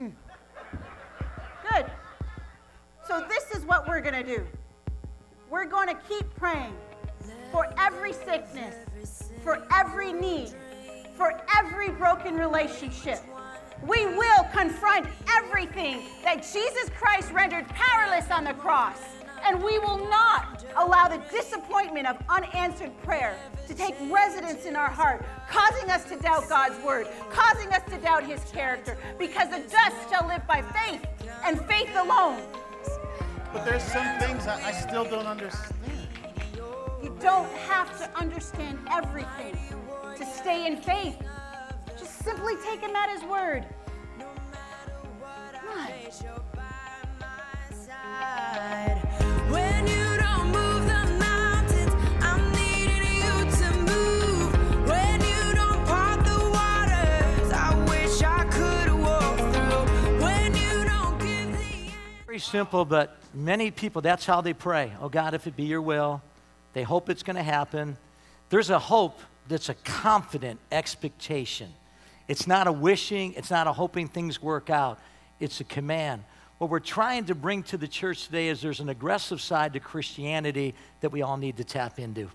Good. 0.00 1.86
So 3.06 3.24
this 3.28 3.50
is 3.54 3.64
what 3.64 3.86
we're 3.86 4.00
going 4.00 4.14
to 4.14 4.36
do. 4.36 4.44
We're 5.50 5.66
going 5.66 5.88
to 5.88 5.96
keep 6.08 6.34
praying 6.34 6.74
for 7.52 7.72
every 7.78 8.12
sickness, 8.12 8.74
for 9.42 9.62
every 9.72 10.12
need, 10.12 10.50
for 11.16 11.40
every 11.56 11.90
broken 11.90 12.34
relationship. 12.36 13.20
We 13.86 14.06
will 14.06 14.44
confront 14.52 15.06
everything 15.36 16.02
that 16.24 16.46
Jesus 16.52 16.90
Christ 16.96 17.32
rendered 17.32 17.66
powerless 17.68 18.30
on 18.30 18.44
the 18.44 18.54
cross. 18.54 18.98
And 19.44 19.62
we 19.62 19.78
will 19.78 19.98
not 20.10 20.64
allow 20.76 21.06
the 21.08 21.22
disappointment 21.30 22.06
of 22.06 22.16
unanswered 22.28 22.90
prayer 23.02 23.36
to 23.68 23.74
take 23.74 23.94
residence 24.10 24.66
in 24.66 24.74
our 24.74 24.90
heart, 24.90 25.24
causing 25.48 25.88
us 25.90 26.04
to 26.06 26.16
doubt 26.16 26.48
God's 26.48 26.82
word, 26.84 27.06
causing 27.30 27.72
us 27.72 27.82
to 27.90 27.98
doubt 27.98 28.24
his 28.24 28.42
character, 28.50 28.98
because 29.18 29.48
the 29.48 29.60
dust 29.70 29.96
shall 30.10 30.26
live 30.26 30.46
by 30.48 30.62
faith 30.62 31.06
and 31.44 31.60
faith 31.66 31.90
alone. 31.96 32.42
But 33.52 33.64
there's 33.64 33.82
some 33.84 34.18
things 34.18 34.46
I, 34.46 34.60
I 34.68 34.72
still 34.72 35.04
don't 35.04 35.26
understand. 35.26 35.74
You 37.02 37.16
don't 37.20 37.50
have 37.58 37.96
to 37.98 38.18
understand 38.18 38.78
everything 38.90 39.56
to 40.16 40.26
stay 40.26 40.66
in 40.66 40.78
faith. 40.78 41.16
Just 41.98 42.18
simply 42.24 42.54
take 42.64 42.80
him 42.80 42.94
at 42.94 43.10
his 43.10 43.24
word. 43.24 43.66
Come 44.18 45.68
on. 45.76 45.88
When 49.50 49.86
you 49.86 50.16
don't 50.18 50.46
move 50.46 50.86
the 50.86 51.06
mountains, 51.18 51.92
I'm 52.20 52.52
needing 52.52 53.16
you 53.16 53.50
to 53.50 53.68
move. 53.78 54.88
When 54.88 55.20
you 55.20 55.54
don't 55.54 55.84
part 55.86 56.24
the 56.24 56.38
waters, 56.52 57.52
I 57.52 57.74
wish 57.88 58.22
I 58.22 58.44
could 58.44 58.92
walk 58.92 59.36
through. 59.36 60.22
When 60.22 60.54
you 60.54 60.84
don't 60.84 61.18
give 61.18 61.52
the 61.52 61.92
Very 62.26 62.38
simple, 62.38 62.84
but 62.84 63.16
many 63.34 63.70
people, 63.70 64.02
that's 64.02 64.24
how 64.26 64.40
they 64.40 64.52
pray. 64.52 64.92
Oh 65.00 65.08
God, 65.08 65.34
if 65.34 65.46
it 65.46 65.56
be 65.56 65.64
your 65.64 65.82
will, 65.82 66.22
they 66.74 66.82
hope 66.82 67.10
it's 67.10 67.22
going 67.22 67.36
to 67.36 67.42
happen. 67.42 67.96
There's 68.50 68.70
a 68.70 68.78
hope 68.78 69.18
that's 69.48 69.68
a 69.68 69.74
confident 69.74 70.60
expectation. 70.70 71.72
It's 72.28 72.46
not 72.46 72.66
a 72.66 72.72
wishing, 72.72 73.34
it's 73.34 73.50
not 73.50 73.66
a 73.66 73.72
hoping 73.72 74.06
things 74.06 74.40
work 74.40 74.70
out, 74.70 74.98
it's 75.40 75.60
a 75.60 75.64
command. 75.64 76.22
What 76.58 76.70
we're 76.70 76.80
trying 76.80 77.24
to 77.26 77.34
bring 77.34 77.62
to 77.64 77.76
the 77.76 77.88
church 77.88 78.26
today 78.26 78.48
is 78.48 78.60
there's 78.60 78.80
an 78.80 78.88
aggressive 78.88 79.40
side 79.40 79.72
to 79.72 79.80
Christianity 79.80 80.74
that 81.00 81.10
we 81.10 81.22
all 81.22 81.36
need 81.36 81.56
to 81.56 81.64
tap 81.64 81.98
into. 81.98 82.28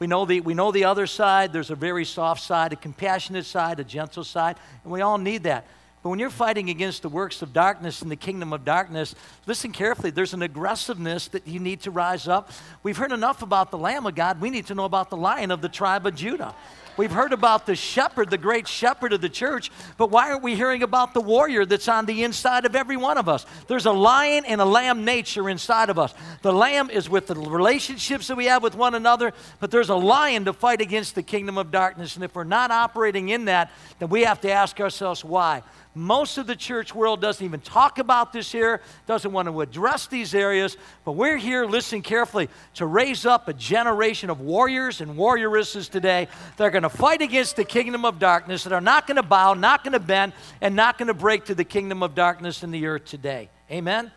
We 0.00 0.08
know, 0.08 0.24
the, 0.24 0.40
we 0.40 0.54
know 0.54 0.72
the 0.72 0.84
other 0.84 1.06
side. 1.06 1.52
There's 1.52 1.70
a 1.70 1.76
very 1.76 2.04
soft 2.04 2.42
side, 2.42 2.72
a 2.72 2.76
compassionate 2.76 3.46
side, 3.46 3.78
a 3.78 3.84
gentle 3.84 4.24
side, 4.24 4.56
and 4.82 4.92
we 4.92 5.00
all 5.00 5.18
need 5.18 5.44
that. 5.44 5.66
But 6.02 6.10
when 6.10 6.18
you're 6.18 6.30
fighting 6.30 6.68
against 6.68 7.00
the 7.00 7.08
works 7.08 7.40
of 7.40 7.54
darkness 7.54 8.02
in 8.02 8.10
the 8.10 8.16
kingdom 8.16 8.52
of 8.52 8.64
darkness, 8.64 9.14
listen 9.46 9.72
carefully. 9.72 10.10
There's 10.10 10.34
an 10.34 10.42
aggressiveness 10.42 11.28
that 11.28 11.48
you 11.48 11.60
need 11.60 11.80
to 11.82 11.90
rise 11.90 12.28
up. 12.28 12.50
We've 12.82 12.96
heard 12.96 13.12
enough 13.12 13.40
about 13.40 13.70
the 13.70 13.78
Lamb 13.78 14.04
of 14.04 14.14
God. 14.14 14.40
We 14.40 14.50
need 14.50 14.66
to 14.66 14.74
know 14.74 14.84
about 14.84 15.08
the 15.08 15.16
Lion 15.16 15.50
of 15.50 15.62
the 15.62 15.70
tribe 15.70 16.06
of 16.06 16.14
Judah. 16.14 16.54
We've 16.96 17.10
heard 17.10 17.32
about 17.32 17.66
the 17.66 17.74
shepherd, 17.74 18.30
the 18.30 18.38
great 18.38 18.68
shepherd 18.68 19.12
of 19.12 19.20
the 19.20 19.28
church, 19.28 19.70
but 19.96 20.10
why 20.10 20.30
aren't 20.30 20.42
we 20.42 20.54
hearing 20.54 20.82
about 20.82 21.12
the 21.12 21.20
warrior 21.20 21.66
that's 21.66 21.88
on 21.88 22.06
the 22.06 22.22
inside 22.22 22.64
of 22.64 22.76
every 22.76 22.96
one 22.96 23.18
of 23.18 23.28
us? 23.28 23.44
There's 23.66 23.86
a 23.86 23.92
lion 23.92 24.44
and 24.44 24.60
a 24.60 24.64
lamb 24.64 25.04
nature 25.04 25.48
inside 25.48 25.90
of 25.90 25.98
us. 25.98 26.14
The 26.42 26.52
lamb 26.52 26.90
is 26.90 27.08
with 27.08 27.26
the 27.26 27.34
relationships 27.34 28.28
that 28.28 28.36
we 28.36 28.46
have 28.46 28.62
with 28.62 28.76
one 28.76 28.94
another, 28.94 29.32
but 29.58 29.70
there's 29.70 29.88
a 29.88 29.96
lion 29.96 30.44
to 30.44 30.52
fight 30.52 30.80
against 30.80 31.14
the 31.14 31.22
kingdom 31.22 31.58
of 31.58 31.70
darkness. 31.70 32.14
And 32.14 32.24
if 32.24 32.34
we're 32.34 32.44
not 32.44 32.70
operating 32.70 33.30
in 33.30 33.46
that, 33.46 33.72
then 33.98 34.08
we 34.08 34.22
have 34.22 34.40
to 34.42 34.50
ask 34.50 34.80
ourselves 34.80 35.24
why. 35.24 35.62
Most 35.94 36.38
of 36.38 36.48
the 36.48 36.56
church 36.56 36.92
world 36.92 37.20
doesn't 37.20 37.44
even 37.44 37.60
talk 37.60 37.98
about 37.98 38.32
this 38.32 38.50
here, 38.50 38.80
doesn't 39.06 39.30
want 39.30 39.46
to 39.46 39.60
address 39.60 40.08
these 40.08 40.34
areas, 40.34 40.76
but 41.04 41.12
we're 41.12 41.36
here, 41.36 41.66
listen 41.66 42.02
carefully, 42.02 42.48
to 42.74 42.86
raise 42.86 43.24
up 43.24 43.46
a 43.46 43.52
generation 43.52 44.28
of 44.28 44.40
warriors 44.40 45.00
and 45.00 45.16
warrioresses 45.16 45.88
today 45.88 46.26
that 46.56 46.64
are 46.64 46.70
going 46.70 46.82
to 46.82 46.88
fight 46.88 47.22
against 47.22 47.54
the 47.54 47.64
kingdom 47.64 48.04
of 48.04 48.18
darkness, 48.18 48.64
that 48.64 48.72
are 48.72 48.80
not 48.80 49.06
going 49.06 49.16
to 49.16 49.22
bow, 49.22 49.54
not 49.54 49.84
going 49.84 49.92
to 49.92 50.00
bend, 50.00 50.32
and 50.60 50.74
not 50.74 50.98
going 50.98 51.08
to 51.08 51.14
break 51.14 51.44
to 51.44 51.54
the 51.54 51.64
kingdom 51.64 52.02
of 52.02 52.16
darkness 52.16 52.64
in 52.64 52.72
the 52.72 52.86
earth 52.86 53.04
today. 53.04 53.48
Amen? 53.70 54.10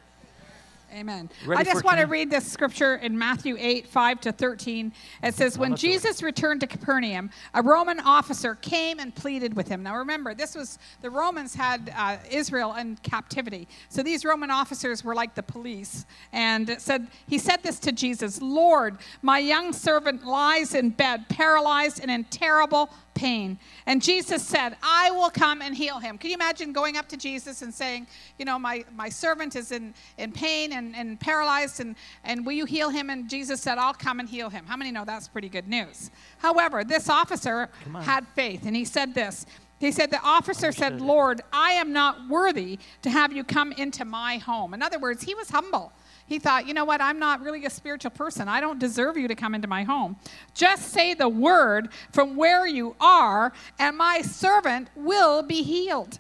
Amen. 0.94 1.30
Ready 1.46 1.60
I 1.60 1.64
just 1.64 1.84
want 1.84 2.00
to 2.00 2.06
read 2.06 2.32
this 2.32 2.50
scripture 2.50 2.96
in 2.96 3.18
Matthew 3.18 3.58
8, 3.60 3.88
5 3.88 4.22
to 4.22 4.32
13. 4.32 4.94
It 5.22 5.36
says, 5.36 5.58
When 5.58 5.72
let's 5.72 5.82
do 5.82 5.88
it. 5.88 5.92
Jesus 5.92 6.24
returned 6.24 6.62
to 6.62 6.68
Capernaum, 6.68 7.30
a 7.54 7.62
Roman 7.62 8.00
officer 8.00 8.56
came 8.56 9.00
and 9.00 9.14
pleaded 9.14 9.54
with 9.54 9.68
him. 9.68 9.84
Now 9.84 9.98
remember, 9.98 10.34
this 10.34 10.56
was, 10.56 10.80
the 11.02 11.10
Romans 11.10 11.54
had 11.54 11.94
uh, 11.96 12.18
Israel 12.32 12.76
in 12.76 12.96
captivity. 13.04 13.68
So 13.90 14.02
these 14.02 14.24
Roman 14.24 14.50
officers 14.50 15.04
were 15.04 15.14
like 15.14 15.36
the 15.36 15.44
police. 15.44 16.06
And 16.32 16.70
it 16.70 16.82
said, 16.82 17.08
he 17.28 17.38
said 17.38 17.64
this 17.64 17.80
to 17.80 17.92
Jesus 17.92 18.42
Lord, 18.42 18.98
my 19.22 19.40
young 19.40 19.74
servant 19.74 20.26
lies 20.26 20.74
in 20.74 20.92
bed, 20.92 21.28
paralyzed 21.28 22.00
and 22.02 22.10
in 22.10 22.24
terrible 22.26 22.90
pain. 23.18 23.58
And 23.86 24.02
Jesus 24.02 24.46
said, 24.46 24.78
I 24.82 25.12
will 25.12 25.30
come 25.30 25.62
and 25.62 25.76
heal 25.76 26.00
him. 26.00 26.18
Can 26.18 26.30
you 26.30 26.36
imagine 26.36 26.72
going 26.72 26.98
up 26.98 27.10
to 27.10 27.18
Jesus 27.18 27.62
and 27.62 27.74
saying, 27.74 28.08
You 28.38 28.46
know, 28.46 28.60
my, 28.60 28.86
my 28.96 29.10
servant 29.10 29.56
is 29.56 29.72
in, 29.72 29.94
in 30.18 30.32
pain 30.32 30.74
and, 30.74 30.96
and 30.96 31.20
paralyzed, 31.20 31.80
and, 31.80 31.96
and 32.24 32.46
will 32.46 32.54
you 32.54 32.66
heal 32.66 32.90
him? 32.90 33.10
And 33.10 33.30
Jesus 33.30 33.62
said, 33.62 33.78
I'll 33.78 33.94
come 33.94 34.20
and 34.20 34.30
heal 34.30 34.50
him. 34.50 34.66
How 34.66 34.78
many 34.78 34.92
know 34.92 35.04
that's 35.06 35.28
pretty 35.28 35.50
good 35.50 35.68
news? 35.68 36.12
However, 36.38 36.84
this 36.84 37.10
officer 37.10 37.70
had 38.02 38.28
faith, 38.36 38.66
and 38.66 38.76
he 38.76 38.86
said 38.86 39.14
this. 39.14 39.46
He 39.80 39.92
said, 39.92 40.10
The 40.10 40.22
officer 40.22 40.72
said, 40.72 41.02
Lord, 41.02 41.42
I 41.52 41.72
am 41.72 41.94
not 41.94 42.28
worthy 42.30 42.80
to 43.04 43.10
have 43.10 43.32
you 43.32 43.44
come 43.44 43.72
into 43.74 44.06
my 44.06 44.38
home. 44.38 44.74
In 44.74 44.82
other 44.82 45.00
words, 45.00 45.24
he 45.24 45.36
was 45.36 45.50
humble. 45.50 45.92
He 46.28 46.40
thought, 46.40 46.68
you 46.68 46.74
know 46.74 46.86
what? 46.86 47.02
I'm 47.02 47.20
not 47.20 47.42
really 47.42 47.66
a 47.66 47.70
spiritual 47.70 48.12
person. 48.12 48.48
I 48.48 48.60
don't 48.60 48.80
deserve 48.80 49.18
you 49.18 49.28
to 49.28 49.36
come 49.36 49.56
into 49.56 49.68
my 49.68 49.84
home. 49.84 50.18
Just 50.54 50.90
say 50.90 51.14
the 51.14 51.30
word 51.30 51.90
from 52.12 52.36
where 52.36 52.68
you 52.68 52.96
are, 53.00 53.54
and 53.80 53.98
my 53.98 54.22
servant 54.22 54.90
will 54.96 55.42
be 55.42 55.64
healed. 55.64 56.20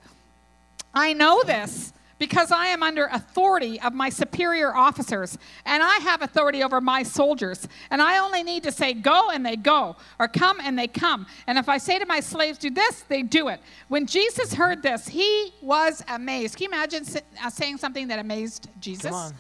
I 0.94 1.14
know 1.14 1.44
this 1.44 1.94
because 2.20 2.52
I 2.52 2.68
am 2.68 2.84
under 2.84 3.06
authority 3.06 3.80
of 3.82 3.94
my 3.94 4.10
superior 4.10 4.76
officers, 4.76 5.38
and 5.66 5.84
I 5.84 5.98
have 5.98 6.22
authority 6.22 6.64
over 6.64 6.82
my 6.82 7.04
soldiers. 7.04 7.68
And 7.92 8.02
I 8.02 8.18
only 8.18 8.44
need 8.44 8.64
to 8.64 8.72
say, 8.72 8.94
Go, 8.94 9.30
and 9.30 9.46
they 9.46 9.56
go, 9.56 9.96
or 10.20 10.28
come, 10.28 10.60
and 10.62 10.78
they 10.78 10.88
come. 10.88 11.28
And 11.46 11.58
if 11.58 11.70
I 11.70 11.78
say 11.78 12.00
to 12.00 12.06
my 12.06 12.20
slaves, 12.20 12.58
Do 12.58 12.70
this, 12.70 13.02
they 13.02 13.22
do 13.22 13.50
it. 13.50 13.60
When 13.88 14.06
Jesus 14.06 14.54
heard 14.54 14.82
this, 14.82 15.08
he 15.08 15.54
was 15.62 16.04
amazed. 16.08 16.56
Can 16.56 16.64
you 16.64 16.70
imagine 16.70 17.06
uh, 17.44 17.50
saying 17.50 17.78
something 17.78 18.08
that 18.08 18.20
amazed 18.20 18.70
Jesus? 18.80 19.14
on. 19.14 19.34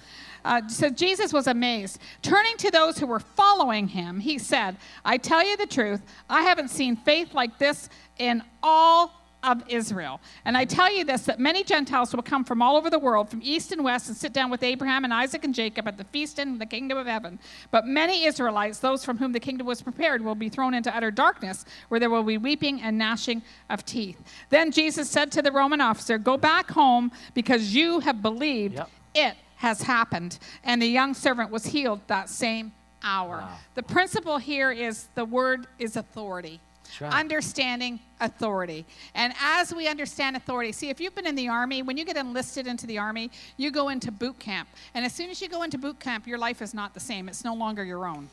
Uh, 0.48 0.66
so 0.70 0.89
Jesus 0.89 1.34
was 1.34 1.48
amazed. 1.48 2.00
Turning 2.22 2.56
to 2.58 2.72
those 2.72 2.98
who 2.98 3.06
were 3.06 3.20
following 3.20 3.89
him, 3.89 4.20
he 4.20 4.38
said, 4.38 4.78
I 5.04 5.18
tell 5.18 5.45
you 5.45 5.58
the 5.58 5.68
truth, 5.68 6.02
I 6.30 6.41
haven't 6.43 6.70
seen 6.70 6.95
faith 6.95 7.34
like 7.34 7.60
this 7.60 7.89
in 8.18 8.41
all 8.64 9.12
of 9.43 9.62
Israel. 9.68 10.22
And 10.45 10.58
I 10.58 10.64
tell 10.64 10.91
you 10.91 11.04
this 11.04 11.24
that 11.24 11.38
many 11.39 11.64
Gentiles 11.64 12.16
will 12.16 12.24
come 12.24 12.45
from 12.45 12.62
all 12.62 12.78
over 12.78 12.89
the 12.89 12.98
world, 12.98 13.30
from 13.30 13.41
east 13.43 13.74
and 13.74 13.84
west, 13.84 14.08
and 14.08 14.16
sit 14.16 14.32
down 14.32 14.50
with 14.50 14.64
Abraham 14.64 15.04
and 15.04 15.14
Isaac 15.14 15.43
and 15.43 15.54
Jacob 15.54 15.86
at 15.86 15.98
the 15.98 16.06
feast 16.06 16.39
in 16.39 16.58
the 16.60 16.66
kingdom 16.66 16.98
of 16.98 17.08
heaven. 17.08 17.39
But 17.70 17.86
many 17.86 18.26
Israelites, 18.26 18.80
those 18.80 19.04
from 19.04 19.18
whom 19.18 19.34
the 19.34 19.39
kingdom 19.41 19.68
was 19.68 19.82
prepared, 19.82 20.24
will 20.24 20.34
be 20.36 20.50
thrown 20.50 20.74
into 20.74 20.95
utter 20.95 21.12
darkness, 21.12 21.66
where 21.89 22.00
there 22.00 22.10
will 22.10 22.24
be 22.24 22.38
weeping 22.38 22.82
and 22.82 22.98
gnashing 22.98 23.41
of 23.70 23.86
teeth. 23.86 24.22
Then 24.50 24.72
Jesus 24.72 25.10
said 25.10 25.30
to 25.34 25.41
the 25.41 25.52
Roman 25.52 25.82
officer, 25.82 26.18
Go 26.18 26.38
back 26.38 26.72
home 26.72 27.12
because 27.34 27.76
you 27.76 28.00
have 28.00 28.22
believed 28.22 28.76
Yep. 28.76 28.89
it 29.14 29.38
has 29.58 29.82
happened. 29.82 30.39
And 30.64 30.82
the 30.82 30.88
young 30.88 31.14
servant 31.14 31.51
was 31.51 31.66
healed 31.66 32.01
that 32.08 32.30
same 32.30 32.72
hour. 33.03 33.47
The 33.76 33.84
principle 33.84 34.38
here 34.38 34.72
is 34.72 35.08
the 35.16 35.26
word 35.26 35.68
is 35.80 35.95
authority. 35.95 36.60
right. 37.01 37.14
understanding 37.14 37.99
authority. 38.22 38.86
And 39.14 39.34
as 39.41 39.74
we 39.74 39.88
understand 39.88 40.38
authority, 40.38 40.72
see, 40.72 40.89
if 40.89 41.01
you've 41.01 41.14
been 41.14 41.28
in 41.28 41.36
the 41.36 41.49
army, 41.49 41.82
when 41.82 41.97
you 41.97 42.05
get 42.05 42.16
enlisted 42.16 42.66
into 42.66 42.88
the 42.88 42.97
army, 42.97 43.30
you 43.58 43.72
go 43.72 43.89
into 43.89 44.10
boot 44.12 44.39
camp. 44.39 44.70
And 44.93 45.03
as 45.05 45.14
soon 45.14 45.30
as 45.30 45.41
you 45.41 45.49
go 45.49 45.64
into 45.64 45.78
boot 45.78 45.99
camp, 45.99 46.26
your 46.26 46.38
life 46.38 46.62
is 46.62 46.74
not 46.74 46.93
the 46.93 46.99
same, 46.99 47.28
it's 47.28 47.43
no 47.43 47.53
longer 47.53 47.84
your 47.84 48.08
own. 48.08 48.30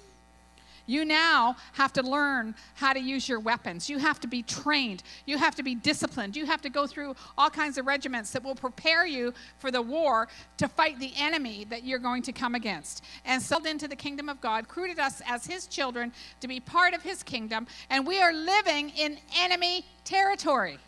You 0.87 1.05
now 1.05 1.57
have 1.73 1.93
to 1.95 2.03
learn 2.03 2.55
how 2.75 2.93
to 2.93 3.01
use 3.01 3.29
your 3.29 3.41
weapons. 3.41 3.89
You 3.89 3.99
have 3.99 4.21
to 4.21 4.29
be 4.29 4.43
trained. 4.43 5.03
You 5.25 5.39
have 5.39 5.55
to 5.55 5.63
be 5.63 5.75
disciplined. 5.75 6.37
You 6.37 6.45
have 6.47 6.61
to 6.63 6.69
go 6.69 6.87
through 6.87 7.17
all 7.39 7.49
kinds 7.49 7.79
of 7.79 7.87
regiments 7.87 8.31
that 8.33 8.45
will 8.45 8.55
prepare 8.55 9.07
you 9.07 9.33
for 9.59 9.71
the 9.71 9.81
war 9.81 10.29
to 10.59 10.69
fight 10.69 10.99
the 10.99 11.13
enemy 11.17 11.65
that 11.71 11.85
you're 11.85 11.99
going 11.99 12.23
to 12.23 12.33
come 12.33 12.55
against. 12.55 13.03
And 13.25 13.41
sold 13.43 13.67
into 13.67 13.89
the 13.89 13.97
kingdom 13.97 14.29
of 14.29 14.41
God, 14.41 14.65
recruited 14.65 14.99
us 14.99 15.23
as 15.27 15.47
his 15.47 15.67
children 15.67 16.13
to 16.41 16.49
be 16.49 16.61
part 16.61 16.93
of 16.95 17.03
his 17.03 17.23
kingdom, 17.23 17.67
and 17.89 18.07
we 18.07 18.21
are 18.21 18.33
living 18.33 18.91
in 18.91 19.19
enemy 19.39 19.85
territory. 20.05 20.79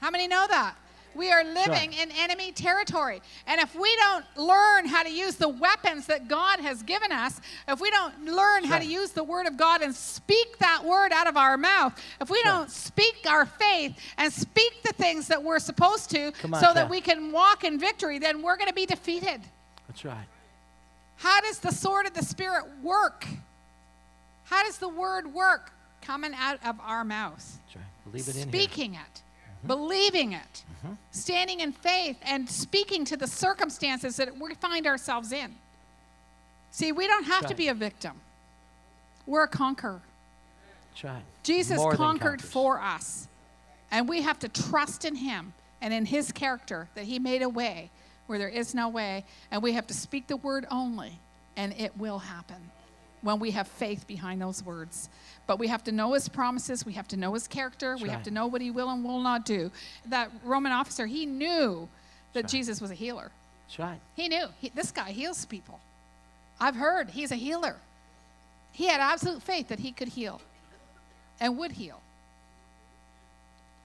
How 0.00 0.10
many 0.10 0.28
know 0.28 0.46
that? 0.48 0.76
We 1.18 1.32
are 1.32 1.42
living 1.42 1.92
in 1.92 2.10
enemy 2.16 2.52
territory. 2.52 3.20
And 3.48 3.60
if 3.60 3.74
we 3.74 3.94
don't 3.96 4.24
learn 4.36 4.86
how 4.86 5.02
to 5.02 5.10
use 5.10 5.34
the 5.34 5.48
weapons 5.48 6.06
that 6.06 6.28
God 6.28 6.60
has 6.60 6.82
given 6.84 7.10
us, 7.10 7.40
if 7.66 7.80
we 7.80 7.90
don't 7.90 8.24
learn 8.24 8.62
how 8.62 8.78
to 8.78 8.86
use 8.86 9.10
the 9.10 9.24
word 9.24 9.46
of 9.46 9.56
God 9.56 9.82
and 9.82 9.92
speak 9.92 10.58
that 10.58 10.84
word 10.84 11.10
out 11.12 11.26
of 11.26 11.36
our 11.36 11.56
mouth, 11.56 12.00
if 12.20 12.30
we 12.30 12.40
don't 12.44 12.70
speak 12.70 13.26
our 13.28 13.46
faith 13.46 13.98
and 14.16 14.32
speak 14.32 14.82
the 14.84 14.92
things 14.92 15.26
that 15.26 15.42
we're 15.42 15.58
supposed 15.58 16.08
to 16.10 16.32
on, 16.44 16.60
so 16.60 16.72
that 16.72 16.88
we 16.88 17.00
can 17.00 17.32
walk 17.32 17.64
in 17.64 17.80
victory, 17.80 18.20
then 18.20 18.40
we're 18.40 18.56
going 18.56 18.68
to 18.68 18.74
be 18.74 18.86
defeated. 18.86 19.40
That's 19.88 20.04
right. 20.04 20.26
How 21.16 21.40
does 21.40 21.58
the 21.58 21.72
sword 21.72 22.06
of 22.06 22.14
the 22.14 22.24
Spirit 22.24 22.64
work? 22.80 23.26
How 24.44 24.62
does 24.62 24.78
the 24.78 24.88
word 24.88 25.34
work? 25.34 25.72
Coming 26.00 26.32
out 26.34 26.58
of 26.64 26.78
our 26.80 27.04
mouth 27.04 27.58
That's 27.66 27.76
right. 27.76 27.84
Believe 28.10 28.28
it 28.28 28.36
in 28.36 28.42
here. 28.50 28.64
speaking 28.64 28.94
it, 28.94 28.98
mm-hmm. 29.00 29.66
believing 29.66 30.32
it, 30.32 30.62
Mm-hmm. 30.78 30.94
standing 31.10 31.58
in 31.58 31.72
faith, 31.72 32.18
and 32.22 32.48
speaking 32.48 33.04
to 33.06 33.16
the 33.16 33.26
circumstances 33.26 34.16
that 34.16 34.38
we 34.38 34.54
find 34.54 34.86
ourselves 34.86 35.32
in. 35.32 35.56
See, 36.70 36.92
we 36.92 37.08
don't 37.08 37.24
have 37.24 37.46
to 37.46 37.54
be 37.56 37.66
a 37.66 37.74
victim, 37.74 38.12
we're 39.26 39.42
a 39.42 39.48
conqueror. 39.48 40.00
Right. 41.02 41.22
Jesus 41.42 41.78
More 41.78 41.94
conquered 41.94 42.40
for 42.40 42.80
us, 42.80 43.26
and 43.90 44.08
we 44.08 44.22
have 44.22 44.38
to 44.40 44.48
trust 44.48 45.04
in 45.04 45.16
Him 45.16 45.52
and 45.80 45.92
in 45.92 46.06
His 46.06 46.30
character 46.30 46.88
that 46.94 47.04
He 47.04 47.18
made 47.18 47.42
a 47.42 47.48
way 47.48 47.90
where 48.28 48.38
there 48.38 48.48
is 48.48 48.72
no 48.72 48.88
way, 48.88 49.24
and 49.50 49.62
we 49.62 49.72
have 49.72 49.86
to 49.88 49.94
speak 49.94 50.28
the 50.28 50.36
word 50.36 50.64
only, 50.70 51.18
and 51.56 51.72
it 51.72 51.96
will 51.96 52.20
happen 52.20 52.70
when 53.22 53.38
we 53.38 53.50
have 53.52 53.68
faith 53.68 54.06
behind 54.06 54.40
those 54.40 54.62
words. 54.62 55.08
But 55.46 55.58
we 55.58 55.68
have 55.68 55.82
to 55.84 55.92
know 55.92 56.12
his 56.12 56.28
promises, 56.28 56.84
we 56.84 56.92
have 56.92 57.08
to 57.08 57.16
know 57.16 57.34
his 57.34 57.48
character, 57.48 57.96
we 57.96 58.08
have 58.10 58.22
to 58.24 58.30
know 58.30 58.46
what 58.46 58.60
he 58.60 58.70
will 58.70 58.90
and 58.90 59.02
will 59.02 59.20
not 59.20 59.44
do. 59.44 59.70
That 60.06 60.30
Roman 60.44 60.72
officer, 60.72 61.06
he 61.06 61.26
knew 61.26 61.88
that 62.34 62.44
right. 62.44 62.50
Jesus 62.50 62.80
was 62.80 62.90
a 62.90 62.94
healer. 62.94 63.30
That's 63.66 63.78
right. 63.78 64.00
He 64.14 64.28
knew 64.28 64.46
he, 64.60 64.70
this 64.74 64.90
guy 64.90 65.10
heals 65.10 65.44
people. 65.46 65.80
I've 66.60 66.76
heard 66.76 67.10
he's 67.10 67.32
a 67.32 67.36
healer. 67.36 67.76
He 68.72 68.86
had 68.86 69.00
absolute 69.00 69.42
faith 69.42 69.68
that 69.68 69.78
he 69.78 69.92
could 69.92 70.08
heal 70.08 70.40
and 71.40 71.56
would 71.58 71.72
heal. 71.72 72.00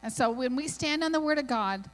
And 0.02 0.12
so 0.12 0.32
when 0.32 0.56
we 0.56 0.68
stand 0.68 1.04
on 1.04 1.12
the 1.12 1.20
word 1.22 1.40
of 1.40 1.48
God, 1.48 1.86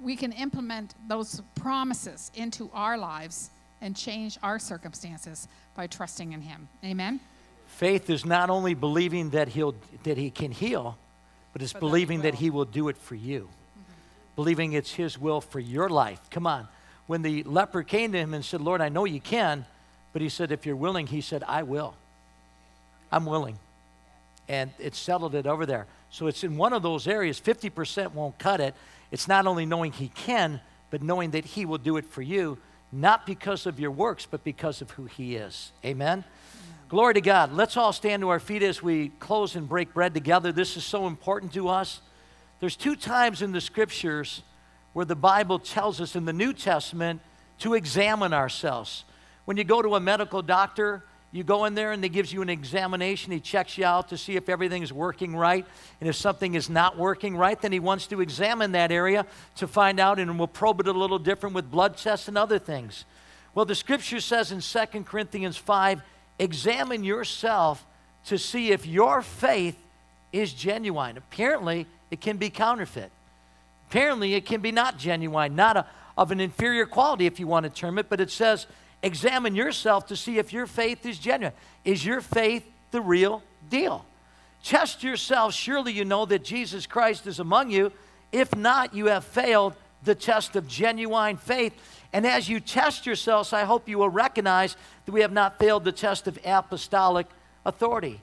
we 0.00 0.16
can 0.16 0.32
implement 0.32 0.94
those 1.08 1.40
promises 1.54 2.32
into 2.34 2.70
our 2.74 2.98
lives 2.98 3.50
and 3.82 3.94
change 3.94 4.38
our 4.42 4.58
circumstances 4.58 5.48
by 5.74 5.86
trusting 5.86 6.32
in 6.32 6.40
him. 6.40 6.68
Amen. 6.82 7.20
Faith 7.66 8.08
is 8.08 8.24
not 8.24 8.48
only 8.48 8.72
believing 8.74 9.30
that 9.30 9.48
he'll 9.48 9.74
that 10.04 10.16
he 10.16 10.30
can 10.30 10.52
heal, 10.52 10.96
but 11.52 11.60
it's 11.60 11.72
But 11.72 11.80
that 11.80 11.86
he 11.86 11.90
believing 11.90 12.20
that 12.22 12.34
he 12.36 12.48
will 12.48 12.64
do 12.64 12.88
it 12.88 12.96
for 12.96 13.14
you. 13.14 13.48
Believing 14.36 14.72
it's 14.72 14.92
his 14.92 15.18
will 15.18 15.40
for 15.40 15.60
your 15.60 15.88
life. 15.90 16.20
Come 16.30 16.46
on. 16.46 16.68
When 17.06 17.22
the 17.22 17.42
leper 17.42 17.82
came 17.82 18.12
to 18.12 18.18
him 18.18 18.32
and 18.32 18.44
said, 18.44 18.60
"Lord, 18.60 18.80
I 18.80 18.88
know 18.88 19.04
you 19.04 19.20
can," 19.20 19.66
but 20.12 20.22
he 20.22 20.28
said, 20.28 20.52
"If 20.52 20.64
you're 20.64 20.76
willing," 20.76 21.08
he 21.08 21.20
said, 21.20 21.42
"I 21.44 21.64
will. 21.64 21.94
I'm 23.10 23.26
willing." 23.26 23.58
And 24.48 24.70
it 24.78 24.94
settled 24.94 25.34
it 25.34 25.46
over 25.46 25.66
there. 25.66 25.86
So 26.10 26.26
it's 26.26 26.44
in 26.44 26.56
one 26.56 26.72
of 26.72 26.82
those 26.82 27.06
areas 27.06 27.40
50% 27.40 28.14
won't 28.14 28.38
cut 28.38 28.60
it. 28.60 28.74
It's 29.10 29.26
not 29.26 29.46
only 29.46 29.66
knowing 29.66 29.92
he 29.92 30.08
can, 30.08 30.60
but 30.90 31.02
knowing 31.02 31.30
that 31.32 31.44
he 31.44 31.64
will 31.64 31.78
do 31.78 31.96
it 31.96 32.04
for 32.04 32.22
you, 32.22 32.58
not 32.92 33.24
because 33.26 33.66
of 33.66 33.80
your 33.80 33.90
works, 33.90 34.26
but 34.30 34.44
because 34.44 34.82
of 34.82 34.90
who 34.92 35.06
he 35.06 35.36
is. 35.36 35.72
Amen. 35.84 36.24
Glory 36.88 37.14
to 37.14 37.22
God. 37.22 37.52
Let's 37.54 37.78
all 37.78 37.94
stand 37.94 38.20
to 38.20 38.28
our 38.28 38.38
feet 38.38 38.62
as 38.62 38.82
we 38.82 39.08
close 39.18 39.56
and 39.56 39.66
break 39.66 39.94
bread 39.94 40.12
together. 40.12 40.52
This 40.52 40.76
is 40.76 40.84
so 40.84 41.06
important 41.06 41.54
to 41.54 41.68
us. 41.68 42.02
There's 42.60 42.76
two 42.76 42.94
times 42.94 43.40
in 43.40 43.52
the 43.52 43.62
scriptures 43.62 44.42
where 44.92 45.06
the 45.06 45.16
Bible 45.16 45.58
tells 45.58 46.02
us 46.02 46.14
in 46.14 46.26
the 46.26 46.34
New 46.34 46.52
Testament 46.52 47.22
to 47.60 47.72
examine 47.72 48.34
ourselves. 48.34 49.04
When 49.46 49.56
you 49.56 49.64
go 49.64 49.80
to 49.80 49.94
a 49.94 50.00
medical 50.00 50.42
doctor, 50.42 51.02
you 51.32 51.42
go 51.42 51.64
in 51.64 51.74
there 51.74 51.92
and 51.92 52.04
they 52.04 52.10
gives 52.10 52.30
you 52.30 52.42
an 52.42 52.50
examination. 52.50 53.32
He 53.32 53.40
checks 53.40 53.78
you 53.78 53.86
out 53.86 54.10
to 54.10 54.18
see 54.18 54.36
if 54.36 54.50
everything's 54.50 54.92
working 54.92 55.34
right. 55.34 55.64
And 55.98 56.08
if 56.08 56.14
something 56.14 56.54
is 56.54 56.68
not 56.68 56.98
working 56.98 57.36
right, 57.36 57.60
then 57.60 57.72
he 57.72 57.80
wants 57.80 58.06
to 58.08 58.20
examine 58.20 58.72
that 58.72 58.92
area 58.92 59.24
to 59.56 59.66
find 59.66 59.98
out 59.98 60.18
and 60.18 60.38
we'll 60.38 60.46
probe 60.46 60.80
it 60.80 60.88
a 60.88 60.92
little 60.92 61.18
different 61.18 61.54
with 61.54 61.70
blood 61.70 61.96
tests 61.96 62.28
and 62.28 62.36
other 62.36 62.58
things. 62.58 63.06
Well, 63.54 63.64
the 63.64 63.74
scripture 63.74 64.20
says 64.20 64.52
in 64.52 64.60
2 64.60 65.04
Corinthians 65.04 65.56
5 65.56 66.02
examine 66.38 67.02
yourself 67.02 67.84
to 68.26 68.38
see 68.38 68.70
if 68.70 68.86
your 68.86 69.22
faith 69.22 69.76
is 70.32 70.52
genuine. 70.52 71.16
Apparently, 71.16 71.86
it 72.10 72.20
can 72.20 72.36
be 72.36 72.50
counterfeit. 72.50 73.10
Apparently, 73.88 74.34
it 74.34 74.44
can 74.44 74.60
be 74.60 74.72
not 74.72 74.98
genuine, 74.98 75.56
not 75.56 75.76
a, 75.76 75.86
of 76.16 76.30
an 76.30 76.40
inferior 76.40 76.86
quality, 76.86 77.26
if 77.26 77.40
you 77.40 77.46
want 77.46 77.64
to 77.64 77.70
term 77.70 77.98
it, 77.98 78.08
but 78.08 78.20
it 78.20 78.30
says, 78.30 78.66
examine 79.02 79.54
yourself 79.54 80.06
to 80.06 80.16
see 80.16 80.38
if 80.38 80.52
your 80.52 80.66
faith 80.66 81.04
is 81.06 81.18
genuine. 81.18 81.54
Is 81.84 82.04
your 82.04 82.20
faith 82.20 82.64
the 82.90 83.00
real 83.00 83.42
deal? 83.68 84.04
Test 84.62 85.02
yourself. 85.02 85.54
Surely 85.54 85.92
you 85.92 86.04
know 86.04 86.24
that 86.26 86.44
Jesus 86.44 86.86
Christ 86.86 87.26
is 87.26 87.40
among 87.40 87.70
you. 87.70 87.92
If 88.30 88.54
not, 88.54 88.94
you 88.94 89.06
have 89.06 89.24
failed 89.24 89.74
the 90.04 90.14
test 90.14 90.56
of 90.56 90.68
genuine 90.68 91.36
faith. 91.36 91.74
And 92.12 92.26
as 92.26 92.48
you 92.48 92.60
test 92.60 93.06
yourselves, 93.06 93.52
I 93.52 93.64
hope 93.64 93.88
you 93.88 93.98
will 93.98 94.08
recognize 94.08 94.76
that 95.06 95.12
we 95.12 95.22
have 95.22 95.32
not 95.32 95.58
failed 95.58 95.84
the 95.84 95.92
test 95.92 96.26
of 96.26 96.38
apostolic 96.44 97.26
authority. 97.64 98.20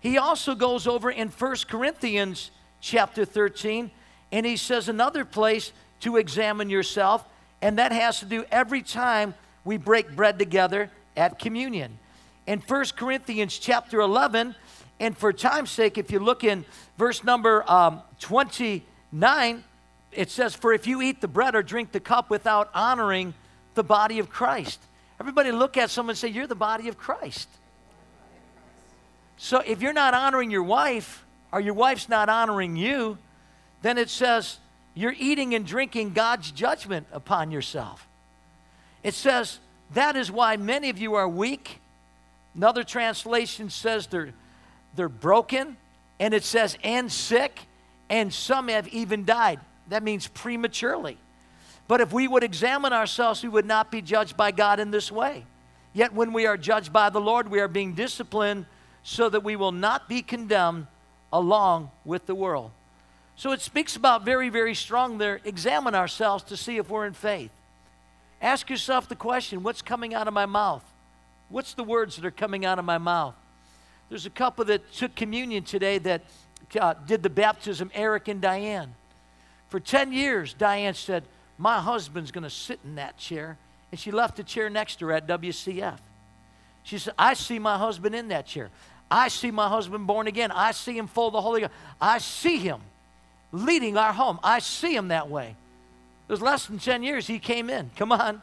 He 0.00 0.18
also 0.18 0.54
goes 0.54 0.86
over 0.86 1.10
in 1.10 1.28
1 1.28 1.56
Corinthians 1.68 2.50
chapter 2.80 3.24
13, 3.24 3.90
and 4.32 4.46
he 4.46 4.56
says 4.56 4.88
another 4.88 5.24
place 5.24 5.72
to 6.00 6.16
examine 6.16 6.70
yourself, 6.70 7.24
and 7.62 7.78
that 7.78 7.92
has 7.92 8.20
to 8.20 8.26
do 8.26 8.44
every 8.50 8.82
time 8.82 9.34
we 9.66 9.76
break 9.76 10.14
bread 10.16 10.38
together 10.38 10.90
at 11.16 11.38
communion. 11.38 11.98
In 12.46 12.60
1 12.60 12.84
Corinthians 12.96 13.58
chapter 13.58 14.00
11, 14.00 14.54
and 15.00 15.18
for 15.18 15.32
time's 15.32 15.70
sake, 15.70 15.98
if 15.98 16.10
you 16.10 16.20
look 16.20 16.44
in 16.44 16.64
verse 16.96 17.24
number 17.24 17.68
um, 17.70 18.00
29, 18.20 19.64
it 20.12 20.30
says, 20.30 20.54
For 20.54 20.72
if 20.72 20.86
you 20.86 21.02
eat 21.02 21.20
the 21.20 21.28
bread 21.28 21.54
or 21.54 21.62
drink 21.62 21.92
the 21.92 22.00
cup 22.00 22.30
without 22.30 22.70
honoring 22.72 23.34
the 23.74 23.82
body 23.82 24.20
of 24.20 24.30
Christ. 24.30 24.80
Everybody 25.20 25.50
look 25.50 25.76
at 25.76 25.90
someone 25.90 26.12
and 26.12 26.18
say, 26.18 26.28
You're 26.28 26.46
the 26.46 26.54
body 26.54 26.88
of 26.88 26.96
Christ. 26.96 27.48
So 29.36 29.58
if 29.66 29.82
you're 29.82 29.92
not 29.92 30.14
honoring 30.14 30.50
your 30.50 30.62
wife, 30.62 31.24
or 31.52 31.60
your 31.60 31.74
wife's 31.74 32.08
not 32.08 32.28
honoring 32.28 32.76
you, 32.76 33.18
then 33.82 33.98
it 33.98 34.08
says 34.08 34.58
you're 34.94 35.14
eating 35.18 35.54
and 35.54 35.66
drinking 35.66 36.12
God's 36.12 36.50
judgment 36.50 37.06
upon 37.12 37.50
yourself. 37.50 38.08
It 39.06 39.14
says, 39.14 39.60
That 39.94 40.16
is 40.16 40.32
why 40.32 40.56
many 40.56 40.90
of 40.90 40.98
you 40.98 41.14
are 41.14 41.28
weak. 41.28 41.78
Another 42.56 42.82
translation 42.82 43.70
says 43.70 44.08
they're, 44.08 44.32
they're 44.96 45.08
broken. 45.08 45.76
And 46.18 46.34
it 46.34 46.42
says, 46.42 46.76
and 46.82 47.12
sick. 47.12 47.60
And 48.10 48.34
some 48.34 48.66
have 48.66 48.88
even 48.88 49.24
died. 49.24 49.60
That 49.90 50.02
means 50.02 50.26
prematurely. 50.26 51.18
But 51.86 52.00
if 52.00 52.12
we 52.12 52.26
would 52.26 52.42
examine 52.42 52.92
ourselves, 52.92 53.44
we 53.44 53.48
would 53.48 53.64
not 53.64 53.92
be 53.92 54.02
judged 54.02 54.36
by 54.36 54.50
God 54.50 54.80
in 54.80 54.90
this 54.90 55.12
way. 55.12 55.44
Yet 55.92 56.12
when 56.12 56.32
we 56.32 56.46
are 56.46 56.56
judged 56.56 56.92
by 56.92 57.08
the 57.10 57.20
Lord, 57.20 57.48
we 57.48 57.60
are 57.60 57.68
being 57.68 57.94
disciplined 57.94 58.66
so 59.04 59.28
that 59.28 59.44
we 59.44 59.54
will 59.54 59.70
not 59.70 60.08
be 60.08 60.20
condemned 60.20 60.88
along 61.32 61.92
with 62.04 62.26
the 62.26 62.34
world. 62.34 62.72
So 63.36 63.52
it 63.52 63.60
speaks 63.60 63.94
about 63.94 64.24
very, 64.24 64.48
very 64.48 64.74
strong 64.74 65.18
there. 65.18 65.38
Examine 65.44 65.94
ourselves 65.94 66.42
to 66.44 66.56
see 66.56 66.78
if 66.78 66.90
we're 66.90 67.06
in 67.06 67.12
faith. 67.12 67.52
Ask 68.40 68.70
yourself 68.70 69.08
the 69.08 69.16
question 69.16 69.62
what's 69.62 69.82
coming 69.82 70.14
out 70.14 70.28
of 70.28 70.34
my 70.34 70.46
mouth? 70.46 70.84
What's 71.48 71.74
the 71.74 71.84
words 71.84 72.16
that 72.16 72.24
are 72.24 72.30
coming 72.30 72.64
out 72.64 72.78
of 72.78 72.84
my 72.84 72.98
mouth? 72.98 73.34
There's 74.08 74.26
a 74.26 74.30
couple 74.30 74.64
that 74.66 74.92
took 74.92 75.14
communion 75.14 75.64
today 75.64 75.98
that 75.98 76.22
uh, 76.78 76.94
did 77.06 77.22
the 77.22 77.30
baptism, 77.30 77.90
Eric 77.94 78.28
and 78.28 78.40
Diane. 78.40 78.94
For 79.68 79.80
10 79.80 80.12
years, 80.12 80.54
Diane 80.54 80.94
said, 80.94 81.24
My 81.58 81.80
husband's 81.80 82.30
going 82.30 82.44
to 82.44 82.50
sit 82.50 82.80
in 82.84 82.96
that 82.96 83.16
chair. 83.16 83.58
And 83.90 84.00
she 84.00 84.10
left 84.10 84.36
the 84.36 84.42
chair 84.42 84.68
next 84.68 84.96
to 84.96 85.06
her 85.06 85.12
at 85.12 85.26
WCF. 85.26 85.98
She 86.82 86.98
said, 86.98 87.14
I 87.18 87.34
see 87.34 87.58
my 87.58 87.78
husband 87.78 88.14
in 88.14 88.28
that 88.28 88.46
chair. 88.46 88.70
I 89.10 89.28
see 89.28 89.50
my 89.50 89.68
husband 89.68 90.06
born 90.06 90.26
again. 90.26 90.50
I 90.50 90.72
see 90.72 90.96
him 90.96 91.06
full 91.06 91.28
of 91.28 91.32
the 91.32 91.40
Holy 91.40 91.60
Ghost. 91.60 91.72
I 92.00 92.18
see 92.18 92.58
him 92.58 92.80
leading 93.52 93.96
our 93.96 94.12
home. 94.12 94.38
I 94.42 94.58
see 94.58 94.94
him 94.94 95.08
that 95.08 95.28
way. 95.28 95.54
It 96.28 96.32
was 96.32 96.42
less 96.42 96.66
than 96.66 96.78
10 96.78 97.02
years 97.02 97.26
he 97.26 97.38
came 97.38 97.70
in. 97.70 97.90
Come 97.96 98.10
on. 98.12 98.42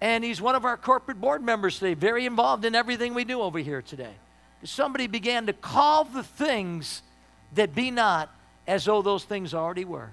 And 0.00 0.24
he's 0.24 0.40
one 0.40 0.56
of 0.56 0.64
our 0.64 0.76
corporate 0.76 1.20
board 1.20 1.42
members 1.42 1.78
today, 1.78 1.94
very 1.94 2.26
involved 2.26 2.64
in 2.64 2.74
everything 2.74 3.14
we 3.14 3.24
do 3.24 3.40
over 3.40 3.60
here 3.60 3.82
today. 3.82 4.14
Somebody 4.64 5.06
began 5.06 5.46
to 5.46 5.52
call 5.52 6.04
the 6.04 6.24
things 6.24 7.02
that 7.54 7.74
be 7.74 7.90
not 7.90 8.34
as 8.66 8.84
though 8.84 9.02
those 9.02 9.24
things 9.24 9.54
already 9.54 9.84
were. 9.84 10.10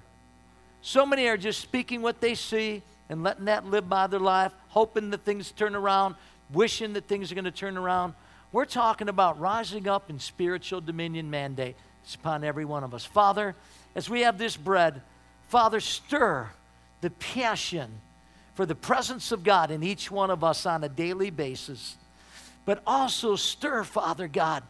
So 0.82 1.04
many 1.04 1.26
are 1.26 1.36
just 1.36 1.60
speaking 1.60 2.02
what 2.02 2.20
they 2.20 2.34
see 2.34 2.82
and 3.08 3.22
letting 3.22 3.46
that 3.46 3.66
live 3.66 3.88
by 3.88 4.06
their 4.06 4.20
life, 4.20 4.52
hoping 4.68 5.10
that 5.10 5.24
things 5.24 5.50
turn 5.50 5.74
around, 5.74 6.14
wishing 6.52 6.92
that 6.92 7.06
things 7.06 7.32
are 7.32 7.34
going 7.34 7.44
to 7.44 7.50
turn 7.50 7.76
around. 7.76 8.14
We're 8.52 8.64
talking 8.64 9.08
about 9.08 9.40
rising 9.40 9.88
up 9.88 10.08
in 10.08 10.18
spiritual 10.20 10.80
dominion 10.80 11.30
mandate 11.30 11.76
it's 12.02 12.14
upon 12.14 12.44
every 12.44 12.64
one 12.64 12.84
of 12.84 12.94
us. 12.94 13.04
Father, 13.04 13.54
as 13.94 14.08
we 14.08 14.20
have 14.22 14.38
this 14.38 14.56
bread, 14.56 15.02
Father, 15.48 15.80
stir 15.80 16.48
the 17.00 17.10
passion 17.10 17.90
for 18.54 18.66
the 18.66 18.74
presence 18.74 19.32
of 19.32 19.42
God 19.42 19.70
in 19.70 19.82
each 19.82 20.10
one 20.10 20.30
of 20.30 20.44
us 20.44 20.66
on 20.66 20.84
a 20.84 20.88
daily 20.88 21.30
basis. 21.30 21.96
But 22.64 22.82
also 22.86 23.36
stir, 23.36 23.84
Father 23.84 24.28
God, 24.28 24.62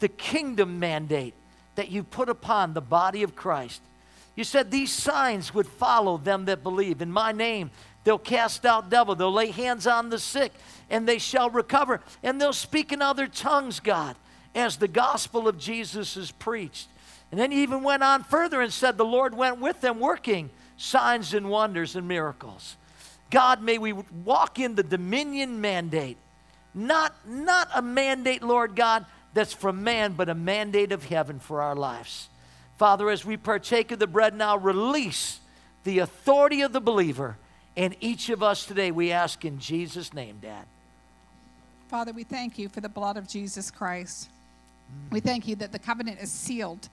the 0.00 0.08
kingdom 0.08 0.78
mandate 0.78 1.34
that 1.76 1.90
you 1.90 2.02
put 2.02 2.28
upon 2.28 2.74
the 2.74 2.80
body 2.80 3.22
of 3.22 3.34
Christ. 3.34 3.80
You 4.36 4.44
said 4.44 4.70
these 4.70 4.92
signs 4.92 5.54
would 5.54 5.66
follow 5.66 6.18
them 6.18 6.44
that 6.44 6.62
believe. 6.62 7.00
In 7.00 7.10
my 7.10 7.32
name, 7.32 7.70
they'll 8.04 8.18
cast 8.18 8.64
out 8.66 8.90
devil, 8.90 9.14
they'll 9.14 9.32
lay 9.32 9.50
hands 9.50 9.86
on 9.86 10.10
the 10.10 10.18
sick, 10.18 10.52
and 10.90 11.08
they 11.08 11.18
shall 11.18 11.50
recover. 11.50 12.00
And 12.22 12.40
they'll 12.40 12.52
speak 12.52 12.92
in 12.92 13.02
other 13.02 13.26
tongues, 13.26 13.80
God, 13.80 14.16
as 14.54 14.76
the 14.76 14.88
gospel 14.88 15.48
of 15.48 15.58
Jesus 15.58 16.16
is 16.16 16.30
preached. 16.30 16.88
And 17.30 17.40
then 17.40 17.50
he 17.50 17.62
even 17.62 17.82
went 17.82 18.02
on 18.02 18.24
further 18.24 18.60
and 18.60 18.72
said, 18.72 18.96
The 18.96 19.04
Lord 19.04 19.34
went 19.34 19.60
with 19.60 19.80
them, 19.80 20.00
working 20.00 20.50
signs 20.78 21.34
and 21.34 21.50
wonders 21.50 21.94
and 21.96 22.08
miracles. 22.08 22.76
God, 23.30 23.60
may 23.62 23.76
we 23.76 23.92
walk 23.92 24.58
in 24.58 24.74
the 24.74 24.82
dominion 24.82 25.60
mandate, 25.60 26.16
not, 26.72 27.14
not 27.26 27.68
a 27.74 27.82
mandate, 27.82 28.42
Lord 28.42 28.74
God, 28.74 29.04
that's 29.34 29.52
from 29.52 29.84
man, 29.84 30.14
but 30.14 30.30
a 30.30 30.34
mandate 30.34 30.92
of 30.92 31.04
heaven 31.04 31.38
for 31.38 31.60
our 31.60 31.74
lives. 31.74 32.30
Father, 32.78 33.10
as 33.10 33.24
we 33.24 33.36
partake 33.36 33.90
of 33.92 33.98
the 33.98 34.06
bread 34.06 34.34
now, 34.34 34.56
release 34.56 35.40
the 35.84 35.98
authority 35.98 36.62
of 36.62 36.72
the 36.72 36.80
believer 36.80 37.36
in 37.76 37.94
each 38.00 38.30
of 38.30 38.42
us 38.42 38.64
today. 38.64 38.90
We 38.90 39.12
ask 39.12 39.44
in 39.44 39.58
Jesus' 39.58 40.14
name, 40.14 40.38
Dad. 40.40 40.64
Father, 41.88 42.12
we 42.12 42.22
thank 42.22 42.58
you 42.58 42.68
for 42.68 42.80
the 42.80 42.88
blood 42.88 43.16
of 43.16 43.28
Jesus 43.28 43.70
Christ. 43.70 44.28
We 45.10 45.20
thank 45.20 45.48
you 45.48 45.56
that 45.56 45.72
the 45.72 45.78
covenant 45.78 46.20
is 46.20 46.30
sealed 46.30 46.88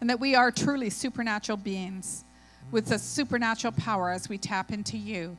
and 0.00 0.08
that 0.10 0.18
we 0.18 0.34
are 0.34 0.50
truly 0.50 0.90
supernatural 0.90 1.58
beings 1.58 2.24
with 2.70 2.90
a 2.92 2.98
supernatural 2.98 3.72
power 3.72 4.10
as 4.10 4.28
we 4.28 4.38
tap 4.38 4.72
into 4.72 4.96
you 4.96 5.36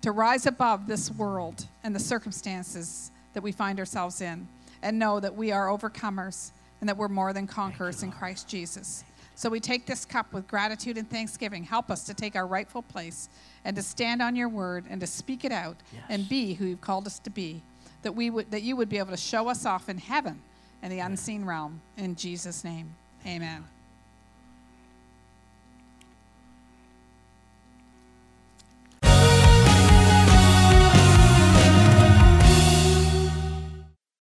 to 0.00 0.10
rise 0.10 0.46
above 0.46 0.86
this 0.86 1.10
world 1.10 1.66
and 1.84 1.94
the 1.94 2.00
circumstances 2.00 3.10
that 3.34 3.42
we 3.42 3.52
find 3.52 3.78
ourselves 3.78 4.20
in 4.20 4.48
and 4.82 4.98
know 4.98 5.20
that 5.20 5.34
we 5.34 5.52
are 5.52 5.68
overcomers 5.68 6.50
and 6.80 6.88
that 6.88 6.96
we're 6.96 7.08
more 7.08 7.32
than 7.32 7.46
conquerors 7.46 8.02
in 8.02 8.10
Christ 8.10 8.48
Jesus. 8.48 9.04
So 9.34 9.48
we 9.48 9.60
take 9.60 9.86
this 9.86 10.04
cup 10.04 10.32
with 10.32 10.46
gratitude 10.48 10.98
and 10.98 11.08
thanksgiving. 11.08 11.64
Help 11.64 11.90
us 11.90 12.04
to 12.04 12.14
take 12.14 12.36
our 12.36 12.46
rightful 12.46 12.82
place 12.82 13.28
and 13.64 13.76
to 13.76 13.82
stand 13.82 14.20
on 14.20 14.36
your 14.36 14.48
word 14.48 14.84
and 14.90 15.00
to 15.00 15.06
speak 15.06 15.44
it 15.44 15.52
out 15.52 15.76
and 16.08 16.28
be 16.28 16.54
who 16.54 16.66
you've 16.66 16.80
called 16.80 17.06
us 17.06 17.18
to 17.20 17.30
be. 17.30 17.62
That 18.02 18.12
we 18.12 18.30
would 18.30 18.50
that 18.50 18.62
you 18.62 18.76
would 18.76 18.88
be 18.88 18.98
able 18.98 19.12
to 19.12 19.16
show 19.16 19.48
us 19.48 19.64
off 19.64 19.88
in 19.88 19.98
heaven 19.98 20.40
and 20.82 20.92
the 20.92 20.98
unseen 20.98 21.44
realm. 21.44 21.80
In 21.96 22.16
Jesus' 22.16 22.64
name. 22.64 22.94
Amen. 23.24 23.64